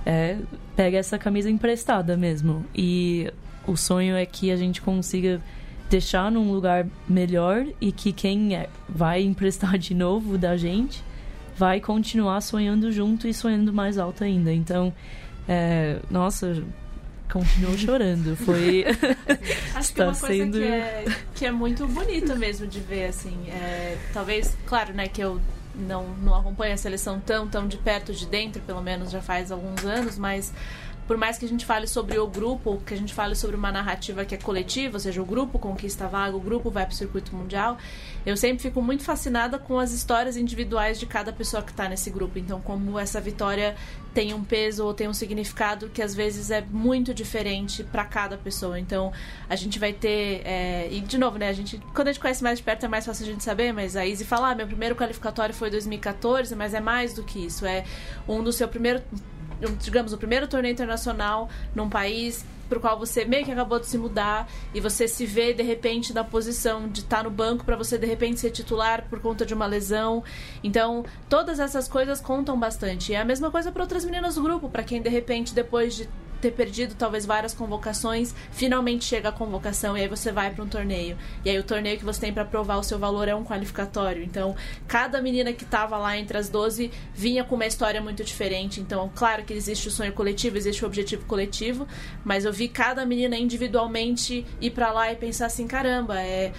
é, 0.06 0.38
pega 0.74 0.96
essa 0.96 1.18
camisa 1.18 1.50
emprestada 1.50 2.16
mesmo. 2.16 2.64
E 2.74 3.30
o 3.66 3.76
sonho 3.76 4.16
é 4.16 4.24
que 4.24 4.50
a 4.50 4.56
gente 4.56 4.80
consiga 4.80 5.42
deixar 5.88 6.30
num 6.30 6.50
lugar 6.50 6.86
melhor 7.08 7.66
e 7.80 7.92
que 7.92 8.12
quem 8.12 8.56
é, 8.56 8.68
vai 8.88 9.22
emprestar 9.22 9.78
de 9.78 9.94
novo 9.94 10.36
da 10.38 10.56
gente 10.56 11.02
vai 11.56 11.80
continuar 11.80 12.40
sonhando 12.40 12.90
junto 12.90 13.28
e 13.28 13.34
sonhando 13.34 13.72
mais 13.72 13.96
alto 13.96 14.24
ainda. 14.24 14.52
Então, 14.52 14.92
é, 15.48 15.98
nossa, 16.10 16.62
continuou 17.30 17.76
chorando. 17.76 18.36
Foi. 18.36 18.84
Acho 19.74 19.94
que 19.94 20.00
é 20.00 20.04
uma 20.04 20.16
coisa 20.16 20.44
sendo... 20.44 20.58
que, 20.58 20.64
é, 20.64 21.04
que 21.34 21.46
é 21.46 21.52
muito 21.52 21.86
bonito 21.86 22.36
mesmo 22.36 22.66
de 22.66 22.80
ver, 22.80 23.06
assim. 23.06 23.48
É, 23.48 23.96
talvez, 24.12 24.56
claro, 24.66 24.92
né, 24.92 25.08
que 25.08 25.20
eu 25.20 25.40
não, 25.74 26.08
não 26.22 26.34
acompanho 26.34 26.74
a 26.74 26.76
seleção 26.76 27.20
tão, 27.20 27.48
tão 27.48 27.66
de 27.66 27.76
perto 27.76 28.12
de 28.12 28.26
dentro, 28.26 28.60
pelo 28.62 28.82
menos 28.82 29.10
já 29.10 29.20
faz 29.20 29.50
alguns 29.50 29.84
anos, 29.84 30.18
mas 30.18 30.52
por 31.06 31.16
mais 31.16 31.38
que 31.38 31.44
a 31.44 31.48
gente 31.48 31.66
fale 31.66 31.86
sobre 31.86 32.18
o 32.18 32.26
grupo, 32.26 32.80
que 32.86 32.94
a 32.94 32.96
gente 32.96 33.12
fale 33.12 33.34
sobre 33.34 33.56
uma 33.56 33.70
narrativa 33.70 34.24
que 34.24 34.34
é 34.34 34.38
coletiva, 34.38 34.96
ou 34.96 35.00
seja, 35.00 35.20
o 35.20 35.24
grupo 35.24 35.58
conquista 35.58 36.04
a 36.06 36.08
vaga, 36.08 36.36
o 36.36 36.40
grupo 36.40 36.70
vai 36.70 36.84
para 36.84 36.92
o 36.92 36.96
circuito 36.96 37.34
mundial, 37.34 37.76
eu 38.24 38.36
sempre 38.36 38.62
fico 38.62 38.80
muito 38.80 39.04
fascinada 39.04 39.58
com 39.58 39.78
as 39.78 39.92
histórias 39.92 40.36
individuais 40.36 40.98
de 40.98 41.06
cada 41.06 41.32
pessoa 41.32 41.62
que 41.62 41.70
está 41.70 41.88
nesse 41.88 42.10
grupo. 42.10 42.38
Então, 42.38 42.60
como 42.60 42.98
essa 42.98 43.20
vitória 43.20 43.76
tem 44.14 44.32
um 44.32 44.42
peso 44.42 44.86
ou 44.86 44.94
tem 44.94 45.08
um 45.08 45.12
significado 45.12 45.90
que 45.90 46.00
às 46.00 46.14
vezes 46.14 46.50
é 46.50 46.62
muito 46.62 47.12
diferente 47.12 47.82
para 47.82 48.04
cada 48.04 48.38
pessoa. 48.38 48.78
Então, 48.78 49.12
a 49.48 49.56
gente 49.56 49.78
vai 49.78 49.92
ter. 49.92 50.40
É... 50.44 50.88
E, 50.90 51.00
de 51.00 51.18
novo, 51.18 51.36
né? 51.36 51.48
A 51.48 51.52
gente, 51.52 51.78
quando 51.92 52.08
a 52.08 52.12
gente 52.12 52.20
conhece 52.20 52.42
mais 52.42 52.58
de 52.58 52.64
perto 52.64 52.86
é 52.86 52.88
mais 52.88 53.04
fácil 53.04 53.24
a 53.24 53.28
gente 53.28 53.42
saber, 53.42 53.72
mas 53.72 53.96
a 53.96 54.06
Izzy 54.06 54.24
fala: 54.24 54.52
ah, 54.52 54.54
meu 54.54 54.66
primeiro 54.66 54.94
qualificatório 54.94 55.54
foi 55.54 55.68
2014, 55.68 56.54
mas 56.54 56.72
é 56.72 56.80
mais 56.80 57.12
do 57.12 57.24
que 57.24 57.44
isso. 57.44 57.66
É 57.66 57.84
um 58.26 58.42
do 58.42 58.52
seu 58.52 58.68
primeiro 58.68 59.02
digamos, 59.80 60.12
o 60.12 60.18
primeiro 60.18 60.46
torneio 60.46 60.72
internacional 60.72 61.48
num 61.74 61.88
país 61.88 62.44
pro 62.68 62.80
qual 62.80 62.98
você 62.98 63.24
meio 63.24 63.44
que 63.44 63.50
acabou 63.50 63.78
de 63.78 63.86
se 63.86 63.98
mudar 63.98 64.48
e 64.72 64.80
você 64.80 65.06
se 65.06 65.26
vê 65.26 65.52
de 65.52 65.62
repente 65.62 66.12
na 66.12 66.24
posição 66.24 66.88
de 66.88 67.00
estar 67.00 67.18
tá 67.18 67.22
no 67.22 67.30
banco 67.30 67.64
para 67.64 67.76
você 67.76 67.98
de 67.98 68.06
repente 68.06 68.40
ser 68.40 68.50
titular 68.50 69.06
por 69.08 69.20
conta 69.20 69.44
de 69.44 69.54
uma 69.54 69.66
lesão. 69.66 70.24
Então, 70.62 71.04
todas 71.28 71.60
essas 71.60 71.86
coisas 71.86 72.20
contam 72.20 72.58
bastante. 72.58 73.12
E 73.12 73.14
é 73.14 73.20
a 73.20 73.24
mesma 73.24 73.50
coisa 73.50 73.70
para 73.70 73.82
outras 73.82 74.04
meninas 74.04 74.34
do 74.36 74.42
grupo, 74.42 74.68
para 74.68 74.82
quem 74.82 75.00
de 75.00 75.08
repente 75.08 75.54
depois 75.54 75.94
de 75.94 76.08
ter 76.44 76.50
perdido 76.50 76.94
talvez 76.94 77.24
várias 77.24 77.54
convocações, 77.54 78.34
finalmente 78.50 79.06
chega 79.06 79.30
a 79.30 79.32
convocação 79.32 79.96
e 79.96 80.02
aí 80.02 80.08
você 80.08 80.30
vai 80.30 80.50
para 80.50 80.62
um 80.62 80.68
torneio. 80.68 81.16
E 81.42 81.48
aí 81.48 81.58
o 81.58 81.62
torneio 81.62 81.96
que 81.96 82.04
você 82.04 82.20
tem 82.20 82.32
para 82.34 82.44
provar 82.44 82.76
o 82.76 82.82
seu 82.82 82.98
valor 82.98 83.28
é 83.28 83.34
um 83.34 83.42
qualificatório. 83.42 84.22
Então, 84.22 84.54
cada 84.86 85.22
menina 85.22 85.54
que 85.54 85.64
estava 85.64 85.96
lá 85.96 86.18
entre 86.18 86.36
as 86.36 86.50
12 86.50 86.90
vinha 87.14 87.44
com 87.44 87.54
uma 87.54 87.64
história 87.64 88.00
muito 88.02 88.22
diferente. 88.22 88.78
Então, 88.78 89.10
claro 89.14 89.42
que 89.42 89.54
existe 89.54 89.88
o 89.88 89.90
sonho 89.90 90.12
coletivo, 90.12 90.58
existe 90.58 90.84
o 90.84 90.86
objetivo 90.86 91.24
coletivo, 91.24 91.88
mas 92.22 92.44
eu 92.44 92.52
vi 92.52 92.68
cada 92.68 93.06
menina 93.06 93.36
individualmente 93.36 94.44
ir 94.60 94.70
para 94.70 94.92
lá 94.92 95.10
e 95.10 95.16
pensar 95.16 95.46
assim, 95.46 95.66
caramba, 95.66 96.20
é 96.20 96.52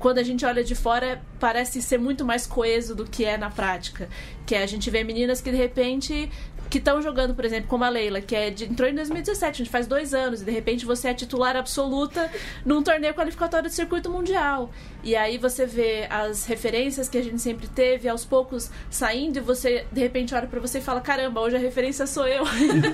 quando 0.00 0.16
a 0.16 0.22
gente 0.22 0.46
olha 0.46 0.64
de 0.64 0.74
fora, 0.74 1.22
parece 1.38 1.82
ser 1.82 1.98
muito 1.98 2.24
mais 2.24 2.46
coeso 2.46 2.94
do 2.94 3.04
que 3.04 3.22
é 3.24 3.36
na 3.36 3.50
prática. 3.50 4.08
Que 4.46 4.54
é 4.54 4.62
a 4.62 4.66
gente 4.66 4.90
vê 4.90 5.04
meninas 5.04 5.42
que 5.42 5.50
de 5.50 5.56
repente 5.58 6.28
que 6.70 6.78
estão 6.78 7.02
jogando, 7.02 7.34
por 7.34 7.44
exemplo, 7.44 7.68
como 7.68 7.82
a 7.82 7.88
Leila, 7.88 8.20
que 8.20 8.34
é 8.34 8.48
de, 8.48 8.64
entrou 8.64 8.88
em 8.88 8.94
2017, 8.94 9.50
a 9.50 9.52
gente 9.64 9.70
faz 9.70 9.88
dois 9.88 10.14
anos, 10.14 10.40
e 10.40 10.44
de 10.44 10.52
repente 10.52 10.86
você 10.86 11.08
é 11.08 11.14
titular 11.14 11.56
absoluta 11.56 12.30
num 12.64 12.80
torneio 12.80 13.12
qualificatório 13.12 13.68
do 13.68 13.72
circuito 13.72 14.08
mundial. 14.08 14.70
E 15.02 15.16
aí 15.16 15.36
você 15.36 15.66
vê 15.66 16.06
as 16.08 16.46
referências 16.46 17.08
que 17.08 17.18
a 17.18 17.22
gente 17.22 17.42
sempre 17.42 17.66
teve, 17.66 18.08
aos 18.08 18.24
poucos 18.24 18.70
saindo, 18.88 19.38
e 19.38 19.40
você, 19.40 19.84
de 19.90 20.00
repente, 20.00 20.32
olha 20.32 20.46
para 20.46 20.60
você 20.60 20.78
e 20.78 20.82
fala: 20.82 21.00
caramba, 21.00 21.40
hoje 21.40 21.56
a 21.56 21.58
referência 21.58 22.06
sou 22.06 22.26
eu. 22.26 22.44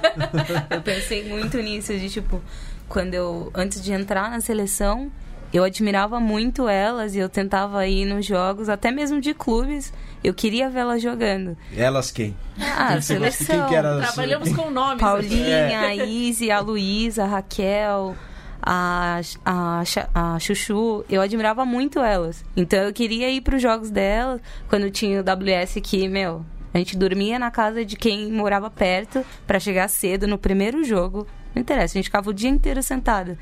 eu 0.71 0.81
pensei 0.81 1.29
muito 1.29 1.59
nisso, 1.59 1.93
de 1.93 2.09
tipo, 2.09 2.41
quando 2.89 3.13
eu, 3.13 3.51
antes 3.55 3.83
de 3.85 3.93
entrar 3.93 4.31
na 4.31 4.41
seleção, 4.41 5.13
eu 5.53 5.65
admirava 5.65 6.19
muito 6.19 6.69
elas 6.69 7.15
e 7.15 7.19
eu 7.19 7.29
tentava 7.29 7.87
ir 7.87 8.05
nos 8.05 8.25
jogos, 8.27 8.69
até 8.69 8.91
mesmo 8.91 9.21
de 9.21 9.33
clubes. 9.33 9.93
Eu 10.27 10.35
queria 10.35 10.69
vê-las 10.69 11.01
jogando. 11.01 11.57
Elas 11.77 12.11
quem? 12.11 12.37
Ah, 12.61 12.95
quem 12.95 13.01
seleção. 13.01 13.61
Quem 13.61 13.69
que 13.69 13.75
era 13.77 13.97
Trabalhamos 13.99 14.53
com 14.53 14.73
nomes. 14.73 14.99
Paulinha, 14.99 15.57
é. 15.57 15.77
a 15.77 15.95
Izzy, 15.95 16.51
a 16.51 16.59
Luísa, 16.59 17.23
a 17.23 17.27
Raquel, 17.29 18.17
a, 18.61 19.21
a, 19.45 19.83
a 20.13 20.39
Chuchu. 20.41 21.05
Eu 21.09 21.23
admirava 21.23 21.65
muito 21.65 22.01
elas. 22.01 22.45
Então 22.57 22.81
eu 22.81 22.93
queria 22.93 23.31
ir 23.31 23.41
para 23.41 23.55
os 23.55 23.63
jogos 23.63 23.89
delas 23.89 24.41
quando 24.69 24.91
tinha 24.91 25.21
o 25.21 25.23
WS 25.23 25.79
que, 25.81 26.09
meu, 26.09 26.45
a 26.75 26.79
gente 26.79 26.97
dormia 26.97 27.39
na 27.39 27.53
casa 27.53 27.85
de 27.85 27.95
quem 27.95 28.33
morava 28.33 28.69
perto 28.69 29.25
para 29.47 29.61
chegar 29.61 29.87
cedo 29.87 30.27
no 30.27 30.37
primeiro 30.37 30.83
jogo. 30.83 31.25
Não 31.55 31.63
interessa, 31.63 31.97
a 31.97 31.99
gente 31.99 32.07
ficava 32.07 32.31
o 32.31 32.35
dia 32.35 32.51
inteiro 32.51 32.83
sentada. 32.83 33.39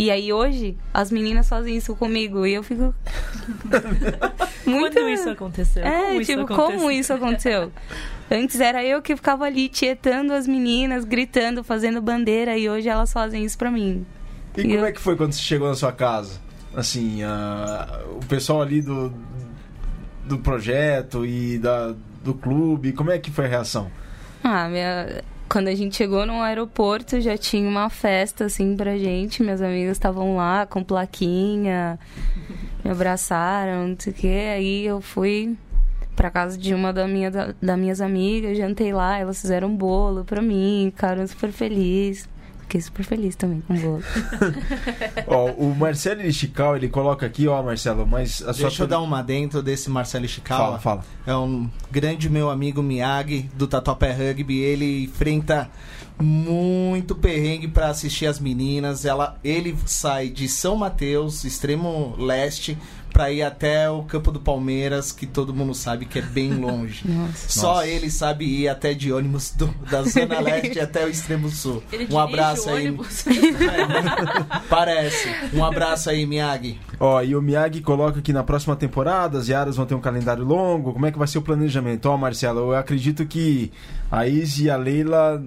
E 0.00 0.10
aí 0.10 0.32
hoje, 0.32 0.78
as 0.94 1.10
meninas 1.10 1.46
fazem 1.46 1.76
isso 1.76 1.94
comigo 1.94 2.46
e 2.46 2.54
eu 2.54 2.62
fico. 2.62 2.94
Muito... 4.64 4.94
Quando 4.94 5.10
isso 5.10 5.28
aconteceu? 5.28 5.84
É, 5.84 6.06
como 6.06 6.24
tipo, 6.24 6.40
isso 6.40 6.46
como 6.46 6.90
isso 6.90 7.12
aconteceu? 7.12 7.70
Antes 8.30 8.58
era 8.60 8.82
eu 8.82 9.02
que 9.02 9.14
ficava 9.14 9.44
ali 9.44 9.68
tietando 9.68 10.32
as 10.32 10.46
meninas, 10.46 11.04
gritando, 11.04 11.62
fazendo 11.62 12.00
bandeira, 12.00 12.56
e 12.56 12.66
hoje 12.66 12.88
elas 12.88 13.12
fazem 13.12 13.44
isso 13.44 13.58
pra 13.58 13.70
mim. 13.70 14.06
E, 14.56 14.62
e 14.62 14.64
como 14.64 14.76
eu... 14.76 14.86
é 14.86 14.92
que 14.92 15.00
foi 15.02 15.16
quando 15.16 15.34
você 15.34 15.42
chegou 15.42 15.68
na 15.68 15.74
sua 15.74 15.92
casa? 15.92 16.40
Assim, 16.74 17.20
o 18.16 18.24
pessoal 18.24 18.62
ali 18.62 18.80
do, 18.80 19.12
do 20.24 20.38
projeto 20.38 21.26
e 21.26 21.58
da, 21.58 21.94
do 22.24 22.32
clube, 22.32 22.92
como 22.92 23.10
é 23.10 23.18
que 23.18 23.30
foi 23.30 23.44
a 23.44 23.48
reação? 23.48 23.90
Ah, 24.42 24.66
minha, 24.66 25.22
quando 25.50 25.66
a 25.66 25.74
gente 25.74 25.96
chegou 25.96 26.24
no 26.24 26.40
aeroporto, 26.40 27.20
já 27.20 27.36
tinha 27.36 27.68
uma 27.68 27.90
festa, 27.90 28.44
assim, 28.44 28.76
pra 28.76 28.96
gente. 28.96 29.42
Meus 29.42 29.60
amigos 29.60 29.92
estavam 29.92 30.36
lá 30.36 30.64
com 30.64 30.82
plaquinha, 30.84 31.98
me 32.84 32.90
abraçaram, 32.92 33.88
não 33.88 33.96
sei 33.98 34.12
o 34.12 34.16
quê. 34.16 34.52
Aí 34.54 34.86
eu 34.86 35.00
fui 35.00 35.56
pra 36.14 36.30
casa 36.30 36.56
de 36.56 36.72
uma 36.72 36.92
da 36.92 37.08
minha, 37.08 37.32
da, 37.32 37.52
das 37.60 37.78
minhas 37.78 38.00
amigas, 38.00 38.56
jantei 38.56 38.92
lá, 38.92 39.18
elas 39.18 39.40
fizeram 39.40 39.66
um 39.66 39.76
bolo 39.76 40.24
pra 40.24 40.40
mim, 40.40 40.92
ficaram 40.94 41.26
super 41.26 41.50
felizes. 41.50 42.28
Fiquei 42.70 42.82
super 42.82 43.04
feliz 43.04 43.34
também 43.34 43.60
com 43.62 43.74
o 43.74 43.80
bolo. 43.80 44.04
ó, 45.26 45.46
o 45.50 45.74
Marcelo 45.74 46.22
Estical, 46.22 46.76
ele 46.76 46.88
coloca 46.88 47.26
aqui, 47.26 47.48
ó, 47.48 47.60
Marcelo, 47.64 48.06
mas 48.06 48.40
a 48.42 48.52
sua 48.54 48.68
Deixa 48.68 48.84
eu 48.84 48.86
dar 48.86 49.00
uma 49.00 49.22
dentro 49.22 49.60
desse 49.60 49.90
Marcelo 49.90 50.24
Estical. 50.24 50.56
Fala, 50.56 50.78
fala. 50.78 51.04
É 51.26 51.34
um 51.34 51.68
grande 51.90 52.30
meu 52.30 52.48
amigo 52.48 52.80
Miyagi 52.80 53.50
do 53.56 53.66
Tatuapé 53.66 54.12
Rugby. 54.12 54.60
Ele 54.60 55.02
enfrenta 55.02 55.68
muito 56.22 57.16
perrengue 57.16 57.66
para 57.66 57.88
assistir 57.88 58.26
as 58.26 58.38
meninas. 58.38 59.04
Ela, 59.04 59.36
ele 59.42 59.76
sai 59.84 60.28
de 60.28 60.46
São 60.46 60.76
Mateus, 60.76 61.42
extremo 61.42 62.14
leste, 62.18 62.78
para 63.12 63.30
ir 63.30 63.42
até 63.42 63.90
o 63.90 64.02
campo 64.02 64.30
do 64.30 64.40
Palmeiras, 64.40 65.12
que 65.12 65.26
todo 65.26 65.54
mundo 65.54 65.74
sabe 65.74 66.06
que 66.06 66.18
é 66.18 66.22
bem 66.22 66.54
longe. 66.58 67.02
Nossa. 67.06 67.48
Só 67.48 67.74
Nossa. 67.74 67.86
ele 67.88 68.10
sabe 68.10 68.44
ir 68.44 68.68
até 68.68 68.94
de 68.94 69.12
ônibus 69.12 69.50
do, 69.50 69.66
da 69.90 70.02
Zona 70.08 70.40
Leste 70.40 70.80
até 70.80 71.04
o 71.04 71.08
extremo 71.08 71.48
sul. 71.48 71.82
Ele 71.92 72.06
um 72.10 72.18
abraço 72.18 72.70
aí. 72.70 72.96
Parece. 74.68 75.28
Um 75.52 75.64
abraço 75.64 76.10
aí, 76.10 76.24
Miyagi. 76.26 76.78
Ó, 76.98 77.22
e 77.22 77.34
o 77.34 77.42
Miyagi 77.42 77.80
coloca 77.80 78.20
que 78.20 78.32
na 78.32 78.42
próxima 78.42 78.76
temporada 78.76 79.38
as 79.38 79.48
Yaras 79.48 79.76
vão 79.76 79.86
ter 79.86 79.94
um 79.94 80.00
calendário 80.00 80.44
longo. 80.44 80.92
Como 80.92 81.06
é 81.06 81.12
que 81.12 81.18
vai 81.18 81.28
ser 81.28 81.38
o 81.38 81.42
planejamento? 81.42 82.06
Ó, 82.06 82.16
Marcelo, 82.16 82.60
eu 82.60 82.76
acredito 82.76 83.26
que 83.26 83.72
a 84.10 84.26
Izzy 84.26 84.64
e 84.64 84.70
a 84.70 84.76
Leila 84.76 85.42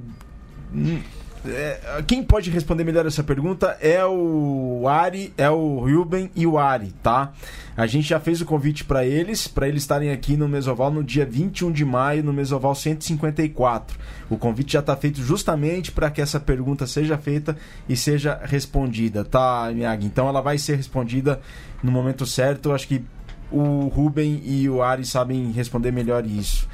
hum, 0.73 1.01
é, 1.45 2.01
quem 2.07 2.23
pode 2.23 2.49
responder 2.49 2.83
melhor 2.83 3.05
essa 3.05 3.23
pergunta 3.23 3.77
é 3.81 4.03
o 4.05 4.87
Ari, 4.87 5.33
é 5.37 5.49
o 5.49 5.79
Ruben 5.79 6.31
e 6.35 6.47
o 6.47 6.57
Ari, 6.57 6.93
tá? 7.03 7.33
A 7.75 7.85
gente 7.85 8.07
já 8.07 8.19
fez 8.19 8.39
o 8.39 8.45
convite 8.45 8.85
para 8.85 9.05
eles, 9.05 9.47
para 9.47 9.67
eles 9.67 9.83
estarem 9.83 10.11
aqui 10.11 10.37
no 10.37 10.47
Mesoval 10.47 10.91
no 10.91 11.03
dia 11.03 11.25
21 11.25 11.71
de 11.71 11.83
maio, 11.83 12.23
no 12.23 12.31
Mesoval 12.31 12.73
154. 12.73 13.97
O 14.29 14.37
convite 14.37 14.73
já 14.73 14.79
está 14.79 14.95
feito 14.95 15.21
justamente 15.21 15.91
para 15.91 16.09
que 16.09 16.21
essa 16.21 16.39
pergunta 16.39 16.87
seja 16.87 17.17
feita 17.17 17.57
e 17.89 17.97
seja 17.97 18.39
respondida, 18.43 19.25
tá, 19.25 19.69
Miyagi? 19.73 20.05
Então 20.05 20.27
ela 20.27 20.39
vai 20.39 20.57
ser 20.57 20.75
respondida 20.75 21.41
no 21.81 21.91
momento 21.91 22.25
certo. 22.25 22.71
Acho 22.71 22.87
que 22.87 23.03
o 23.51 23.87
Ruben 23.87 24.41
e 24.45 24.69
o 24.69 24.81
Ari 24.81 25.05
sabem 25.05 25.51
responder 25.51 25.91
melhor 25.91 26.25
isso. 26.25 26.67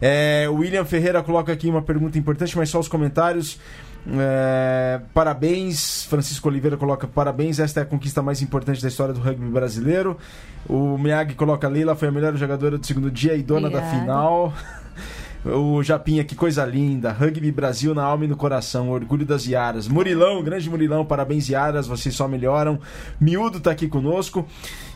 É, 0.00 0.48
William 0.48 0.84
Ferreira 0.84 1.22
coloca 1.22 1.52
aqui 1.52 1.68
uma 1.68 1.80
pergunta 1.80 2.18
importante, 2.18 2.56
mas 2.56 2.68
só 2.68 2.80
os 2.80 2.88
comentários. 2.88 3.58
É, 4.06 5.00
parabéns, 5.14 6.04
Francisco 6.06 6.48
Oliveira 6.48 6.76
coloca 6.76 7.06
parabéns, 7.06 7.60
esta 7.60 7.80
é 7.80 7.82
a 7.84 7.86
conquista 7.86 8.20
mais 8.20 8.42
importante 8.42 8.82
da 8.82 8.88
história 8.88 9.14
do 9.14 9.20
rugby 9.20 9.48
brasileiro. 9.48 10.16
O 10.68 10.98
Miyagi 10.98 11.34
coloca 11.34 11.68
Leila 11.68 11.94
foi 11.94 12.08
a 12.08 12.12
melhor 12.12 12.34
jogadora 12.36 12.78
do 12.78 12.86
segundo 12.86 13.10
dia 13.10 13.34
e 13.34 13.42
dona 13.42 13.68
Obrigada. 13.68 13.92
da 13.92 14.00
final. 14.00 14.52
O 15.44 15.82
Japinha, 15.82 16.22
que 16.22 16.36
coisa 16.36 16.64
linda. 16.64 17.10
Rugby 17.10 17.50
Brasil 17.50 17.92
na 17.92 18.04
alma 18.04 18.24
e 18.24 18.28
no 18.28 18.36
coração. 18.36 18.90
Orgulho 18.90 19.26
das 19.26 19.44
Iaras. 19.44 19.88
Murilão, 19.88 20.40
grande 20.40 20.70
Murilão, 20.70 21.04
parabéns, 21.04 21.48
Iaras. 21.48 21.88
Vocês 21.88 22.14
só 22.14 22.28
melhoram. 22.28 22.78
Miúdo 23.20 23.58
tá 23.58 23.72
aqui 23.72 23.88
conosco. 23.88 24.46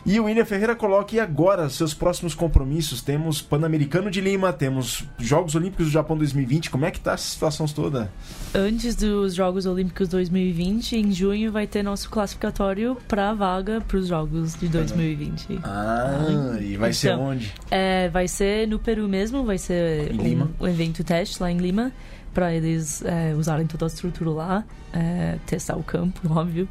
E 0.05 0.19
o 0.19 0.25
William 0.25 0.45
Ferreira 0.45 0.75
coloca 0.75 1.15
e 1.15 1.19
agora 1.19 1.69
seus 1.69 1.93
próximos 1.93 2.33
compromissos. 2.33 3.01
Temos 3.01 3.41
Pan-Americano 3.41 4.09
de 4.09 4.21
Lima, 4.21 4.53
temos 4.53 5.03
Jogos 5.19 5.55
Olímpicos 5.55 5.87
do 5.87 5.91
Japão 5.91 6.17
2020. 6.17 6.69
Como 6.69 6.85
é 6.85 6.91
que 6.91 6.99
tá 6.99 7.13
essa 7.13 7.23
situação 7.23 7.67
toda? 7.67 8.09
Antes 8.53 8.95
dos 8.95 9.35
Jogos 9.35 9.65
Olímpicos 9.65 10.07
2020, 10.07 10.95
em 10.95 11.11
junho 11.11 11.51
vai 11.51 11.67
ter 11.67 11.83
nosso 11.83 12.09
classificatório 12.09 12.97
para 13.07 13.31
a 13.31 13.33
vaga 13.33 13.81
para 13.81 13.97
os 13.97 14.07
Jogos 14.07 14.55
de 14.55 14.67
2020. 14.67 15.59
Ah, 15.63 16.55
ah 16.55 16.61
e 16.61 16.77
vai 16.77 16.89
então, 16.89 16.93
ser 16.93 17.11
onde? 17.13 17.53
É, 17.69 18.09
vai 18.09 18.27
ser 18.27 18.67
no 18.67 18.79
Peru 18.79 19.07
mesmo, 19.07 19.43
vai 19.43 19.57
ser 19.57 20.11
um, 20.13 20.63
um 20.63 20.67
evento 20.67 21.03
teste 21.03 21.41
lá 21.41 21.51
em 21.51 21.57
Lima 21.57 21.91
para 22.37 22.53
eles 22.53 23.03
é, 23.03 23.33
usarem 23.33 23.65
toda 23.65 23.85
a 23.85 23.87
estrutura 23.87 24.29
lá, 24.29 24.63
é, 24.93 25.37
testar 25.47 25.75
o 25.75 25.81
campo, 25.81 26.21
óbvio. 26.31 26.69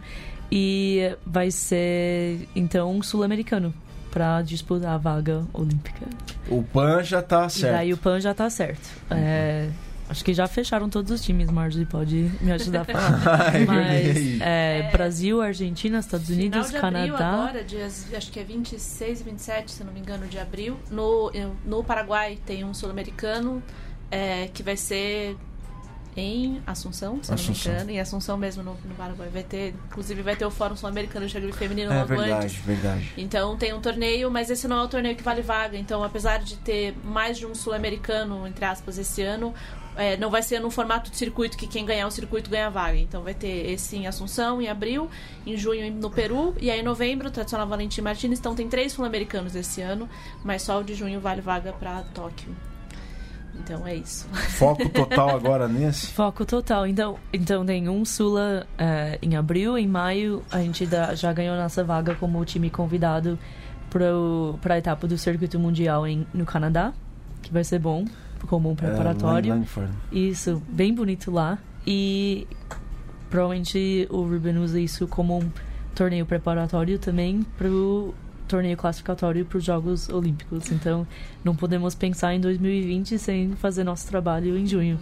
E 0.51 1.17
vai 1.25 1.51
ser, 1.51 2.49
então, 2.55 3.03
sul-americano 3.03 3.75
para 4.11 4.41
disputar 4.41 4.95
a 4.95 4.97
vaga 4.97 5.45
olímpica. 5.53 6.07
O 6.49 6.63
PAN 6.63 7.03
já 7.03 7.21
tá 7.21 7.49
certo. 7.49 7.75
E 7.75 7.77
daí 7.77 7.93
o 7.93 7.99
PAN 7.99 8.19
já 8.19 8.33
tá 8.33 8.49
certo. 8.49 8.89
Uhum. 9.11 9.17
É, 9.19 9.69
acho 10.09 10.25
que 10.25 10.33
já 10.33 10.47
fecharam 10.47 10.89
todos 10.89 11.11
os 11.11 11.21
times, 11.21 11.51
Marjorie 11.51 11.85
pode 11.85 12.31
me 12.41 12.51
ajudar 12.53 12.81
a 12.81 12.85
falar. 12.87 13.53
Mas 13.67 14.41
é, 14.41 14.89
Brasil, 14.91 15.43
Argentina, 15.43 15.99
Estados 15.99 16.31
Unidos, 16.31 16.69
Final 16.69 16.73
de 16.73 16.81
Canadá. 16.81 17.29
Abril 17.29 17.43
agora, 17.43 17.65
dias, 17.65 18.07
acho 18.15 18.33
que 18.33 18.41
é 18.41 18.45
26 18.45 19.21
e 19.21 19.25
27, 19.25 19.71
se 19.71 19.85
não 19.85 19.93
me 19.93 20.01
engano, 20.01 20.27
de 20.27 20.39
abril. 20.39 20.79
No, 20.91 21.31
no 21.65 21.85
Paraguai 21.85 22.39
tem 22.47 22.65
um 22.65 22.73
sul-americano 22.73 23.63
é, 24.11 24.49
que 24.55 24.63
vai 24.63 24.79
ser 24.79 25.37
em 26.17 26.63
Assunção, 26.67 27.23
se 27.23 27.33
Assunção. 27.33 27.73
não 27.73 27.73
me 27.73 27.77
engano, 27.77 27.91
em 27.91 28.01
Assunção 28.01 28.37
mesmo 28.39 28.63
no, 28.63 28.73
no 28.73 28.95
Paraguai. 28.95 29.29
Vai 29.29 29.43
ter, 29.43 29.75
inclusive 29.87 30.23
vai 30.23 30.35
ter 30.35 30.47
o 30.47 30.51
Fórum 30.51 30.75
Sul-Americano 30.75 31.27
de 31.27 31.35
Rugby 31.35 31.53
Feminino 31.53 31.93
é, 31.93 31.97
logo 31.97 32.09
verdade, 32.09 32.47
antes. 32.47 32.57
verdade. 32.57 33.13
Então 33.19 33.57
tem 33.57 33.75
um 33.75 33.81
torneio, 33.81 34.31
mas 34.31 34.49
esse 34.49 34.67
não 34.67 34.79
é 34.79 34.83
o 34.83 34.89
torneio 34.89 35.15
que 35.15 35.23
vale 35.23 35.43
vaga. 35.43 35.77
Então, 35.77 36.03
apesar 36.03 36.39
de 36.39 36.57
ter 36.57 36.97
mais 37.05 37.37
de 37.37 37.45
um 37.45 37.55
sul-americano, 37.55 38.47
entre 38.47 38.65
aspas, 38.65 38.97
esse 38.97 39.21
ano, 39.21 39.53
é, 39.95 40.17
não 40.17 40.31
vai 40.31 40.43
ser 40.43 40.59
no 40.59 40.71
formato 40.71 41.11
de 41.11 41.17
circuito 41.17 41.57
que 41.57 41.67
quem 41.67 41.85
ganhar 41.85 42.07
o 42.07 42.11
circuito 42.11 42.49
ganha 42.49 42.71
vaga. 42.71 42.97
Então 42.97 43.23
vai 43.23 43.35
ter 43.35 43.71
esse 43.71 43.97
em 43.97 44.07
Assunção, 44.07 44.63
em 44.63 44.69
abril, 44.69 45.11
em 45.45 45.57
junho 45.57 45.93
no 45.93 46.11
Peru, 46.11 46.55
e 46.59 46.71
aí 46.71 46.81
em 46.81 46.83
novembro, 46.83 47.29
o 47.29 47.31
tradicional 47.31 47.67
Valentim 47.67 48.01
Martins. 48.01 48.39
Então 48.39 48.55
tem 48.55 48.69
três 48.69 48.93
sul-americanos 48.93 49.55
esse 49.55 49.83
ano, 49.83 50.09
mas 50.43 50.63
só 50.63 50.81
o 50.81 50.85
de 50.85 50.95
junho 50.95 51.21
vale 51.21 51.43
vaga 51.43 51.75
para 51.75 52.03
Tóquio. 52.15 52.55
Então 53.59 53.87
é 53.87 53.95
isso. 53.97 54.27
Foco 54.59 54.89
total 54.89 55.31
agora 55.31 55.69
nesse? 55.69 56.09
Foco 56.09 56.45
total. 56.45 56.87
Então, 56.87 57.19
então 57.33 57.65
tem 57.65 57.89
um 57.89 58.05
Sula 58.05 58.67
é, 58.79 59.19
em 59.23 59.37
abril, 59.37 59.77
em 59.77 59.87
maio 59.87 60.43
a 60.51 60.61
gente 60.61 60.87
dá, 60.87 61.15
já 61.15 61.33
ganhou 61.33 61.57
nossa 61.57 61.83
vaga 61.83 62.15
como 62.15 62.45
time 62.45 62.71
convidado 62.71 63.39
para 64.61 64.75
a 64.75 64.79
etapa 64.79 65.07
do 65.07 65.17
circuito 65.17 65.59
mundial 65.59 66.07
em, 66.07 66.27
no 66.35 66.45
Canadá, 66.45 66.93
que 67.43 67.53
vai 67.53 67.65
ser 67.65 67.79
bom 67.79 68.05
como 68.47 68.69
um 68.69 68.73
é, 68.73 68.77
preparatório. 68.77 69.65
Isso, 70.13 70.63
bem 70.69 70.95
bonito 70.95 71.31
lá. 71.31 71.59
E 71.87 72.47
provavelmente 73.31 74.07
o 74.11 74.23
Ruben 74.23 74.59
usa 74.59 74.81
isso 74.81 75.07
como 75.07 75.39
um 75.39 75.51
torneio 75.95 76.27
preparatório 76.27 76.99
também 76.99 77.43
para 77.57 77.69
torneio 78.47 78.77
classificatório 78.77 79.45
para 79.45 79.59
os 79.59 79.65
Jogos 79.65 80.09
Olímpicos. 80.09 80.71
Então, 80.71 81.07
não 81.45 81.55
podemos 81.55 81.95
pensar 81.95 82.35
em 82.35 82.41
2020 82.41 83.19
sem 83.19 83.53
fazer 83.57 83.85
nosso 83.85 84.07
trabalho 84.09 84.57
em 84.57 84.67
junho. 84.67 84.99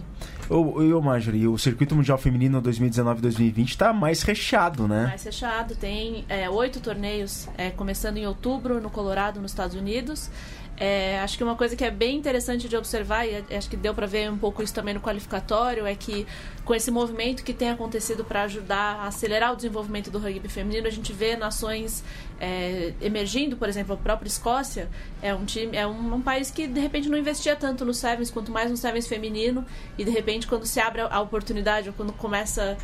Ô, 0.49 0.79
ô 0.79 1.01
Marjorie, 1.01 1.47
o 1.47 1.57
Circuito 1.57 1.95
Mundial 1.95 2.17
Feminino 2.17 2.61
2019-2020 2.61 3.67
está 3.69 3.93
mais 3.93 4.21
recheado, 4.21 4.87
né? 4.87 5.07
Mais 5.07 5.23
recheado. 5.23 5.75
Tem 5.75 6.25
é, 6.29 6.49
oito 6.49 6.79
torneios, 6.79 7.47
é, 7.57 7.71
começando 7.71 8.17
em 8.17 8.27
outubro 8.27 8.79
no 8.81 8.89
Colorado, 8.89 9.39
nos 9.41 9.51
Estados 9.51 9.75
Unidos. 9.75 10.29
É, 10.77 11.19
acho 11.21 11.37
que 11.37 11.43
uma 11.43 11.55
coisa 11.55 11.73
que 11.75 11.85
é 11.85 11.91
bem 11.91 12.17
interessante 12.17 12.67
de 12.67 12.75
observar, 12.75 13.25
e 13.25 13.43
acho 13.55 13.69
que 13.69 13.77
deu 13.77 13.93
para 13.93 14.05
ver 14.05 14.29
um 14.29 14.37
pouco 14.37 14.61
isso 14.61 14.73
também 14.73 14.93
no 14.93 14.99
qualificatório, 14.99 15.85
é 15.85 15.95
que 15.95 16.27
com 16.65 16.75
esse 16.75 16.91
movimento 16.91 17.43
que 17.43 17.53
tem 17.53 17.69
acontecido 17.69 18.25
para 18.25 18.43
ajudar 18.43 18.97
a 18.99 19.07
acelerar 19.07 19.53
o 19.53 19.55
desenvolvimento 19.55 20.11
do 20.11 20.19
rugby 20.19 20.49
feminino, 20.49 20.85
a 20.85 20.89
gente 20.89 21.13
vê 21.13 21.37
nações 21.37 22.03
é, 22.41 22.93
emergindo, 23.01 23.55
por 23.55 23.69
exemplo, 23.69 23.93
a 23.93 23.97
própria 23.97 24.27
Escócia 24.27 24.89
é 25.21 25.33
um 25.33 25.45
time, 25.45 25.77
é 25.77 25.87
um, 25.87 26.15
um, 26.15 26.21
país 26.21 26.51
que 26.51 26.67
de 26.67 26.79
repente 26.79 27.07
não 27.07 27.17
investia 27.17 27.55
tanto 27.55 27.85
no 27.85 27.93
sevens, 27.93 28.29
quanto 28.29 28.51
mais 28.51 28.69
no 28.69 28.75
sevens 28.75 29.07
feminino, 29.07 29.65
e 29.97 30.03
de 30.03 30.11
repente 30.11 30.45
quando 30.45 30.65
se 30.65 30.79
abre 30.81 31.01
a 31.01 31.21
oportunidade, 31.21 31.87
ou 31.87 31.95
quando 31.95 32.11
começa 32.11 32.77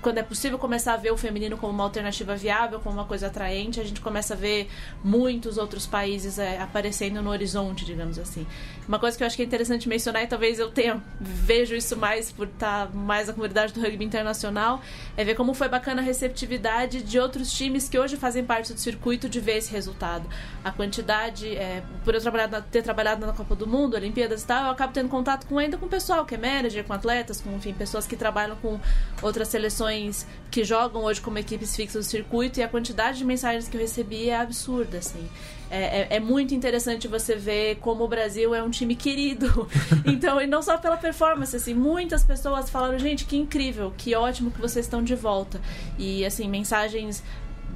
quando 0.00 0.18
é 0.18 0.22
possível 0.22 0.58
começar 0.58 0.94
a 0.94 0.96
ver 0.96 1.12
o 1.12 1.16
feminino 1.16 1.56
como 1.58 1.72
uma 1.72 1.84
alternativa 1.84 2.34
viável, 2.34 2.80
como 2.80 2.96
uma 2.96 3.04
coisa 3.04 3.26
atraente, 3.26 3.80
a 3.80 3.84
gente 3.84 4.00
começa 4.00 4.34
a 4.34 4.36
ver 4.36 4.68
muitos 5.04 5.58
outros 5.58 5.86
países 5.86 6.38
é, 6.38 6.58
aparecendo 6.58 7.20
no 7.20 7.30
horizonte, 7.30 7.84
digamos 7.84 8.18
assim. 8.18 8.46
Uma 8.88 8.98
coisa 8.98 9.16
que 9.16 9.22
eu 9.22 9.26
acho 9.26 9.36
que 9.36 9.42
é 9.42 9.44
interessante 9.44 9.88
mencionar, 9.88 10.22
e 10.22 10.26
talvez 10.26 10.58
eu 10.58 10.70
tenha 10.70 11.02
vejo 11.20 11.74
isso 11.74 11.96
mais 11.96 12.32
por 12.32 12.46
estar 12.46 12.92
mais 12.94 13.28
na 13.28 13.34
comunidade 13.34 13.72
do 13.72 13.80
rugby 13.80 14.04
internacional, 14.04 14.80
é 15.16 15.24
ver 15.24 15.34
como 15.34 15.52
foi 15.52 15.68
bacana 15.68 16.00
a 16.00 16.04
receptividade 16.04 17.02
de 17.02 17.18
outros 17.18 17.52
times 17.52 17.88
que 17.88 17.98
hoje 17.98 18.16
fazem 18.16 18.44
parte 18.44 18.72
do 18.72 18.80
circuito 18.80 19.28
de 19.28 19.38
ver 19.38 19.58
esse 19.58 19.70
resultado. 19.70 20.26
A 20.64 20.72
quantidade, 20.72 21.54
é, 21.56 21.82
por 22.04 22.14
eu 22.14 22.20
trabalhar 22.20 22.48
na, 22.48 22.60
ter 22.62 22.82
trabalhado 22.82 23.26
na 23.26 23.32
Copa 23.32 23.54
do 23.54 23.66
Mundo, 23.66 23.94
Olimpíadas 23.94 24.42
e 24.42 24.46
tal, 24.46 24.64
eu 24.64 24.70
acabo 24.70 24.92
tendo 24.92 25.08
contato 25.08 25.46
com 25.46 25.58
ainda 25.58 25.76
com 25.76 25.86
o 25.86 25.88
pessoal 25.88 26.24
que 26.24 26.34
é 26.34 26.38
manager, 26.38 26.84
com 26.84 26.92
atletas, 26.94 27.40
com 27.40 27.54
enfim, 27.54 27.74
pessoas 27.74 28.06
que 28.06 28.16
trabalham 28.16 28.56
com 28.56 28.80
outras 29.22 29.48
seleções 29.48 29.89
que 30.50 30.64
jogam 30.64 31.04
hoje 31.04 31.20
como 31.20 31.38
equipes 31.38 31.74
fixas 31.76 32.06
do 32.06 32.08
circuito 32.08 32.58
e 32.58 32.62
a 32.62 32.68
quantidade 32.68 33.18
de 33.18 33.24
mensagens 33.24 33.68
que 33.68 33.76
eu 33.76 33.80
recebi 33.80 34.28
é 34.28 34.36
absurda, 34.36 34.98
assim. 34.98 35.28
É, 35.70 36.00
é, 36.00 36.16
é, 36.16 36.20
muito 36.20 36.52
interessante 36.52 37.06
você 37.06 37.36
ver 37.36 37.76
como 37.76 38.02
o 38.02 38.08
Brasil 38.08 38.52
é 38.54 38.62
um 38.62 38.70
time 38.70 38.96
querido. 38.96 39.68
Então, 40.04 40.40
e 40.40 40.46
não 40.46 40.60
só 40.62 40.76
pela 40.76 40.96
performance, 40.96 41.54
assim, 41.54 41.72
muitas 41.72 42.24
pessoas 42.24 42.68
falaram, 42.68 42.98
gente, 42.98 43.24
que 43.24 43.36
incrível, 43.36 43.92
que 43.96 44.14
ótimo 44.14 44.50
que 44.50 44.60
vocês 44.60 44.86
estão 44.86 45.02
de 45.02 45.14
volta. 45.14 45.60
E, 45.98 46.24
assim, 46.24 46.48
mensagens 46.48 47.22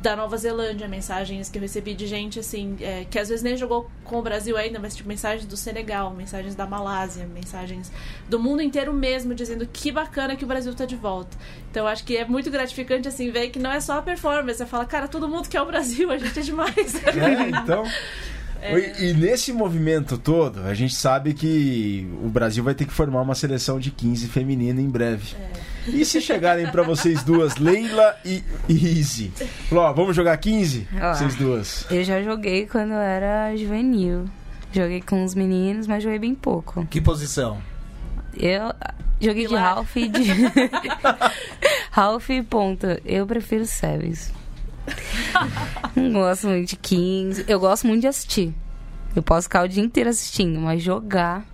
da 0.04 0.14
Nova 0.14 0.36
Zelândia, 0.36 0.86
mensagens 0.86 1.48
que 1.48 1.56
eu 1.56 1.62
recebi 1.62 1.94
de 1.94 2.06
gente 2.06 2.38
assim, 2.38 2.76
é, 2.82 3.06
que 3.08 3.18
às 3.18 3.30
vezes 3.30 3.42
nem 3.42 3.56
jogou 3.56 3.90
com 4.04 4.18
o 4.18 4.22
Brasil 4.22 4.54
ainda, 4.54 4.78
mas 4.78 4.94
tipo, 4.94 5.08
mensagens 5.08 5.46
do 5.46 5.56
Senegal, 5.56 6.12
mensagens 6.12 6.54
da 6.54 6.66
Malásia, 6.66 7.26
mensagens 7.26 7.90
do 8.28 8.38
mundo 8.38 8.60
inteiro 8.60 8.92
mesmo, 8.92 9.34
dizendo 9.34 9.66
que 9.66 9.90
bacana 9.90 10.36
que 10.36 10.44
o 10.44 10.46
Brasil 10.46 10.74
tá 10.74 10.84
de 10.84 10.94
volta. 10.94 11.34
Então 11.70 11.86
acho 11.86 12.04
que 12.04 12.18
é 12.18 12.24
muito 12.26 12.50
gratificante 12.50 13.08
assim 13.08 13.30
ver 13.30 13.48
que 13.48 13.58
não 13.58 13.72
é 13.72 13.80
só 13.80 13.96
a 13.96 14.02
performance, 14.02 14.58
você 14.58 14.66
fala, 14.66 14.84
cara, 14.84 15.08
todo 15.08 15.26
mundo 15.26 15.48
quer 15.48 15.62
o 15.62 15.66
Brasil, 15.66 16.10
a 16.10 16.18
gente 16.18 16.38
é 16.38 16.42
demais. 16.42 16.74
É, 17.14 17.48
então. 17.48 17.84
É. 18.60 19.04
E 19.04 19.14
nesse 19.14 19.54
movimento 19.54 20.18
todo, 20.18 20.60
a 20.64 20.74
gente 20.74 20.94
sabe 20.94 21.32
que 21.32 22.06
o 22.22 22.28
Brasil 22.28 22.62
vai 22.62 22.74
ter 22.74 22.84
que 22.84 22.92
formar 22.92 23.22
uma 23.22 23.34
seleção 23.34 23.78
de 23.78 23.90
15 23.90 24.28
feminina 24.28 24.82
em 24.82 24.88
breve. 24.88 25.34
É. 25.34 25.73
E 25.86 26.04
se 26.04 26.20
chegarem 26.20 26.66
para 26.70 26.82
vocês 26.82 27.22
duas, 27.22 27.56
Leila 27.56 28.16
e, 28.24 28.42
Izzy? 28.68 29.32
Vamos 29.70 30.16
jogar 30.16 30.36
15? 30.36 30.88
Ó, 31.00 31.14
vocês 31.14 31.34
duas. 31.34 31.86
Eu 31.90 32.02
já 32.04 32.22
joguei 32.22 32.66
quando 32.66 32.92
eu 32.92 32.98
era 32.98 33.54
juvenil. 33.56 34.24
Joguei 34.72 35.00
com 35.00 35.24
os 35.24 35.34
meninos, 35.34 35.86
mas 35.86 36.02
joguei 36.02 36.18
bem 36.18 36.34
pouco. 36.34 36.86
Que 36.86 37.00
posição? 37.00 37.58
Eu 38.36 38.72
joguei 39.20 39.46
de 39.46 39.54
Ralph 39.54 39.96
e 39.96 40.08
de. 40.08 40.24
Ralph 41.90 42.30
e 42.30 42.42
ponta. 42.42 43.00
Eu 43.04 43.26
prefiro 43.26 43.64
Sevens. 43.66 44.32
Não 45.94 46.12
gosto 46.12 46.48
muito 46.48 46.70
de 46.70 46.76
15. 46.76 47.44
Eu 47.46 47.60
gosto 47.60 47.86
muito 47.86 48.00
de 48.00 48.08
assistir. 48.08 48.52
Eu 49.14 49.22
posso 49.22 49.44
ficar 49.44 49.64
o 49.64 49.68
dia 49.68 49.82
inteiro 49.82 50.10
assistindo, 50.10 50.58
mas 50.58 50.82
jogar. 50.82 51.44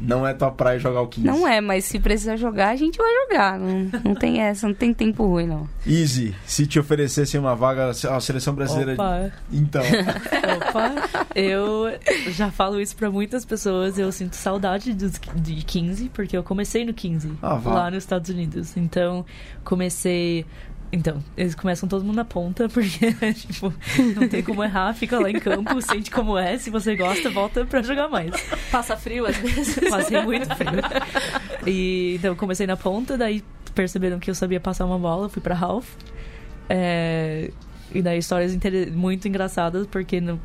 Não 0.00 0.26
é 0.26 0.32
tua 0.32 0.50
praia 0.50 0.78
jogar 0.78 1.02
o 1.02 1.08
15. 1.08 1.26
Não 1.26 1.46
é, 1.46 1.60
mas 1.60 1.84
se 1.84 1.98
precisar 1.98 2.36
jogar, 2.36 2.70
a 2.70 2.76
gente 2.76 2.96
vai 2.96 3.10
jogar. 3.24 3.58
Não, 3.58 3.90
não 4.04 4.14
tem 4.14 4.40
essa, 4.40 4.66
não 4.66 4.74
tem 4.74 4.94
tempo 4.94 5.26
ruim, 5.26 5.46
não. 5.46 5.68
Easy, 5.86 6.34
se 6.46 6.66
te 6.66 6.78
oferecessem 6.78 7.40
uma 7.40 7.54
vaga 7.54 7.90
à 7.90 8.20
seleção 8.20 8.54
brasileira. 8.54 8.94
Opa. 8.94 9.30
Então. 9.52 9.82
Opa, 10.56 11.28
eu 11.34 11.98
já 12.28 12.50
falo 12.50 12.80
isso 12.80 12.96
pra 12.96 13.10
muitas 13.10 13.44
pessoas. 13.44 13.98
Eu 13.98 14.12
sinto 14.12 14.34
saudade 14.34 14.94
dos, 14.94 15.20
de 15.34 15.64
15, 15.64 16.10
porque 16.10 16.36
eu 16.36 16.42
comecei 16.42 16.84
no 16.84 16.94
15, 16.94 17.32
ah, 17.42 17.60
lá 17.64 17.90
nos 17.90 18.04
Estados 18.04 18.30
Unidos. 18.30 18.76
Então, 18.76 19.24
comecei 19.64 20.46
então, 20.90 21.22
eles 21.36 21.54
começam 21.54 21.88
todo 21.88 22.04
mundo 22.04 22.16
na 22.16 22.24
ponta, 22.24 22.68
porque, 22.70 23.12
tipo, 23.34 23.72
não 24.16 24.28
tem 24.28 24.42
como 24.42 24.64
errar, 24.64 24.94
fica 24.94 25.18
lá 25.18 25.30
em 25.30 25.38
campo, 25.38 25.80
sente 25.82 26.10
como 26.10 26.36
é, 26.38 26.58
se 26.58 26.70
você 26.70 26.96
gosta, 26.96 27.30
volta 27.30 27.64
pra 27.64 27.82
jogar 27.82 28.08
mais. 28.08 28.32
Passa 28.70 28.96
frio 28.96 29.26
às 29.26 29.36
vezes. 29.36 29.78
Passei 29.88 30.20
muito 30.22 30.48
frio. 30.54 30.70
E, 31.66 32.16
então, 32.16 32.34
comecei 32.34 32.66
na 32.66 32.76
ponta, 32.76 33.16
daí 33.16 33.44
perceberam 33.74 34.18
que 34.18 34.30
eu 34.30 34.34
sabia 34.34 34.60
passar 34.60 34.86
uma 34.86 34.98
bola, 34.98 35.28
fui 35.28 35.42
pra 35.42 35.54
Ralph. 35.54 35.88
É, 36.68 37.50
e 37.94 38.02
daí 38.02 38.18
histórias 38.18 38.56
muito 38.92 39.26
engraçadas, 39.26 39.86
porque 39.86 40.20
no 40.20 40.38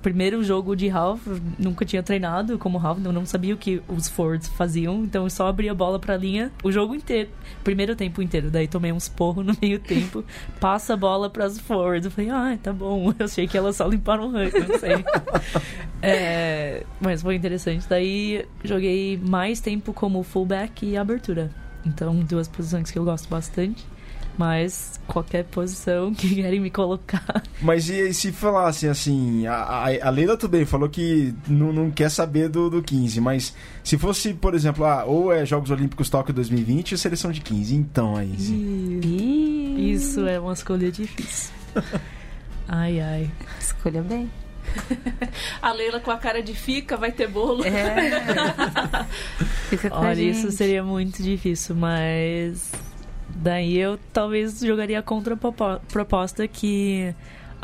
primeiro 0.00 0.42
jogo 0.44 0.76
de 0.76 0.88
Ralph, 0.88 1.26
nunca 1.58 1.84
tinha 1.84 2.02
treinado 2.02 2.58
como 2.58 2.78
Ralph, 2.78 2.98
não, 2.98 3.12
não 3.12 3.26
sabia 3.26 3.54
o 3.54 3.58
que 3.58 3.82
os 3.88 4.08
Fords 4.08 4.48
faziam, 4.48 5.02
então 5.04 5.24
eu 5.24 5.30
só 5.30 5.48
abria 5.48 5.72
a 5.72 5.74
bola 5.74 5.98
pra 5.98 6.16
linha 6.16 6.52
o 6.62 6.70
jogo 6.70 6.94
inteiro, 6.94 7.30
primeiro 7.64 7.96
tempo 7.96 8.22
inteiro. 8.22 8.50
Daí 8.50 8.68
tomei 8.68 8.92
uns 8.92 9.08
porros 9.08 9.44
no 9.44 9.56
meio 9.60 9.78
tempo, 9.78 10.24
passa 10.60 10.94
a 10.94 10.96
bola 10.96 11.28
pras 11.28 11.58
Fords. 11.58 12.04
Eu 12.04 12.10
falei, 12.10 12.30
ah, 12.30 12.58
tá 12.62 12.72
bom, 12.72 13.12
eu 13.18 13.24
achei 13.24 13.46
que 13.48 13.58
elas 13.58 13.76
só 13.76 13.86
limparam 13.86 14.28
o 14.28 14.30
rank, 14.30 14.54
não 14.54 14.78
sei. 14.78 15.04
é, 16.00 16.84
mas 17.00 17.22
foi 17.22 17.34
interessante. 17.34 17.86
Daí 17.88 18.46
joguei 18.62 19.18
mais 19.18 19.60
tempo 19.60 19.92
como 19.92 20.22
fullback 20.22 20.86
e 20.86 20.96
abertura. 20.96 21.50
Então, 21.84 22.14
duas 22.20 22.48
posições 22.48 22.90
que 22.90 22.98
eu 22.98 23.04
gosto 23.04 23.28
bastante. 23.28 23.84
Mas 24.36 25.00
qualquer 25.06 25.44
posição 25.44 26.12
que 26.12 26.34
querem 26.34 26.60
me 26.60 26.70
colocar. 26.70 27.42
Mas 27.62 27.88
e 27.88 28.12
se 28.12 28.32
falassem 28.32 28.88
assim, 28.88 29.46
a, 29.46 29.86
a, 30.02 30.10
Leila 30.10 30.36
tudo 30.36 30.50
bem, 30.52 30.64
falou 30.64 30.88
que 30.88 31.34
não, 31.46 31.72
não 31.72 31.90
quer 31.90 32.10
saber 32.10 32.48
do, 32.48 32.68
do 32.68 32.82
15, 32.82 33.20
mas 33.20 33.54
se 33.82 33.96
fosse, 33.96 34.34
por 34.34 34.54
exemplo, 34.54 34.84
ah, 34.84 35.04
ou 35.04 35.32
é 35.32 35.46
Jogos 35.46 35.70
Olímpicos 35.70 36.10
Tóquio 36.10 36.34
2020 36.34 36.94
ou 36.94 36.98
seleção 36.98 37.30
de 37.30 37.40
15, 37.40 37.74
então 37.74 38.16
aí. 38.16 38.34
Isso 39.94 40.26
é 40.26 40.38
uma 40.40 40.52
escolha 40.52 40.90
difícil. 40.90 41.52
ai, 42.68 43.00
ai. 43.00 43.30
Escolha 43.60 44.02
bem. 44.02 44.30
A 45.62 45.72
Leila 45.72 46.00
com 46.00 46.10
a 46.10 46.16
cara 46.16 46.42
de 46.42 46.54
fica, 46.54 46.96
vai 46.96 47.12
ter 47.12 47.28
bolo. 47.28 47.64
É. 47.64 49.06
Fica 49.68 49.90
com 49.90 49.96
Olha, 49.96 50.20
isso 50.22 50.50
seria 50.50 50.82
muito 50.82 51.22
difícil, 51.22 51.74
mas 51.74 52.72
Daí 53.34 53.76
eu 53.76 53.98
talvez 54.12 54.60
jogaria 54.60 55.02
contra 55.02 55.34
a 55.34 55.78
proposta 55.88 56.46
que 56.46 57.14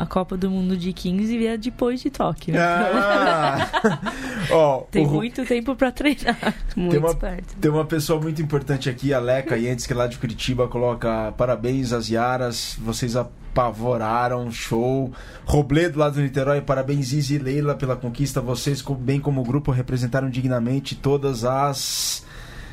a 0.01 0.05
Copa 0.05 0.35
do 0.35 0.49
Mundo 0.49 0.75
de 0.75 0.91
15 0.91 1.37
vier 1.37 1.57
depois 1.59 2.01
de 2.01 2.09
Tóquio. 2.09 2.55
Ah! 2.57 3.69
oh, 4.51 4.87
tem 4.89 5.05
o... 5.05 5.09
muito 5.09 5.45
tempo 5.45 5.75
para 5.75 5.91
treinar. 5.91 6.55
Muito 6.75 6.91
tem 6.91 6.99
uma, 6.99 7.09
esperto. 7.09 7.55
Tem 7.61 7.71
uma 7.71 7.85
pessoa 7.85 8.19
muito 8.19 8.41
importante 8.41 8.89
aqui, 8.89 9.13
a 9.13 9.19
Leca, 9.19 9.55
e 9.57 9.69
antes 9.69 9.85
que 9.85 9.93
é 9.93 9.95
lá 9.95 10.07
de 10.07 10.17
Curitiba 10.17 10.67
coloca 10.67 11.31
parabéns 11.37 11.93
às 11.93 12.09
Yaras, 12.09 12.75
vocês 12.79 13.15
apavoraram, 13.15 14.51
show. 14.51 15.11
Robledo 15.45 15.99
lá 15.99 16.09
do 16.09 16.19
Niterói, 16.19 16.61
parabéns 16.61 17.13
Izzy 17.13 17.35
e 17.35 17.37
Leila 17.37 17.75
pela 17.75 17.95
conquista, 17.95 18.41
vocês 18.41 18.81
bem 18.81 19.19
como 19.19 19.43
grupo 19.43 19.69
representaram 19.69 20.31
dignamente 20.31 20.95
todas 20.95 21.45
as 21.45 22.25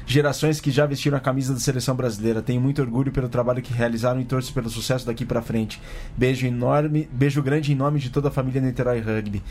gerações 0.09 0.59
que 0.59 0.71
já 0.71 0.87
vestiram 0.87 1.19
a 1.19 1.21
camisa 1.21 1.53
da 1.53 1.61
seleção 1.61 1.95
brasileira. 1.95 2.41
Tenho 2.41 2.61
muito 2.61 2.81
orgulho 2.81 3.13
pelo 3.13 3.29
trabalho 3.29 3.61
que 3.61 3.75
realizaram 3.75 4.19
e 4.21 4.25
torço 4.25 4.55
pelo 4.55 4.71
sucesso 4.71 5.07
daqui 5.07 5.25
para 5.25 5.43
frente. 5.43 5.81
Beijo 6.17 6.47
enorme, 6.47 7.07
beijo 7.13 7.43
grande 7.43 7.73
em 7.73 7.77
nome 7.77 8.01
de 8.01 8.09
toda 8.09 8.29
a 8.29 8.31
família 8.31 8.61
Niterói 8.61 9.01
Rugby. 9.01 9.43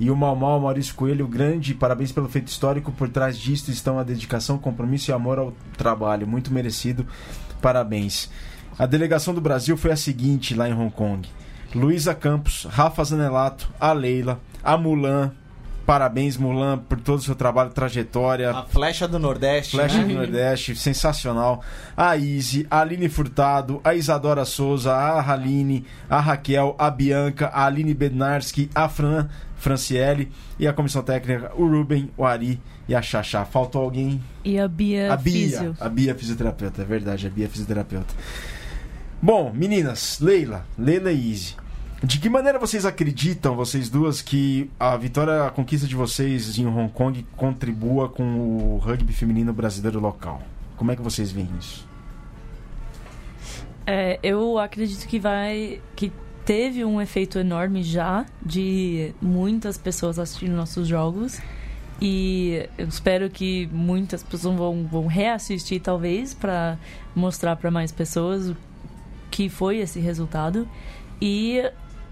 E 0.00 0.10
o 0.10 0.16
Mal 0.16 0.34
Mal, 0.34 0.60
Maurício 0.60 0.96
Coelho, 0.96 1.28
grande 1.28 1.74
parabéns 1.74 2.10
pelo 2.10 2.28
feito 2.28 2.48
histórico. 2.48 2.90
Por 2.90 3.08
trás 3.08 3.38
disto 3.38 3.70
estão 3.70 4.00
a 4.00 4.02
dedicação, 4.02 4.58
compromisso 4.58 5.10
e 5.10 5.14
amor 5.14 5.38
ao 5.38 5.52
trabalho. 5.78 6.26
Muito 6.26 6.52
merecido. 6.52 7.06
Parabéns. 7.62 8.28
A 8.76 8.86
delegação 8.86 9.32
do 9.32 9.40
Brasil 9.40 9.76
foi 9.76 9.92
a 9.92 9.96
seguinte 9.96 10.54
lá 10.54 10.68
em 10.68 10.72
Hong 10.72 10.90
Kong: 10.90 11.28
Luísa 11.72 12.14
Campos, 12.16 12.66
Rafa 12.68 13.04
Zanelato, 13.04 13.70
a 13.78 13.92
Leila, 13.92 14.40
a 14.64 14.76
Mulan, 14.76 15.30
parabéns, 15.90 16.36
Mulan, 16.36 16.78
por 16.78 17.00
todo 17.00 17.18
o 17.18 17.22
seu 17.22 17.34
trabalho, 17.34 17.70
trajetória. 17.70 18.52
A 18.52 18.62
flecha 18.62 19.08
do 19.08 19.18
Nordeste. 19.18 19.72
Flecha 19.72 19.98
né? 19.98 20.04
do 20.04 20.14
Nordeste, 20.14 20.76
sensacional. 20.76 21.64
A 21.96 22.16
Izzy, 22.16 22.64
a 22.70 22.78
Aline 22.78 23.08
Furtado, 23.08 23.80
a 23.82 23.92
Isadora 23.92 24.44
Souza, 24.44 24.94
a 24.94 25.20
Raline, 25.20 25.84
a 26.08 26.20
Raquel, 26.20 26.76
a 26.78 26.88
Bianca, 26.92 27.48
a 27.48 27.66
Aline 27.66 27.92
Bednarski, 27.92 28.70
a 28.72 28.88
Fran 28.88 29.28
Franciele 29.56 30.30
e 30.60 30.68
a 30.68 30.72
comissão 30.72 31.02
técnica, 31.02 31.50
o 31.56 31.66
Ruben, 31.66 32.08
o 32.16 32.24
Ari 32.24 32.60
e 32.88 32.94
a 32.94 33.02
Xaxá. 33.02 33.44
Faltou 33.44 33.82
alguém? 33.82 34.22
E 34.44 34.60
a 34.60 34.68
Bia 34.68 35.12
A 35.12 35.16
Bia. 35.16 35.32
Físio. 35.32 35.76
A 35.80 35.88
Bia 35.88 36.14
fisioterapeuta, 36.14 36.82
é 36.82 36.84
verdade, 36.84 37.26
a 37.26 37.30
Bia 37.30 37.48
fisioterapeuta. 37.48 38.14
Bom, 39.20 39.52
meninas, 39.52 40.20
Leila, 40.20 40.64
Leila 40.78 41.10
e 41.10 41.32
Izzy. 41.32 41.56
De 42.02 42.18
que 42.18 42.30
maneira 42.30 42.58
vocês 42.58 42.86
acreditam, 42.86 43.54
vocês 43.54 43.90
duas, 43.90 44.22
que 44.22 44.70
a 44.80 44.96
vitória, 44.96 45.46
a 45.46 45.50
conquista 45.50 45.86
de 45.86 45.94
vocês 45.94 46.58
em 46.58 46.66
Hong 46.66 46.90
Kong 46.92 47.26
contribua 47.36 48.08
com 48.08 48.22
o 48.22 48.78
rugby 48.78 49.12
feminino 49.12 49.52
brasileiro 49.52 50.00
local? 50.00 50.42
Como 50.78 50.90
é 50.90 50.96
que 50.96 51.02
vocês 51.02 51.30
veem 51.30 51.50
isso? 51.58 51.86
É, 53.86 54.18
eu 54.22 54.58
acredito 54.58 55.06
que 55.06 55.18
vai. 55.18 55.82
que 55.94 56.10
teve 56.46 56.84
um 56.86 57.02
efeito 57.02 57.38
enorme 57.38 57.82
já 57.82 58.24
de 58.42 59.14
muitas 59.20 59.76
pessoas 59.76 60.18
assistindo 60.18 60.56
nossos 60.56 60.88
jogos. 60.88 61.38
E 62.00 62.66
eu 62.78 62.88
espero 62.88 63.28
que 63.28 63.68
muitas 63.70 64.22
pessoas 64.22 64.56
vão, 64.56 64.86
vão 64.86 65.06
reassistir, 65.06 65.82
talvez, 65.82 66.32
para 66.32 66.78
mostrar 67.14 67.56
para 67.56 67.70
mais 67.70 67.92
pessoas 67.92 68.48
o 68.48 68.56
que 69.30 69.50
foi 69.50 69.78
esse 69.78 70.00
resultado. 70.00 70.66
E 71.20 71.62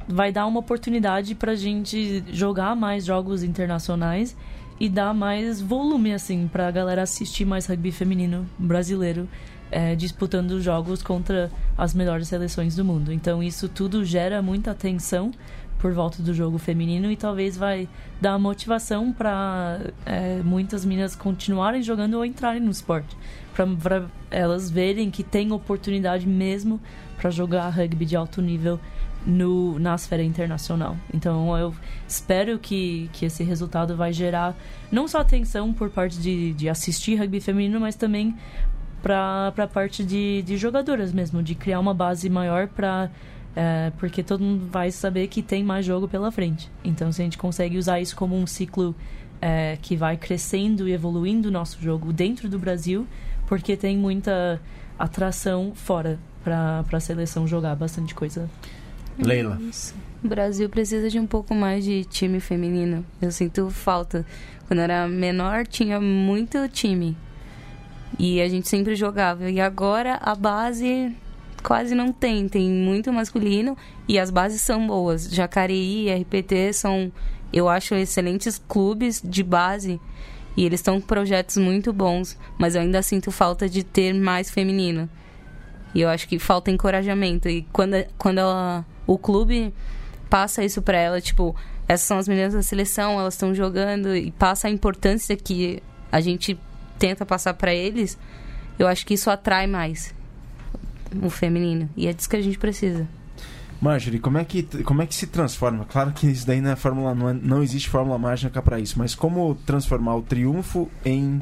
vai 0.08 0.32
dar 0.32 0.46
uma 0.46 0.60
oportunidade 0.60 1.34
para 1.34 1.52
a 1.52 1.56
gente 1.56 2.24
jogar 2.32 2.74
mais 2.74 3.04
jogos 3.04 3.42
internacionais 3.42 4.36
e 4.80 4.88
dar 4.88 5.12
mais 5.12 5.60
volume, 5.60 6.14
assim, 6.14 6.48
para 6.50 6.68
a 6.68 6.70
galera 6.70 7.02
assistir 7.02 7.44
mais 7.44 7.66
rugby 7.66 7.92
feminino 7.92 8.46
brasileiro 8.58 9.28
é, 9.70 9.94
disputando 9.94 10.60
jogos 10.60 11.02
contra 11.02 11.50
as 11.76 11.92
melhores 11.94 12.28
seleções 12.28 12.74
do 12.74 12.84
mundo. 12.84 13.12
Então 13.12 13.42
isso 13.42 13.68
tudo 13.68 14.04
gera 14.04 14.40
muita 14.40 14.70
atenção 14.70 15.30
por 15.78 15.92
volta 15.92 16.22
do 16.22 16.34
jogo 16.34 16.58
feminino 16.58 17.10
e 17.10 17.16
talvez 17.16 17.56
vai 17.56 17.88
dar 18.20 18.38
motivação 18.38 19.12
para 19.12 19.78
é, 20.04 20.40
muitas 20.42 20.84
meninas 20.84 21.14
continuarem 21.14 21.82
jogando 21.82 22.14
ou 22.14 22.24
entrarem 22.24 22.60
no 22.60 22.70
esporte, 22.70 23.16
para 23.54 24.06
elas 24.30 24.70
verem 24.70 25.10
que 25.10 25.22
tem 25.22 25.52
oportunidade 25.52 26.26
mesmo 26.26 26.80
para 27.16 27.30
jogar 27.30 27.68
rugby 27.68 28.04
de 28.04 28.16
alto 28.16 28.42
nível 28.42 28.80
no, 29.26 29.78
na 29.78 29.94
esfera 29.94 30.22
internacional. 30.22 30.96
Então 31.12 31.56
eu 31.56 31.74
espero 32.06 32.58
que, 32.58 33.10
que 33.12 33.26
esse 33.26 33.42
resultado 33.42 33.96
vai 33.96 34.12
gerar 34.12 34.56
não 34.90 35.06
só 35.06 35.18
atenção 35.18 35.72
por 35.72 35.90
parte 35.90 36.18
de, 36.18 36.52
de 36.54 36.68
assistir 36.68 37.16
rugby 37.16 37.40
feminino, 37.40 37.80
mas 37.80 37.94
também 37.94 38.36
para 39.02 39.52
a 39.56 39.66
parte 39.66 40.04
de, 40.04 40.42
de 40.42 40.56
jogadoras 40.56 41.12
mesmo, 41.12 41.42
de 41.42 41.54
criar 41.54 41.78
uma 41.78 41.94
base 41.94 42.28
maior 42.28 42.68
para 42.68 43.10
é, 43.56 43.90
porque 43.98 44.22
todo 44.22 44.42
mundo 44.42 44.68
vai 44.70 44.90
saber 44.90 45.26
que 45.26 45.42
tem 45.42 45.64
mais 45.64 45.84
jogo 45.84 46.06
pela 46.06 46.30
frente. 46.30 46.70
Então, 46.84 47.10
se 47.10 47.20
a 47.20 47.24
gente 47.24 47.36
consegue 47.36 47.76
usar 47.76 48.00
isso 48.00 48.14
como 48.14 48.36
um 48.36 48.46
ciclo 48.46 48.94
é, 49.40 49.76
que 49.82 49.96
vai 49.96 50.16
crescendo 50.16 50.88
e 50.88 50.92
evoluindo 50.92 51.48
o 51.48 51.50
nosso 51.50 51.80
jogo 51.82 52.12
dentro 52.12 52.48
do 52.48 52.56
Brasil, 52.56 53.06
porque 53.46 53.76
tem 53.76 53.96
muita 53.96 54.60
atração 54.96 55.72
fora 55.74 56.18
para 56.44 56.84
a 56.92 57.00
seleção 57.00 57.46
jogar 57.48 57.74
bastante 57.74 58.14
coisa. 58.14 58.48
Leila. 59.18 59.58
O 60.22 60.28
Brasil 60.28 60.68
precisa 60.68 61.08
de 61.08 61.18
um 61.18 61.26
pouco 61.26 61.54
mais 61.54 61.84
de 61.84 62.04
time 62.04 62.40
feminino. 62.40 63.04
Eu 63.20 63.30
sinto 63.30 63.70
falta. 63.70 64.24
Quando 64.66 64.80
eu 64.80 64.84
era 64.84 65.08
menor, 65.08 65.66
tinha 65.66 66.00
muito 66.00 66.68
time. 66.68 67.16
E 68.18 68.40
a 68.40 68.48
gente 68.48 68.68
sempre 68.68 68.94
jogava. 68.96 69.50
E 69.50 69.60
agora 69.60 70.18
a 70.20 70.34
base 70.34 71.14
quase 71.62 71.94
não 71.94 72.12
tem. 72.12 72.48
Tem 72.48 72.68
muito 72.68 73.12
masculino 73.12 73.76
e 74.08 74.18
as 74.18 74.30
bases 74.30 74.60
são 74.60 74.86
boas. 74.86 75.28
Jacareí 75.30 76.08
e 76.08 76.14
RPT 76.14 76.72
são, 76.72 77.12
eu 77.52 77.68
acho, 77.68 77.94
excelentes 77.94 78.60
clubes 78.68 79.22
de 79.24 79.42
base. 79.42 80.00
E 80.56 80.64
eles 80.64 80.80
estão 80.80 81.00
com 81.00 81.06
projetos 81.06 81.56
muito 81.56 81.92
bons. 81.92 82.36
Mas 82.58 82.74
eu 82.74 82.80
ainda 82.80 83.02
sinto 83.02 83.30
falta 83.30 83.68
de 83.68 83.84
ter 83.84 84.12
mais 84.12 84.50
feminino. 84.50 85.08
E 85.94 86.00
eu 86.00 86.08
acho 86.08 86.28
que 86.28 86.38
falta 86.38 86.70
encorajamento. 86.70 87.48
E 87.48 87.62
quando, 87.72 87.94
quando 88.18 88.38
ela, 88.38 88.84
o 89.08 89.16
clube 89.18 89.74
passa 90.28 90.62
isso 90.62 90.82
para 90.82 90.98
ela, 90.98 91.20
tipo, 91.20 91.56
essas 91.88 92.06
são 92.06 92.18
as 92.18 92.28
meninas 92.28 92.52
da 92.52 92.62
seleção, 92.62 93.18
elas 93.18 93.34
estão 93.34 93.54
jogando 93.54 94.14
e 94.14 94.30
passa 94.30 94.68
a 94.68 94.70
importância 94.70 95.34
que 95.34 95.82
a 96.12 96.20
gente 96.20 96.60
tenta 96.98 97.24
passar 97.24 97.54
para 97.54 97.72
eles, 97.72 98.18
eu 98.78 98.86
acho 98.86 99.06
que 99.06 99.14
isso 99.14 99.30
atrai 99.30 99.66
mais 99.66 100.14
o 101.22 101.30
feminino. 101.30 101.88
E 101.96 102.06
é 102.06 102.12
disso 102.12 102.28
que 102.28 102.36
a 102.36 102.42
gente 102.42 102.58
precisa. 102.58 103.08
Marjorie, 103.80 104.18
como 104.18 104.36
é 104.36 104.44
que, 104.44 104.64
como 104.82 105.00
é 105.00 105.06
que 105.06 105.14
se 105.14 105.26
transforma? 105.26 105.86
Claro 105.86 106.12
que 106.12 106.26
isso 106.26 106.46
daí 106.46 106.60
não 106.60 106.70
é 106.70 106.76
fórmula, 106.76 107.14
não, 107.14 107.30
é, 107.30 107.32
não 107.32 107.62
existe 107.62 107.88
fórmula 107.88 108.18
mágica 108.18 108.60
para 108.60 108.78
isso, 108.78 108.98
mas 108.98 109.14
como 109.14 109.54
transformar 109.54 110.16
o 110.16 110.22
triunfo 110.22 110.90
em 111.02 111.40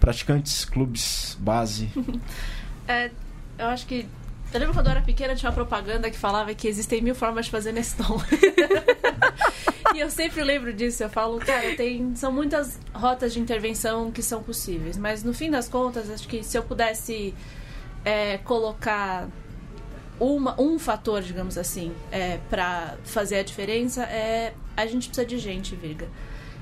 praticantes, 0.00 0.64
clubes, 0.64 1.36
base? 1.38 1.90
é, 2.88 3.10
eu 3.58 3.66
acho 3.66 3.86
que 3.86 4.06
eu 4.52 4.60
lembro 4.60 4.74
quando 4.74 4.86
eu 4.86 4.92
era 4.92 5.02
pequena 5.02 5.34
tinha 5.34 5.48
uma 5.50 5.54
propaganda 5.54 6.10
que 6.10 6.18
falava 6.18 6.54
que 6.54 6.66
existem 6.66 7.02
mil 7.02 7.14
formas 7.14 7.46
de 7.46 7.50
fazer 7.50 7.72
Neston. 7.72 8.20
e 9.94 10.00
eu 10.00 10.10
sempre 10.10 10.42
lembro 10.42 10.72
disso. 10.72 11.02
Eu 11.02 11.10
falo, 11.10 11.38
cara, 11.38 11.74
tem, 11.76 12.14
são 12.16 12.32
muitas 12.32 12.78
rotas 12.94 13.34
de 13.34 13.40
intervenção 13.40 14.10
que 14.10 14.22
são 14.22 14.42
possíveis. 14.42 14.96
Mas 14.96 15.22
no 15.22 15.34
fim 15.34 15.50
das 15.50 15.68
contas, 15.68 16.08
acho 16.08 16.26
que 16.26 16.42
se 16.42 16.56
eu 16.56 16.62
pudesse 16.62 17.34
é, 18.04 18.38
colocar 18.38 19.28
uma, 20.18 20.60
um 20.60 20.78
fator, 20.78 21.22
digamos 21.22 21.58
assim, 21.58 21.92
é, 22.10 22.38
para 22.48 22.96
fazer 23.04 23.36
a 23.36 23.42
diferença, 23.42 24.02
é 24.04 24.54
a 24.76 24.86
gente 24.86 25.08
precisa 25.08 25.26
de 25.26 25.38
gente, 25.38 25.76
Virga. 25.76 26.08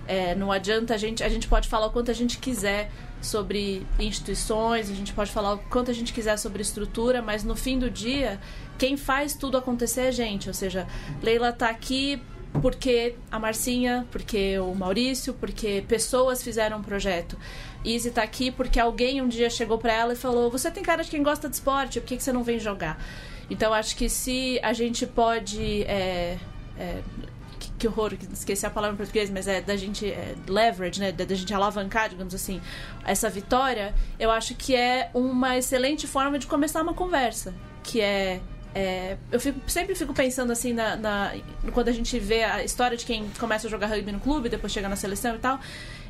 É, 0.09 0.34
não 0.34 0.51
adianta 0.51 0.95
a 0.95 0.97
gente. 0.97 1.22
A 1.22 1.28
gente 1.28 1.49
pode 1.49 1.68
falar 1.68 1.87
o 1.87 1.91
quanto 1.91 2.11
a 2.11 2.14
gente 2.14 2.39
quiser 2.39 2.91
sobre 3.21 3.87
instituições, 3.99 4.91
a 4.91 4.95
gente 4.95 5.12
pode 5.12 5.31
falar 5.31 5.55
o 5.55 5.59
quanto 5.59 5.91
a 5.91 5.95
gente 5.95 6.12
quiser 6.12 6.37
sobre 6.37 6.62
estrutura, 6.62 7.21
mas 7.21 7.43
no 7.43 7.57
fim 7.57 7.79
do 7.79 7.91
dia, 7.91 8.41
quem 8.79 8.97
faz 8.97 9.35
tudo 9.35 9.57
acontecer 9.57 10.03
é 10.03 10.09
a 10.09 10.11
gente. 10.12 10.49
Ou 10.49 10.55
seja, 10.55 10.87
Leila 11.23 11.51
está 11.51 11.69
aqui 11.69 12.21
porque 12.61 13.14
a 13.31 13.39
Marcinha, 13.39 14.07
porque 14.11 14.59
o 14.59 14.75
Maurício, 14.75 15.35
porque 15.35 15.85
pessoas 15.87 16.43
fizeram 16.43 16.79
um 16.79 16.83
projeto. 16.83 17.37
Izzy 17.85 18.09
está 18.09 18.23
aqui 18.23 18.51
porque 18.51 18.81
alguém 18.81 19.21
um 19.21 19.29
dia 19.29 19.51
chegou 19.51 19.79
para 19.79 19.93
ela 19.93 20.12
e 20.12 20.17
falou: 20.17 20.51
Você 20.51 20.71
tem 20.71 20.83
cara 20.83 21.03
de 21.03 21.11
quem 21.11 21.23
gosta 21.23 21.49
de 21.49 21.55
esporte, 21.55 22.01
por 22.01 22.07
que, 22.07 22.17
que 22.17 22.23
você 22.23 22.33
não 22.33 22.43
vem 22.43 22.59
jogar? 22.59 23.01
Então 23.51 23.73
acho 23.73 23.97
que 23.97 24.09
se 24.09 24.59
a 24.62 24.73
gente 24.73 25.07
pode. 25.07 25.83
É, 25.85 26.39
é, 26.79 27.03
que 27.79 27.87
horror, 27.87 28.14
esqueci 28.33 28.64
a 28.64 28.70
palavra 28.70 28.95
em 28.95 28.97
português, 28.97 29.31
mas 29.31 29.47
é 29.47 29.61
da 29.61 29.77
gente 29.77 30.07
é, 30.07 30.35
leverage, 30.47 31.01
né, 31.01 31.12
da, 31.12 31.24
da, 31.24 31.35
gente 31.35 31.53
alavancar, 31.53 32.09
digamos 32.09 32.35
assim, 32.35 32.61
essa 33.05 33.29
vitória, 33.29 33.95
eu 34.18 34.31
acho 34.31 34.55
que 34.55 34.74
é 34.74 35.11
uma 35.12 35.57
excelente 35.57 36.07
forma 36.07 36.39
de 36.39 36.47
começar 36.47 36.83
uma 36.83 36.95
conversa, 36.95 37.55
que 37.83 38.01
é 38.01 38.41
é, 38.79 39.16
eu 39.33 39.41
fico, 39.41 39.59
sempre 39.66 39.95
fico 39.95 40.12
pensando 40.12 40.53
assim 40.53 40.74
na, 40.74 40.97
na, 40.97 41.33
quando 41.72 41.89
a 41.89 41.93
gente 41.93 42.18
vê 42.18 42.45
a 42.45 42.62
história 42.62 42.95
de 42.95 43.07
quem 43.07 43.27
começa 43.39 43.66
a 43.66 43.70
jogar 43.70 43.87
rugby 43.87 44.12
no 44.12 44.20
clube, 44.20 44.51
depois 44.51 44.70
chega 44.70 44.87
na 44.87 44.97
seleção 44.97 45.35
e 45.35 45.39
tal. 45.39 45.59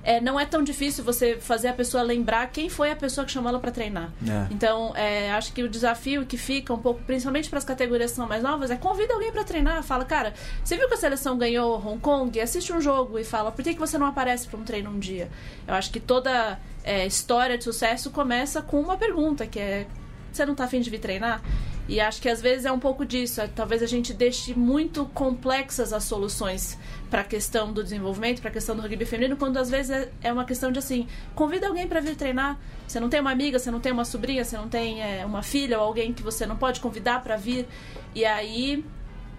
É, 0.07 0.21
não 0.21 0.39
é 0.39 0.47
tão 0.47 0.63
difícil 0.63 1.03
você 1.03 1.37
fazer 1.37 1.67
a 1.67 1.73
pessoa 1.73 2.01
lembrar 2.01 2.47
quem 2.53 2.69
foi 2.69 2.93
a 2.93 2.97
pessoa 2.97 3.25
que 3.25 3.33
chamou 3.33 3.49
ela 3.49 3.59
para 3.59 3.73
treinar. 3.73 4.13
É. 4.25 4.47
Então, 4.53 4.95
é, 4.95 5.33
acho 5.33 5.53
que 5.53 5.65
o 5.65 5.69
desafio 5.69 6.25
que 6.25 6.37
fica 6.37 6.73
um 6.73 6.79
pouco, 6.79 7.03
principalmente 7.03 7.51
para 7.51 7.59
as 7.59 7.65
categorias 7.65 8.13
que 8.13 8.17
são 8.17 8.29
mais 8.29 8.41
novas, 8.41 8.71
é 8.71 8.77
convida 8.77 9.15
alguém 9.15 9.33
para 9.33 9.43
treinar. 9.43 9.83
Fala, 9.83 10.05
cara, 10.05 10.33
você 10.63 10.77
viu 10.77 10.87
que 10.87 10.95
a 10.95 10.97
seleção 10.97 11.37
ganhou 11.37 11.85
Hong 11.85 11.99
Kong? 11.99 12.41
Assiste 12.41 12.73
um 12.73 12.81
jogo 12.81 13.19
e 13.19 13.25
fala, 13.25 13.51
por 13.51 13.65
que, 13.65 13.75
que 13.75 13.81
você 13.81 13.99
não 13.99 14.07
aparece 14.07 14.47
para 14.47 14.61
um 14.61 14.63
treino 14.63 14.91
um 14.91 14.99
dia? 15.01 15.29
Eu 15.67 15.75
acho 15.75 15.91
que 15.91 15.99
toda 15.99 16.57
é, 16.85 17.05
história 17.05 17.59
de 17.59 17.65
sucesso 17.65 18.13
começa 18.13 18.63
com 18.63 18.81
uma 18.81 18.97
pergunta, 18.97 19.45
que 19.45 19.59
é, 19.59 19.89
você 20.33 20.47
não 20.47 20.55
tá 20.55 20.67
afim 20.67 20.81
de 20.81 20.89
vir 20.89 21.01
treinar? 21.01 21.43
E 21.89 22.01
acho 22.01 22.21
que 22.21 22.29
às 22.29 22.41
vezes 22.43 22.65
é 22.65 22.73
um 22.73 22.81
pouco 22.81 23.05
disso. 23.05 23.41
É, 23.41 23.47
talvez 23.47 23.83
a 23.83 23.87
gente 23.87 24.13
deixe 24.13 24.55
muito 24.55 25.07
complexas 25.07 25.93
as 25.93 26.05
soluções 26.05 26.77
para 27.09 27.21
a 27.21 27.25
questão 27.25 27.73
do 27.73 27.83
desenvolvimento, 27.83 28.41
para 28.41 28.51
a 28.51 28.53
questão 28.53 28.75
do 28.75 28.83
rugby 28.83 29.05
feminino, 29.05 29.37
quando 29.37 29.57
às 29.57 29.71
vezes 29.71 29.91
é, 29.91 30.11
é 30.23 30.33
uma 30.33 30.45
questão 30.45 30.73
de 30.73 30.79
assim: 30.79 31.07
convida 31.35 31.69
alguém 31.69 31.87
para 31.87 32.01
vir 32.01 32.17
treinar. 32.17 32.59
Você 32.87 32.99
não 32.99 33.09
tem 33.09 33.21
uma 33.21 33.31
amiga, 33.31 33.59
você 33.59 33.71
não 33.71 33.81
tem 33.81 33.93
uma 33.93 34.05
sobrinha, 34.05 34.45
você 34.45 34.57
não 34.57 34.69
tem 34.69 35.03
é, 35.03 35.25
uma 35.25 35.43
filha 35.43 35.79
ou 35.79 35.85
alguém 35.85 36.13
que 36.13 36.23
você 36.23 36.45
não 36.45 36.57
pode 36.57 36.81
convidar 36.81 37.23
para 37.23 37.37
vir. 37.37 37.67
E 38.15 38.25
aí. 38.25 38.85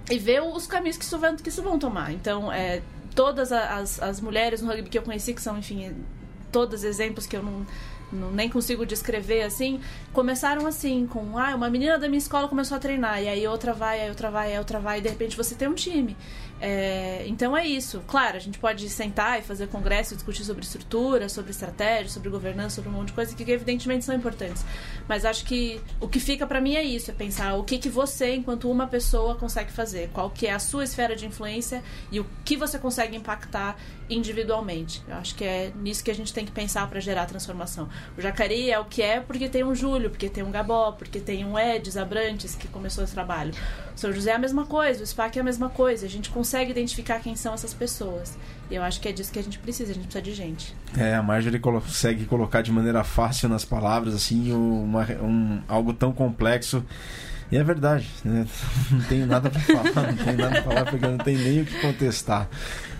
E 0.09 0.17
ver 0.17 0.41
os 0.41 0.65
caminhos 0.65 0.95
que 0.95 1.03
isso, 1.03 1.19
vão, 1.19 1.35
que 1.35 1.49
isso 1.49 1.61
vão 1.61 1.77
tomar. 1.77 2.13
Então, 2.13 2.49
é, 2.49 2.81
todas 3.13 3.51
as, 3.51 4.01
as 4.01 4.21
mulheres 4.21 4.61
no 4.61 4.69
rugby 4.69 4.89
que 4.89 4.97
eu 4.97 5.01
conheci, 5.01 5.33
que 5.33 5.41
são, 5.41 5.57
enfim, 5.57 5.93
todos 6.49 6.85
exemplos 6.85 7.25
que 7.25 7.35
eu 7.35 7.43
não 7.43 7.65
não, 8.11 8.31
nem 8.31 8.49
consigo 8.49 8.85
descrever 8.85 9.43
assim, 9.43 9.79
começaram 10.13 10.65
assim, 10.65 11.05
com 11.07 11.37
ah, 11.37 11.55
uma 11.55 11.69
menina 11.69 11.97
da 11.97 12.07
minha 12.07 12.17
escola 12.17 12.47
começou 12.47 12.77
a 12.77 12.79
treinar, 12.79 13.21
e 13.21 13.27
aí 13.27 13.47
outra 13.47 13.73
vai, 13.73 14.01
aí 14.01 14.09
outra 14.09 14.31
vai, 14.31 14.51
aí 14.51 14.57
outra 14.59 14.79
vai, 14.79 14.99
e 14.99 15.01
de 15.01 15.09
repente 15.09 15.35
você 15.35 15.55
tem 15.55 15.67
um 15.67 15.73
time. 15.73 16.15
É, 16.59 17.23
então 17.27 17.55
é 17.55 17.65
isso. 17.65 18.01
Claro, 18.07 18.37
a 18.37 18.39
gente 18.39 18.57
pode 18.57 18.89
sentar 18.89 19.39
e 19.39 19.41
fazer 19.41 19.67
congresso, 19.67 20.15
discutir 20.15 20.43
sobre 20.43 20.63
estrutura, 20.63 21.29
sobre 21.29 21.51
estratégia, 21.51 22.09
sobre 22.09 22.29
governança, 22.29 22.77
sobre 22.77 22.89
um 22.89 22.93
monte 22.93 23.07
de 23.07 23.13
coisa 23.13 23.35
que 23.35 23.51
evidentemente 23.51 24.05
são 24.05 24.15
importantes. 24.15 24.65
Mas 25.07 25.25
acho 25.25 25.45
que 25.45 25.79
o 25.99 26.07
que 26.07 26.19
fica 26.19 26.47
para 26.47 26.59
mim 26.59 26.75
é 26.75 26.83
isso, 26.83 27.11
é 27.11 27.13
pensar 27.13 27.55
o 27.55 27.63
que, 27.63 27.77
que 27.77 27.89
você, 27.89 28.35
enquanto 28.35 28.69
uma 28.69 28.87
pessoa, 28.87 29.35
consegue 29.35 29.71
fazer, 29.71 30.09
qual 30.13 30.29
que 30.29 30.47
é 30.47 30.53
a 30.53 30.59
sua 30.59 30.83
esfera 30.83 31.15
de 31.15 31.25
influência 31.25 31.83
e 32.11 32.19
o 32.19 32.25
que 32.43 32.57
você 32.57 32.79
consegue 32.79 33.15
impactar 33.15 33.77
individualmente. 34.09 35.03
Eu 35.07 35.15
acho 35.15 35.35
que 35.35 35.43
é 35.43 35.71
nisso 35.75 36.03
que 36.03 36.11
a 36.11 36.15
gente 36.15 36.33
tem 36.33 36.45
que 36.45 36.51
pensar 36.51 36.87
para 36.89 36.99
gerar 36.99 37.25
transformação. 37.25 37.89
O 38.17 38.21
Jacareí 38.21 38.71
é 38.71 38.79
o 38.79 38.85
que 38.85 39.01
é 39.01 39.19
porque 39.19 39.49
tem 39.49 39.63
um 39.63 39.75
Júlio, 39.75 40.09
porque 40.09 40.29
tem 40.29 40.43
um 40.43 40.51
Gabó, 40.51 40.93
porque 40.93 41.19
tem 41.19 41.45
um 41.45 41.59
Edis 41.59 41.97
Abrantes 41.97 42.55
que 42.55 42.67
começou 42.67 43.03
esse 43.03 43.13
trabalho. 43.13 43.53
São 43.97 44.13
José 44.13 44.29
é 44.29 44.35
a 44.35 44.39
mesma 44.39 44.63
coisa, 44.63 45.03
o 45.03 45.07
SPAC 45.07 45.39
é 45.39 45.41
a 45.41 45.43
mesma 45.43 45.69
coisa. 45.69 46.05
A 46.05 46.09
gente 46.09 46.29
consegue 46.29 46.69
identificar 46.69 47.19
quem 47.19 47.35
são 47.35 47.55
essas 47.55 47.73
pessoas. 47.73 48.37
E 48.69 48.75
eu 48.75 48.83
acho 48.83 49.01
que 49.01 49.09
é 49.09 49.11
disso 49.11 49.31
que 49.31 49.39
a 49.39 49.43
gente 49.43 49.57
precisa, 49.57 49.91
a 49.91 49.95
gente 49.95 50.03
precisa 50.03 50.21
de 50.21 50.33
gente. 50.35 50.75
É, 50.95 51.15
a 51.15 51.23
Marjorie 51.23 51.59
consegue 51.59 52.25
colocar 52.25 52.61
de 52.61 52.71
maneira 52.71 53.03
fácil 53.03 53.49
nas 53.49 53.65
palavras, 53.65 54.13
assim, 54.13 54.53
uma, 54.53 55.03
um, 55.19 55.61
algo 55.67 55.93
tão 55.93 56.13
complexo. 56.13 56.85
E 57.51 57.57
é 57.57 57.63
verdade, 57.63 58.07
né? 58.23 58.45
não 58.91 59.01
tenho 59.01 59.25
nada 59.25 59.49
para 59.49 59.61
falar, 59.61 60.11
não 60.11 60.23
tenho 60.23 60.37
nada 60.37 60.61
para 60.61 60.63
falar 60.63 60.85
porque 60.85 61.07
não 61.07 61.17
tenho 61.17 61.39
nem 61.39 61.61
o 61.61 61.65
que 61.65 61.81
contestar. 61.81 62.47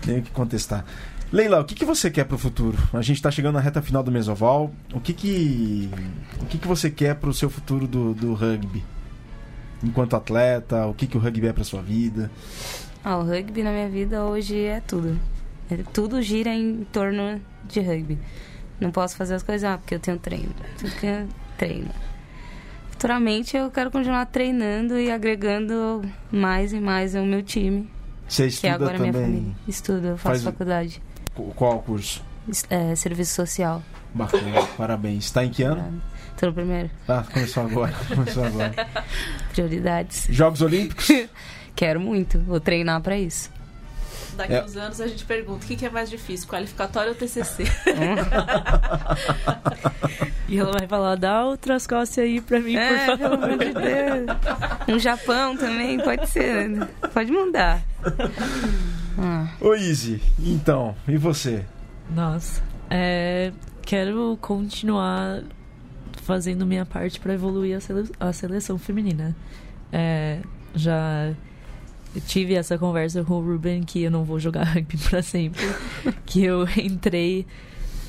Nem 0.04 0.18
o 0.18 0.22
que 0.22 0.32
contestar. 0.32 0.84
Leila, 1.30 1.60
o 1.60 1.64
que, 1.64 1.76
que 1.76 1.84
você 1.84 2.10
quer 2.10 2.24
para 2.24 2.34
o 2.34 2.38
futuro? 2.38 2.76
A 2.92 3.02
gente 3.02 3.18
está 3.18 3.30
chegando 3.30 3.54
na 3.54 3.60
reta 3.60 3.80
final 3.80 4.02
do 4.02 4.10
Mesoval. 4.10 4.72
O 4.92 4.98
que 4.98 5.12
que, 5.12 5.90
o 6.40 6.46
que, 6.46 6.58
que 6.58 6.66
você 6.66 6.90
quer 6.90 7.14
para 7.14 7.30
o 7.30 7.34
seu 7.34 7.48
futuro 7.48 7.86
do, 7.86 8.14
do 8.14 8.34
rugby? 8.34 8.82
Enquanto 9.82 10.16
atleta, 10.16 10.86
o 10.86 10.94
que, 10.94 11.06
que 11.06 11.16
o 11.16 11.20
rugby 11.20 11.46
é 11.46 11.52
para 11.52 11.64
sua 11.64 11.82
vida? 11.82 12.30
Ah, 13.04 13.16
o 13.18 13.22
rugby 13.22 13.62
na 13.62 13.70
minha 13.70 13.88
vida 13.88 14.24
hoje 14.24 14.64
é 14.64 14.80
tudo. 14.80 15.18
É, 15.70 15.76
tudo 15.92 16.20
gira 16.20 16.50
em 16.50 16.84
torno 16.92 17.40
de 17.64 17.80
rugby. 17.80 18.18
Não 18.80 18.90
posso 18.90 19.16
fazer 19.16 19.34
as 19.34 19.42
coisas 19.42 19.68
ah, 19.68 19.78
porque 19.78 19.94
eu 19.94 20.00
tenho 20.00 20.18
treino. 20.18 20.54
É 21.02 21.24
treino. 21.56 21.90
Futuramente 22.90 23.56
eu 23.56 23.70
quero 23.70 23.90
continuar 23.90 24.26
treinando 24.26 24.98
e 24.98 25.10
agregando 25.10 26.02
mais 26.32 26.72
e 26.72 26.80
mais 26.80 27.14
ao 27.14 27.24
meu 27.24 27.42
time. 27.42 27.88
Você 28.28 28.46
estuda 28.46 28.68
que 28.68 28.74
agora 28.74 28.96
também? 28.96 29.12
minha 29.12 29.24
família. 29.24 29.56
Estudo, 29.66 30.06
eu 30.08 30.16
faço 30.16 30.42
Faz... 30.42 30.42
faculdade. 30.42 31.02
Qual 31.54 31.80
curso? 31.80 32.24
É, 32.68 32.94
serviço 32.96 33.34
social. 33.34 33.82
Bacana, 34.12 34.62
parabéns. 34.76 35.24
Está 35.26 35.44
em 35.44 35.50
que 35.50 35.62
ano? 35.62 36.02
No 36.46 36.52
primeiro. 36.52 36.90
Ah, 37.08 37.24
começou 37.32 37.64
agora. 37.64 37.92
Começou 38.14 38.44
agora. 38.44 38.74
Prioridades. 39.52 40.26
Jogos 40.30 40.62
Olímpicos? 40.62 41.08
Quero 41.74 42.00
muito. 42.00 42.38
Vou 42.40 42.60
treinar 42.60 43.00
para 43.00 43.16
isso. 43.18 43.50
Daqui 44.36 44.54
é. 44.54 44.64
uns 44.64 44.76
anos 44.76 45.00
a 45.00 45.06
gente 45.08 45.24
pergunta 45.24 45.64
o 45.64 45.68
que, 45.68 45.74
que 45.74 45.84
é 45.84 45.90
mais 45.90 46.08
difícil, 46.08 46.48
qualificatório 46.48 47.10
ou 47.10 47.14
TCC? 47.16 47.64
e 50.48 50.58
ela 50.58 50.70
vai 50.78 50.86
falar, 50.86 51.16
dá 51.16 51.44
outras 51.44 51.86
costas 51.88 52.18
aí 52.18 52.40
pra 52.40 52.60
mim, 52.60 52.76
é, 52.76 52.88
por 52.88 53.18
favor. 53.18 53.18
Pelo 53.18 53.34
amor 53.34 53.58
de 53.58 53.72
Deus. 53.72 54.94
Um 54.94 54.98
Japão 54.98 55.56
também, 55.56 55.98
pode 55.98 56.28
ser. 56.28 56.86
Pode 57.12 57.32
mandar. 57.32 57.82
Ah. 59.18 59.48
Ô 59.60 59.74
Izzy, 59.74 60.22
então, 60.38 60.94
e 61.08 61.16
você? 61.16 61.64
Nossa, 62.08 62.62
é, 62.88 63.52
quero 63.82 64.38
continuar 64.40 65.42
fazendo 66.28 66.66
minha 66.66 66.84
parte 66.84 67.18
para 67.18 67.32
evoluir 67.32 67.74
a, 67.74 67.80
sele 67.80 68.10
a, 68.20 68.30
seleção 68.34 68.76
feminina. 68.78 69.34
É, 69.90 70.40
já 70.74 71.32
tive 72.26 72.52
essa 72.52 72.76
conversa 72.76 73.24
com 73.24 73.36
o 73.36 73.40
Ruben 73.40 73.82
que 73.82 74.02
eu 74.02 74.10
não 74.10 74.24
vou 74.24 74.38
jogar 74.38 74.64
rugby 74.68 74.98
para 74.98 75.22
sempre, 75.22 75.62
que 76.26 76.44
eu 76.44 76.68
entrei 76.76 77.46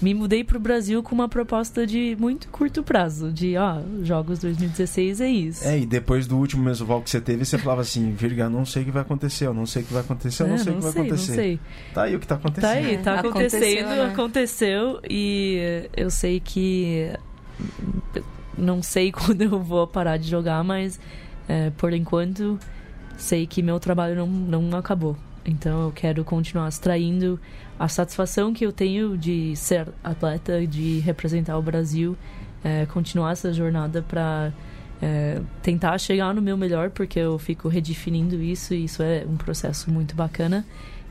me 0.02 0.14
mudei 0.14 0.44
para 0.44 0.58
o 0.58 0.60
Brasil 0.60 1.04
com 1.04 1.14
uma 1.14 1.28
proposta 1.28 1.86
de 1.86 2.16
muito 2.20 2.48
curto 2.50 2.82
prazo, 2.82 3.32
de 3.32 3.58
ó, 3.58 3.82
jogos 4.02 4.40
2016 4.40 5.22
é 5.22 5.30
isso. 5.30 5.68
É, 5.68 5.80
e 5.80 5.86
depois 5.86 6.26
do 6.26 6.38
último 6.38 6.64
mesoval 6.64 7.02
que 7.02 7.10
você 7.10 7.20
teve, 7.20 7.44
você 7.44 7.58
falava 7.58 7.82
assim, 7.82 8.14
Virga, 8.14 8.50
não 8.50 8.66
sei 8.66 8.84
o 8.84 8.86
que 8.86 8.92
vai 8.92 9.02
acontecer, 9.02 9.48
eu 9.48 9.54
não 9.54 9.66
sei 9.66 9.82
o 9.82 9.86
que 9.86 9.94
vai 9.94 10.02
acontecer, 10.02 10.44
eu 10.44 10.48
não 10.48 10.56
é, 10.56 10.58
sei 10.58 10.72
o 10.72 10.76
que 10.76 10.82
vai 10.82 10.92
acontecer. 10.92 11.32
Não 11.32 11.36
sei. 11.36 11.60
Tá 11.94 12.04
aí 12.04 12.16
o 12.16 12.20
que 12.20 12.28
tá 12.28 12.36
acontecendo. 12.36 12.72
Tá 12.72 12.78
aí, 12.78 12.98
tá 12.98 13.20
acontecendo, 13.20 13.60
aconteceu, 13.60 13.88
né? 13.88 14.06
aconteceu 14.06 15.02
e 15.10 15.90
eu 15.98 16.10
sei 16.10 16.40
que 16.40 17.12
não 18.58 18.84
sei 18.84 19.12
quando 19.14 19.42
eu 19.42 19.62
vou 19.62 19.88
parar 19.88 20.18
de 20.18 20.30
jogar, 20.30 20.64
mas 20.64 21.00
é, 21.48 21.70
por 21.72 21.94
enquanto 21.94 22.60
sei 23.18 23.46
que 23.46 23.62
meu 23.62 23.80
trabalho 23.80 24.16
não, 24.16 24.28
não 24.62 24.78
acabou. 24.78 25.18
Então 25.46 25.86
eu 25.86 25.92
quero 25.92 26.24
continuar 26.24 26.68
extraindo 26.70 27.40
a 27.78 27.88
satisfação 27.88 28.54
que 28.54 28.66
eu 28.66 28.72
tenho 28.72 29.18
de 29.18 29.56
ser 29.56 29.88
atleta, 30.04 30.66
de 30.68 31.00
representar 31.00 31.58
o 31.58 31.62
Brasil, 31.62 32.18
é, 32.64 32.86
continuar 32.86 33.32
essa 33.32 33.54
jornada 33.54 34.02
para 34.02 34.52
é, 35.02 35.42
tentar 35.64 35.98
chegar 35.98 36.34
no 36.34 36.42
meu 36.42 36.58
melhor, 36.58 36.90
porque 36.90 37.20
eu 37.20 37.40
fico 37.40 37.68
redefinindo 37.68 38.42
isso 38.42 38.74
e 38.74 38.84
isso 38.84 39.02
é 39.02 39.26
um 39.28 39.38
processo 39.38 39.90
muito 39.90 40.16
bacana. 40.16 40.66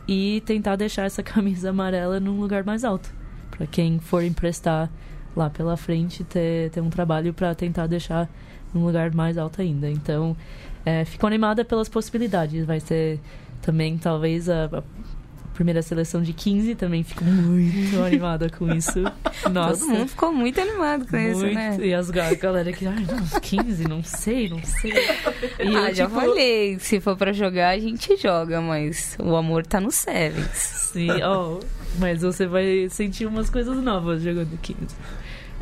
E 0.06 0.42
tentar 0.46 0.76
deixar 0.76 1.04
essa 1.04 1.22
camisa 1.24 1.70
amarela 1.70 2.20
num 2.20 2.40
lugar 2.40 2.64
mais 2.64 2.84
alto. 2.84 3.12
Para 3.50 3.66
quem 3.66 3.98
for 3.98 4.22
emprestar 4.22 4.90
lá 5.38 5.48
pela 5.48 5.76
frente, 5.76 6.24
ter, 6.24 6.70
ter 6.70 6.80
um 6.80 6.90
trabalho 6.90 7.32
para 7.32 7.54
tentar 7.54 7.86
deixar 7.86 8.28
num 8.74 8.84
lugar 8.84 9.14
mais 9.14 9.38
alto 9.38 9.62
ainda. 9.62 9.88
Então, 9.88 10.36
é, 10.84 11.04
fico 11.04 11.26
animada 11.26 11.64
pelas 11.64 11.88
possibilidades. 11.88 12.64
Vai 12.64 12.80
ser 12.80 13.20
também, 13.62 13.96
talvez, 13.96 14.48
a, 14.48 14.64
a 14.64 14.82
primeira 15.54 15.82
seleção 15.82 16.22
de 16.22 16.32
15, 16.32 16.74
também 16.74 17.02
fico 17.02 17.24
muito 17.24 17.98
animada 18.02 18.48
com 18.48 18.72
isso. 18.72 19.02
Nossa. 19.50 19.80
Todo 19.80 19.90
mundo 19.90 20.08
ficou 20.08 20.32
muito 20.32 20.60
animado 20.60 21.06
com 21.06 21.16
muito, 21.16 21.46
isso, 21.46 21.54
né? 21.54 21.76
E 21.80 21.94
as 21.94 22.10
galera 22.10 22.72
que, 22.72 22.86
ai, 22.86 23.04
não, 23.04 23.40
15, 23.40 23.88
não 23.88 24.02
sei, 24.02 24.48
não 24.48 24.62
sei. 24.62 24.92
E 25.58 25.76
ah, 25.76 25.88
eu, 25.88 25.94
já 25.94 26.06
tipo... 26.06 26.20
falei, 26.20 26.78
se 26.78 27.00
for 27.00 27.16
pra 27.16 27.32
jogar, 27.32 27.70
a 27.70 27.78
gente 27.78 28.16
joga, 28.16 28.60
mas 28.60 29.16
o 29.18 29.34
amor 29.34 29.66
tá 29.66 29.80
no 29.80 29.90
Sevens. 29.90 30.48
Sim, 30.52 31.10
ó, 31.22 31.54
oh, 31.54 31.60
mas 31.98 32.22
você 32.22 32.46
vai 32.46 32.88
sentir 32.90 33.26
umas 33.26 33.50
coisas 33.50 33.76
novas 33.82 34.22
jogando 34.22 34.56
15. 34.60 34.78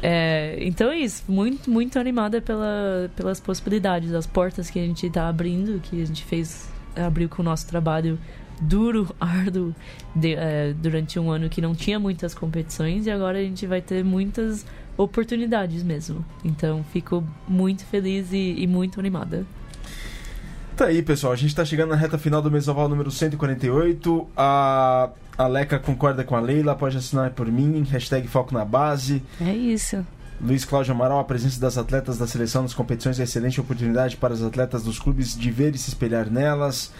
É, 0.03 0.59
então 0.61 0.90
é 0.90 0.99
isso, 0.99 1.24
muito, 1.28 1.70
muito 1.70 1.99
animada 1.99 2.40
pela, 2.40 3.11
pelas 3.16 3.40
possibilidades, 3.40 4.12
as 4.12 4.26
portas 4.26 4.68
que 4.68 4.78
a 4.78 4.82
gente 4.82 5.07
está 5.07 5.28
abrindo, 5.28 5.80
que 5.80 6.03
a 6.03 6.05
gente 6.05 6.24
fez, 6.24 6.70
abriu 6.94 7.28
com 7.28 7.42
o 7.42 7.44
nosso 7.44 7.66
trabalho 7.66 8.18
duro, 8.61 9.14
árduo, 9.20 9.74
de, 10.14 10.34
é, 10.34 10.74
durante 10.74 11.18
um 11.18 11.30
ano 11.30 11.49
que 11.49 11.61
não 11.61 11.74
tinha 11.74 11.99
muitas 11.99 12.34
competições 12.34 13.07
e 13.07 13.11
agora 13.11 13.38
a 13.38 13.42
gente 13.42 13.66
vai 13.66 13.80
ter 13.80 14.05
muitas 14.05 14.66
oportunidades 14.97 15.82
mesmo. 15.82 16.24
Então 16.44 16.84
fico 16.92 17.24
muito 17.47 17.84
feliz 17.86 18.32
e, 18.32 18.55
e 18.59 18.66
muito 18.66 19.01
animada. 19.01 19.47
Tá 20.77 20.87
aí, 20.87 21.01
pessoal. 21.01 21.33
A 21.33 21.37
gente 21.37 21.49
está 21.49 21.64
chegando 21.64 21.89
na 21.89 21.97
reta 21.97 22.18
final 22.18 22.43
do 22.43 22.51
Mesoval 22.51 22.87
número 22.87 23.11
148. 23.11 24.29
A, 24.37 25.09
a 25.39 25.47
Leca 25.47 25.79
concorda 25.79 26.22
com 26.22 26.37
a 26.37 26.41
Leila, 26.41 26.74
pode 26.74 26.99
assinar 26.99 27.31
por 27.31 27.51
mim. 27.51 27.83
Hashtag 27.91 28.29
Foco 28.29 28.53
na 28.53 28.62
Base. 28.62 29.22
É 29.41 29.55
isso. 29.55 30.05
Luiz 30.39 30.66
Cláudio 30.66 30.93
Amaral, 30.93 31.18
a 31.18 31.24
presença 31.24 31.59
das 31.59 31.79
atletas 31.79 32.18
da 32.18 32.27
seleção 32.27 32.61
nas 32.61 32.74
competições 32.74 33.18
é 33.18 33.22
excelente 33.22 33.59
oportunidade 33.59 34.18
para 34.18 34.35
os 34.35 34.43
atletas 34.43 34.83
dos 34.83 34.99
clubes 34.99 35.35
de 35.35 35.51
ver 35.51 35.74
e 35.74 35.79
se 35.79 35.89
espelhar 35.89 36.31
nelas. 36.31 36.93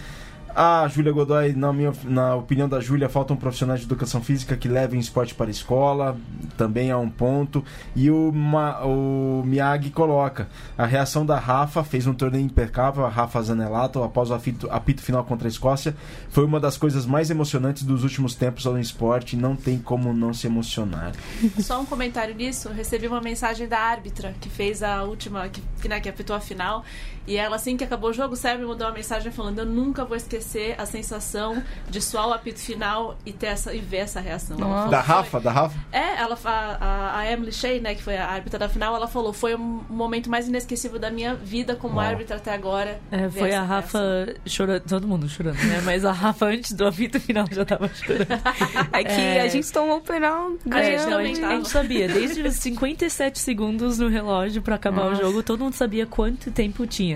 A 0.59 0.89
Júlia 0.89 1.13
Godoy, 1.13 1.53
na, 1.53 1.71
minha, 1.71 1.93
na 2.05 2.35
opinião 2.35 2.67
da 2.67 2.81
Júlia, 2.81 3.11
faltam 3.11 3.37
profissionais 3.37 3.81
de 3.81 3.85
educação 3.85 4.23
física 4.23 4.57
que 4.57 4.67
levem 4.67 4.99
esporte 4.99 5.35
para 5.35 5.49
a 5.49 5.51
escola, 5.51 6.17
também 6.57 6.89
é 6.89 6.97
um 6.97 7.11
ponto. 7.11 7.63
E 7.95 8.11
o, 8.11 8.33
Ma, 8.33 8.83
o 8.83 9.43
Miyagi 9.45 9.91
coloca: 9.91 10.49
a 10.79 10.87
reação 10.87 11.27
da 11.27 11.39
Rafa 11.39 11.85
fez 11.85 12.07
um 12.07 12.15
torneio 12.15 12.43
impecável, 12.43 13.05
a 13.05 13.09
Rafa 13.11 13.43
Zanelato, 13.43 14.03
após 14.03 14.31
o 14.31 14.35
apito, 14.35 14.67
apito 14.71 15.03
final 15.03 15.23
contra 15.25 15.47
a 15.47 15.51
Escócia. 15.51 15.95
Foi 16.31 16.47
uma 16.47 16.59
das 16.59 16.79
coisas 16.79 17.05
mais 17.05 17.31
emocionantes 17.31 17.83
dos 17.83 18.03
últimos 18.03 18.35
tempos 18.35 18.65
no 18.65 18.81
esporte, 18.81 19.37
não 19.37 19.57
tem 19.57 19.79
como 19.79 20.15
não 20.15 20.33
se 20.33 20.47
emocionar. 20.47 21.13
Só 21.61 21.79
um 21.79 21.85
comentário 21.85 22.35
nisso: 22.35 22.71
recebi 22.71 23.07
uma 23.07 23.21
mensagem 23.21 23.69
da 23.69 23.79
árbitra 23.79 24.35
que 24.41 24.49
fez 24.49 24.83
a 24.83 25.03
última, 25.03 25.51
que, 25.51 25.87
né, 25.87 26.01
que 26.01 26.09
apitou 26.09 26.35
a 26.35 26.41
final. 26.41 26.83
E 27.27 27.37
ela, 27.37 27.57
assim 27.57 27.77
que 27.77 27.85
acabou 27.85 28.11
o 28.11 28.13
jogo, 28.13 28.35
o 28.35 28.59
me 28.59 28.65
mandou 28.65 28.87
uma 28.87 28.93
mensagem 28.93 29.33
falando: 29.33 29.59
Eu 29.59 29.67
nunca 29.67 30.05
vou 30.05 30.17
esquecer 30.17 30.75
a 30.79 30.87
sensação 30.87 31.63
de 31.89 32.01
suar 32.01 32.29
o 32.29 32.33
apito 32.33 32.61
final 32.61 33.17
e, 33.27 33.33
ter 33.33 33.47
essa, 33.47 33.75
e 33.75 33.81
ver 33.81 33.99
essa 33.99 34.21
reação. 34.21 34.57
da 34.89 35.01
Rafa? 35.01 35.41
Da 35.41 35.51
Rafa? 35.51 35.79
É, 35.91 36.21
ela, 36.21 36.39
a, 36.45 37.19
a 37.19 37.33
Emily 37.33 37.53
Shea, 37.53 37.81
né, 37.81 37.95
que 37.95 38.03
foi 38.03 38.17
a 38.17 38.27
árbitra 38.29 38.59
da 38.59 38.69
final, 38.69 38.95
ela 38.95 39.09
falou: 39.09 39.33
foi 39.33 39.55
o 39.55 39.59
momento 39.59 40.31
mais 40.31 40.49
inesquecível 40.49 40.99
da 40.99 41.11
minha 41.11 41.35
vida 41.35 41.75
como 41.75 41.99
árbitra 41.99 42.37
até 42.37 42.53
agora. 42.53 43.01
É, 43.11 43.29
foi 43.29 43.53
a 43.53 43.63
Rafa 43.63 43.99
reação. 43.99 44.35
chorando, 44.47 44.83
todo 44.83 45.09
mundo 45.09 45.29
chorando, 45.29 45.57
né? 45.57 45.81
Mas 45.85 46.05
a 46.05 46.13
Rafa 46.13 46.47
antes 46.47 46.73
do 46.73 46.87
apito 46.87 47.19
final 47.19 47.47
já 47.51 47.65
tava 47.65 47.89
chorando. 47.89 48.27
é 48.93 49.05
que 49.05 49.21
é... 49.21 49.41
a 49.41 49.49
gente 49.49 49.73
tomou 49.73 49.99
o 49.99 50.01
penal 50.01 50.53
ganhando. 50.65 51.17
A 51.17 51.25
gente, 51.25 51.45
a 51.45 51.51
gente 51.57 51.69
sabia, 51.69 52.09
desde 52.09 52.43
os 52.43 52.55
57 52.57 53.39
segundos 53.39 53.99
no 53.99 54.09
relógio 54.09 54.63
para 54.63 54.77
acabar 54.77 55.11
Nossa. 55.11 55.23
o 55.23 55.27
jogo, 55.27 55.43
todo 55.43 55.65
mundo 55.65 55.75
sabia 55.75 56.07
quanto 56.07 56.51
tempo 56.51 56.87
tinha. 56.87 57.16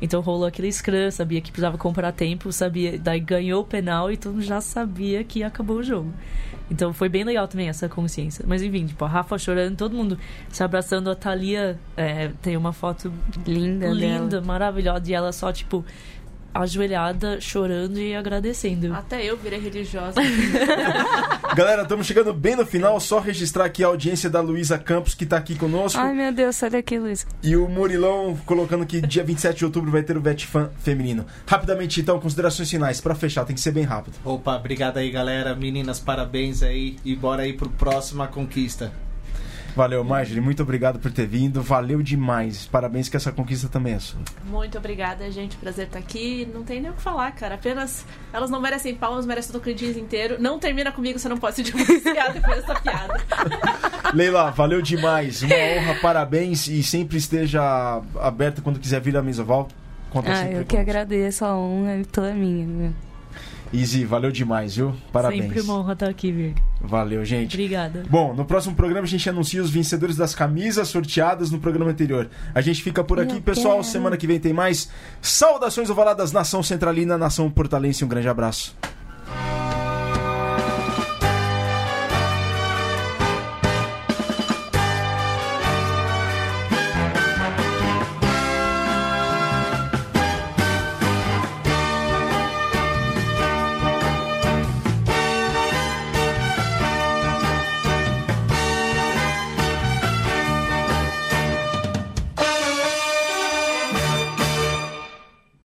Então 0.00 0.20
rolou 0.20 0.46
aquele 0.46 0.72
scrum, 0.72 1.10
sabia 1.10 1.40
que 1.40 1.50
precisava 1.50 1.76
comprar 1.76 2.12
tempo, 2.12 2.52
sabia, 2.52 2.98
daí 2.98 3.20
ganhou 3.20 3.62
o 3.62 3.64
penal 3.64 4.10
e 4.10 4.16
todo 4.16 4.34
mundo 4.34 4.44
já 4.44 4.60
sabia 4.60 5.22
que 5.24 5.42
acabou 5.42 5.76
o 5.76 5.82
jogo. 5.82 6.12
Então 6.70 6.92
foi 6.92 7.08
bem 7.08 7.24
legal 7.24 7.48
também 7.48 7.68
essa 7.68 7.88
consciência. 7.88 8.44
Mas 8.46 8.62
enfim, 8.62 8.86
tipo, 8.86 9.04
a 9.04 9.08
Rafa 9.08 9.36
chorando, 9.36 9.76
todo 9.76 9.94
mundo 9.94 10.16
se 10.48 10.62
abraçando. 10.62 11.10
A 11.10 11.16
Thalia 11.16 11.78
é, 11.96 12.30
tem 12.40 12.56
uma 12.56 12.72
foto 12.72 13.12
linda, 13.46 13.88
linda, 13.88 14.26
dela. 14.28 14.42
maravilhosa. 14.46 15.10
E 15.10 15.12
ela 15.12 15.32
só, 15.32 15.52
tipo, 15.52 15.84
ajoelhada, 16.54 17.40
chorando 17.40 17.98
e 17.98 18.14
agradecendo. 18.14 18.94
Até 18.94 19.24
eu 19.24 19.36
virei 19.36 19.58
religiosa. 19.58 20.20
Galera, 21.54 21.82
estamos 21.82 22.06
chegando 22.06 22.32
bem 22.32 22.56
no 22.56 22.64
final. 22.64 22.98
Só 23.00 23.18
registrar 23.18 23.64
aqui 23.64 23.82
a 23.82 23.88
audiência 23.88 24.30
da 24.30 24.40
Luísa 24.40 24.78
Campos, 24.78 25.14
que 25.14 25.24
está 25.24 25.36
aqui 25.36 25.56
conosco. 25.56 25.98
Ai, 25.98 26.14
meu 26.14 26.32
Deus, 26.32 26.56
sai 26.56 26.70
daqui, 26.70 26.98
Luísa. 26.98 27.26
E 27.42 27.56
o 27.56 27.68
Murilão 27.68 28.38
colocando 28.46 28.86
que 28.86 29.00
dia 29.00 29.24
27 29.24 29.58
de 29.58 29.64
outubro 29.64 29.90
vai 29.90 30.02
ter 30.02 30.16
o 30.16 30.20
Vetfan 30.20 30.70
feminino. 30.78 31.26
Rapidamente, 31.46 32.00
então, 32.00 32.20
considerações 32.20 32.70
finais. 32.70 33.00
para 33.00 33.14
fechar, 33.14 33.44
tem 33.44 33.54
que 33.54 33.60
ser 33.60 33.72
bem 33.72 33.84
rápido. 33.84 34.14
Opa, 34.24 34.56
obrigado 34.56 34.98
aí, 34.98 35.10
galera. 35.10 35.54
Meninas, 35.54 35.98
parabéns 35.98 36.62
aí. 36.62 36.96
E 37.04 37.14
bora 37.16 37.42
aí 37.42 37.52
pro 37.52 37.68
próxima 37.70 38.26
conquista. 38.26 38.92
Valeu, 39.74 40.02
Marjorie. 40.04 40.40
Muito 40.40 40.62
obrigado 40.62 40.98
por 40.98 41.10
ter 41.10 41.26
vindo. 41.26 41.62
Valeu 41.62 42.02
demais. 42.02 42.66
Parabéns 42.66 43.08
que 43.08 43.16
essa 43.16 43.32
conquista 43.32 43.68
também 43.68 43.94
é 43.94 43.98
sua. 43.98 44.20
Muito 44.44 44.76
obrigada, 44.78 45.30
gente. 45.30 45.56
Prazer 45.56 45.86
estar 45.86 45.98
aqui. 45.98 46.48
Não 46.52 46.62
tem 46.62 46.80
nem 46.80 46.90
o 46.90 46.94
que 46.94 47.02
falar, 47.02 47.30
cara. 47.32 47.54
Apenas 47.54 48.04
elas 48.32 48.50
não 48.50 48.60
merecem 48.60 48.94
palmas, 48.94 49.26
merecem 49.26 49.50
o 49.50 49.52
Tocantins 49.58 49.96
inteiro. 49.96 50.36
Não 50.38 50.58
termina 50.58 50.92
comigo, 50.92 51.18
você 51.18 51.28
não 51.28 51.38
pode 51.38 51.56
se 51.56 51.62
divorciar 51.62 52.32
depois 52.34 52.56
dessa 52.56 52.80
piada. 52.80 53.20
Leila, 54.14 54.50
valeu 54.50 54.82
demais. 54.82 55.42
Uma 55.42 55.54
honra, 55.78 55.94
parabéns. 56.00 56.66
E 56.68 56.82
sempre 56.82 57.18
esteja 57.18 58.02
aberta 58.20 58.62
quando 58.62 58.78
quiser 58.78 59.00
vir 59.00 59.16
à 59.16 59.22
mesa. 59.22 59.44
Val, 59.44 59.68
conta 60.10 60.32
ah, 60.32 60.50
eu 60.50 60.64
que 60.64 60.76
agradeço 60.76 61.44
a 61.44 61.56
honra 61.56 61.92
é 61.92 62.04
toda 62.04 62.34
minha. 62.34 62.92
Easy, 63.72 64.04
valeu 64.04 64.32
demais, 64.32 64.74
viu? 64.74 64.94
Parabéns. 65.12 65.44
Sempre 65.44 65.60
uma 65.60 65.78
honra 65.78 65.92
estar 65.92 66.08
aqui, 66.08 66.32
Vir. 66.32 66.54
Valeu, 66.80 67.24
gente. 67.24 67.54
Obrigada. 67.54 68.02
Bom, 68.08 68.34
no 68.34 68.44
próximo 68.44 68.74
programa 68.74 69.04
a 69.04 69.08
gente 69.08 69.28
anuncia 69.28 69.62
os 69.62 69.70
vencedores 69.70 70.16
das 70.16 70.34
camisas 70.34 70.88
sorteadas 70.88 71.50
no 71.50 71.60
programa 71.60 71.90
anterior. 71.90 72.28
A 72.52 72.60
gente 72.60 72.82
fica 72.82 73.04
por 73.04 73.20
aqui, 73.20 73.36
Eu 73.36 73.42
pessoal. 73.42 73.76
Quero. 73.76 73.84
Semana 73.84 74.16
que 74.16 74.26
vem 74.26 74.40
tem 74.40 74.52
mais. 74.52 74.90
Saudações 75.22 75.88
ovaladas, 75.88 76.32
nação 76.32 76.62
centralina, 76.62 77.16
nação 77.16 77.48
portalense. 77.48 78.04
Um 78.04 78.08
grande 78.08 78.28
abraço. 78.28 78.76